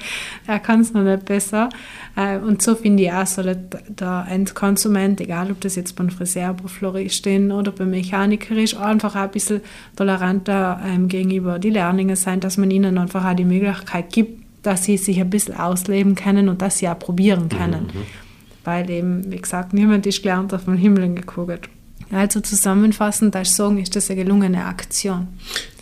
er 0.47 0.59
kann 0.59 0.81
es 0.81 0.93
noch 0.93 1.03
nicht 1.03 1.25
besser. 1.25 1.71
Äh, 2.15 2.37
und 2.39 2.61
so 2.61 2.75
finde 2.75 3.05
ich 3.05 3.13
auch, 3.13 3.27
soll 3.27 3.57
der 3.89 4.27
Endkonsument, 4.29 5.19
egal 5.23 5.51
ob 5.51 5.63
das 5.63 5.77
jetzt 5.77 5.97
beim 5.97 6.11
Friseur, 6.11 6.53
bei 6.53 6.69
Floristin 6.69 7.53
oder 7.53 7.73
beim 7.73 7.89
Mechaniker 7.89 8.55
ist, 8.57 8.77
einfach 8.77 9.17
auch 9.17 9.21
ein 9.21 9.31
bisschen 9.31 9.63
toleranter 9.97 10.79
ähm, 10.87 11.09
gegenüber 11.09 11.59
die 11.59 11.71
Lehrlinge 11.71 12.17
sein, 12.17 12.41
dass 12.41 12.59
man 12.59 12.71
ihnen 12.71 12.99
einfach 12.99 13.25
auch 13.25 13.35
die 13.35 13.47
Möglichkeit 13.47 14.13
gibt, 14.13 14.43
dass 14.63 14.85
sie 14.85 14.99
sich 14.99 15.19
ein 15.21 15.31
bisschen 15.31 15.57
ausleben 15.57 16.17
können 16.17 16.51
und 16.51 16.61
dass 16.61 16.79
sie 16.79 16.89
auch 16.89 16.99
probieren 16.99 17.49
können. 17.49 17.85
Mhm 17.95 18.22
weil 18.65 18.89
eben, 18.91 19.31
wie 19.31 19.41
gesagt, 19.41 19.73
niemand 19.73 20.07
ist 20.07 20.23
gelernt 20.23 20.55
auf 20.55 20.65
den 20.65 20.77
Himmel 20.77 21.15
geguckt. 21.15 21.69
Also 22.11 22.41
zusammenfassend, 22.41 23.35
als 23.35 23.57
sagen, 23.57 23.79
ist 23.79 23.97
das 23.97 24.11
eine 24.11 24.23
gelungene 24.23 24.67
Aktion. 24.67 25.29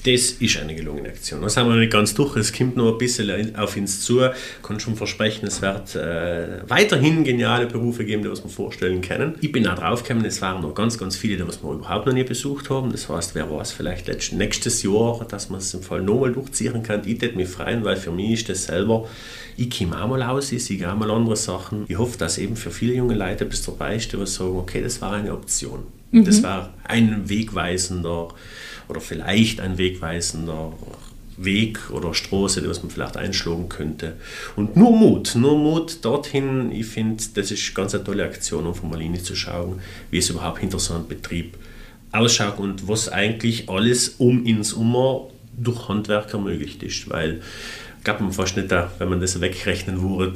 Das 0.05 0.31
ist 0.33 0.57
eine 0.57 0.75
gelungene 0.75 1.11
Aktion. 1.11 1.43
Das 1.43 1.57
haben 1.57 1.69
wir 1.69 1.75
noch 1.75 1.81
nicht 1.81 1.93
ganz 1.93 2.15
durch. 2.15 2.35
Es 2.37 2.53
kommt 2.53 2.77
noch 2.77 2.93
ein 2.93 2.99
bisschen 2.99 3.55
auf 3.57 3.77
uns 3.77 4.01
zu. 4.01 4.23
Ich 4.23 4.63
kann 4.63 4.81
schon 4.81 4.97
versprechen, 4.97 5.47
es 5.47 5.61
wird 5.61 5.95
äh, 5.95 6.63
weiterhin 6.69 7.23
geniale 7.23 7.67
Berufe 7.67 8.05
geben, 8.05 8.23
die 8.23 8.31
wir 8.31 8.37
vorstellen 8.37 9.03
können. 9.03 9.35
Ich 9.41 9.53
bin 9.53 9.67
auch 9.67 9.79
draufgekommen, 9.79 10.25
es 10.25 10.41
waren 10.41 10.63
noch 10.63 10.75
ganz, 10.75 10.97
ganz 10.97 11.17
viele, 11.17 11.37
die 11.37 11.45
wir 11.47 11.71
überhaupt 11.71 12.07
noch 12.07 12.15
nie 12.15 12.25
besucht 12.25 12.71
haben. 12.71 12.91
Das 12.93 13.09
heißt, 13.09 13.35
wer 13.35 13.51
weiß, 13.51 13.73
vielleicht 13.73 14.33
nächstes 14.33 14.83
Jahr, 14.83 15.27
dass 15.29 15.51
man 15.51 15.61
es 15.61 15.75
im 15.75 15.83
Fall 15.83 16.01
nochmal 16.01 16.33
durchziehen 16.33 16.83
kann. 16.83 17.03
Ich 17.05 17.21
würde 17.21 17.37
mich 17.37 17.49
freuen, 17.49 17.85
weil 17.85 17.97
für 17.97 18.11
mich 18.11 18.33
ist 18.33 18.49
das 18.49 18.65
selber, 18.65 19.07
ich 19.57 19.77
komme 19.77 20.03
auch 20.03 20.09
mal 20.09 20.23
aus, 20.23 20.51
ich 20.53 20.65
sehe 20.65 20.91
auch 20.91 20.97
mal 20.97 21.11
andere 21.11 21.37
Sachen. 21.37 21.85
Ich 21.89 21.99
hoffe, 21.99 22.17
dass 22.17 22.39
eben 22.39 22.57
für 22.57 22.71
viele 22.71 22.95
junge 22.95 23.15
Leute 23.15 23.45
bis 23.45 23.63
dabei 23.63 23.97
ist, 23.97 24.13
die 24.13 24.27
sagen, 24.27 24.57
okay, 24.57 24.81
das 24.81 25.03
war 25.03 25.13
eine 25.13 25.33
Option. 25.33 25.85
Mhm. 26.13 26.25
Das 26.25 26.43
war 26.43 26.73
ein 26.85 27.29
wegweisender 27.29 28.29
oder 28.91 29.01
vielleicht 29.01 29.61
ein 29.61 29.79
wegweisender 29.79 30.73
Weg 31.37 31.91
oder 31.91 32.13
Straße, 32.13 32.61
die 32.61 32.69
man 32.69 32.91
vielleicht 32.91 33.17
einschlagen 33.17 33.69
könnte. 33.69 34.17
Und 34.57 34.77
nur 34.77 34.95
Mut, 34.95 35.35
nur 35.37 35.57
Mut 35.57 36.05
dorthin. 36.05 36.71
Ich 36.71 36.87
finde, 36.87 37.23
das 37.35 37.51
ist 37.51 37.75
ganz 37.75 37.95
eine 37.95 38.05
tolle 38.05 38.25
Aktion, 38.25 38.67
um 38.67 38.75
von 38.75 38.91
Malini 38.91 39.23
zu 39.23 39.35
schauen, 39.35 39.81
wie 40.11 40.19
es 40.19 40.29
überhaupt 40.29 40.59
hinter 40.59 40.79
so 40.79 40.95
einem 40.95 41.09
Betrieb 41.09 41.57
ausschaut 42.13 42.59
und 42.59 42.89
was 42.89 43.09
eigentlich 43.09 43.69
alles 43.69 44.17
um 44.19 44.45
ins 44.45 44.73
Ummer 44.73 45.29
durch 45.57 45.89
Handwerker 45.89 46.39
möglich 46.39 46.83
ist. 46.83 47.09
Weil 47.09 47.41
glaube 48.05 48.25
man 48.25 48.33
fast 48.33 48.57
nicht, 48.57 48.71
wenn 48.71 49.09
man 49.09 49.21
das 49.21 49.41
wegrechnen 49.41 50.03
würde, 50.03 50.35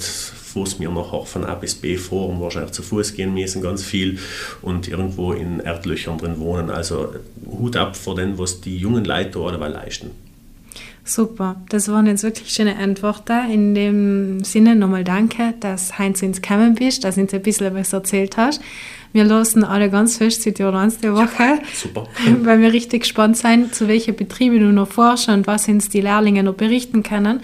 Fuß 0.55 0.79
mir 0.79 0.89
noch 0.89 1.27
von 1.27 1.45
A 1.45 1.55
bis 1.55 1.75
B 1.75 1.97
und 1.97 2.41
wahrscheinlich 2.41 2.73
zu 2.73 2.83
Fuß 2.83 3.15
gehen 3.15 3.35
müssen 3.35 3.61
ganz 3.61 3.83
viel 3.83 4.21
und 4.63 4.87
irgendwo 4.87 5.33
in 5.33 5.59
Erdlöchern 5.59 6.17
drin 6.17 6.39
wohnen. 6.39 6.71
Also 6.71 7.15
Hut 7.45 7.77
ab 7.77 7.97
vor 7.97 8.15
dem, 8.15 8.39
was 8.39 8.61
die 8.61 8.77
jungen 8.77 9.05
Leute 9.05 9.33
dabei 9.33 9.69
leisten. 9.69 10.11
Super, 11.07 11.57
das 11.69 11.89
waren 11.89 12.07
jetzt 12.07 12.23
wirklich 12.23 12.51
schöne 12.51 12.77
Antworten. 12.77 13.51
In 13.51 13.75
dem 13.75 14.45
Sinne 14.45 14.75
nochmal 14.75 15.05
danke, 15.05 15.55
dass 15.61 15.99
Heinz 15.99 16.23
ins 16.23 16.41
gekommen 16.41 16.77
bist, 16.77 17.05
dass 17.05 17.17
du 17.17 17.23
uns 17.23 17.35
ein 17.35 17.43
bisschen 17.43 17.75
was 17.75 17.93
erzählt 17.93 18.37
hast. 18.37 18.63
Wir 19.15 19.25
lassen 19.25 19.65
alle 19.65 19.89
ganz 19.89 20.19
fest 20.19 20.45
Jahr 20.45 20.89
der 21.03 21.15
Woche, 21.15 21.43
ja, 21.43 21.59
super. 21.73 22.07
weil 22.43 22.61
wir 22.61 22.73
richtig 22.73 23.03
gespannt 23.03 23.39
sind, 23.39 23.75
zu 23.75 23.89
welchen 23.89 24.15
Betrieben 24.15 24.61
du 24.61 24.73
noch 24.73 24.89
forschst 24.89 25.31
und 25.31 25.47
was 25.47 25.69
uns 25.69 25.89
die 25.89 26.03
Lehrlinge 26.03 26.43
noch 26.43 26.55
berichten 26.55 27.03
können 27.03 27.41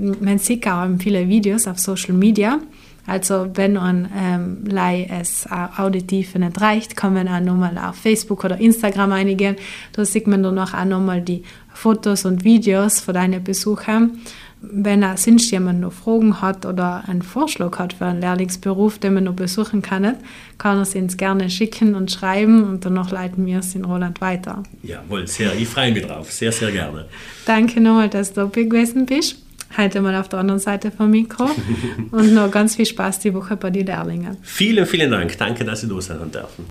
man 0.00 0.38
sieht 0.38 0.66
auch 0.66 0.86
viele 0.98 1.28
Videos 1.28 1.66
auf 1.66 1.78
Social 1.78 2.14
Media. 2.14 2.58
Also 3.06 3.48
wenn 3.54 3.72
man 3.72 4.08
ähm, 4.16 4.64
es 5.10 5.46
auditiv 5.50 6.34
nicht 6.34 6.60
reicht, 6.60 6.96
kann 6.96 7.14
man 7.14 7.28
auch 7.28 7.40
nochmal 7.40 7.76
auf 7.78 7.96
Facebook 7.96 8.44
oder 8.44 8.58
Instagram 8.58 9.12
einigen. 9.12 9.56
Da 9.92 10.04
sieht 10.04 10.26
man 10.26 10.42
dann 10.42 10.58
auch 10.58 10.84
nochmal 10.84 11.20
die 11.20 11.42
Fotos 11.72 12.24
und 12.24 12.44
Videos 12.44 13.00
von 13.00 13.14
deinen 13.14 13.42
Besuchern. 13.42 14.20
Wenn 14.62 15.02
er 15.02 15.16
sonst 15.16 15.50
jemand 15.50 15.80
noch 15.80 15.92
Fragen 15.92 16.42
hat 16.42 16.66
oder 16.66 17.04
einen 17.08 17.22
Vorschlag 17.22 17.78
hat 17.78 17.94
für 17.94 18.06
einen 18.06 18.20
Lehrlingsberuf, 18.20 18.98
den 18.98 19.14
man 19.14 19.24
noch 19.24 19.34
besuchen 19.34 19.80
kann, 19.80 20.16
kann 20.58 20.78
er 20.78 20.82
es 20.82 20.94
uns 20.94 21.16
gerne 21.16 21.48
schicken 21.48 21.94
und 21.94 22.10
schreiben 22.10 22.64
und 22.64 22.84
danach 22.84 23.10
leiten 23.10 23.46
wir 23.46 23.60
es 23.60 23.74
in 23.74 23.84
Roland 23.84 24.20
weiter. 24.20 24.62
Jawohl, 24.82 25.26
sehr, 25.26 25.54
ich 25.54 25.68
freue 25.68 25.92
mich 25.92 26.06
drauf, 26.06 26.30
sehr, 26.30 26.52
sehr 26.52 26.70
gerne. 26.72 27.06
Danke 27.46 27.80
nochmal, 27.80 28.10
dass 28.10 28.34
du 28.34 28.42
dabei 28.42 28.64
gewesen 28.64 29.06
bist 29.06 29.36
heute 29.76 30.00
mal 30.00 30.14
auf 30.16 30.28
der 30.28 30.40
anderen 30.40 30.60
Seite 30.60 30.90
vom 30.90 31.10
Mikro. 31.10 31.48
Und 32.10 32.34
noch 32.34 32.50
ganz 32.50 32.76
viel 32.76 32.86
Spaß 32.86 33.20
die 33.20 33.34
Woche 33.34 33.56
bei 33.56 33.70
den 33.70 33.86
Lehrlingen. 33.86 34.36
Vielen, 34.42 34.86
vielen 34.86 35.10
Dank. 35.10 35.36
Danke, 35.38 35.64
dass 35.64 35.82
Sie 35.82 35.88
da 35.88 36.00
sein 36.00 36.30
dürfen. 36.30 36.66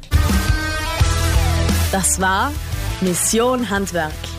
Das 1.91 2.19
war 2.19 2.52
Mission 3.02 3.69
Handwerk. 3.69 4.38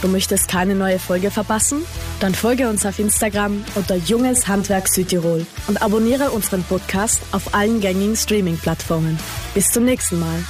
Du 0.00 0.08
möchtest 0.08 0.48
keine 0.48 0.74
neue 0.74 0.98
Folge 0.98 1.30
verpassen? 1.30 1.82
Dann 2.20 2.34
folge 2.34 2.68
uns 2.68 2.86
auf 2.86 2.98
Instagram 2.98 3.64
unter 3.74 3.96
Junges 3.96 4.46
Handwerk 4.46 4.88
Südtirol 4.88 5.44
und 5.66 5.82
abonniere 5.82 6.30
unseren 6.30 6.62
Podcast 6.62 7.20
auf 7.32 7.54
allen 7.54 7.80
gängigen 7.80 8.16
Streaming-Plattformen. 8.16 9.18
Bis 9.54 9.66
zum 9.70 9.84
nächsten 9.84 10.20
Mal. 10.20 10.44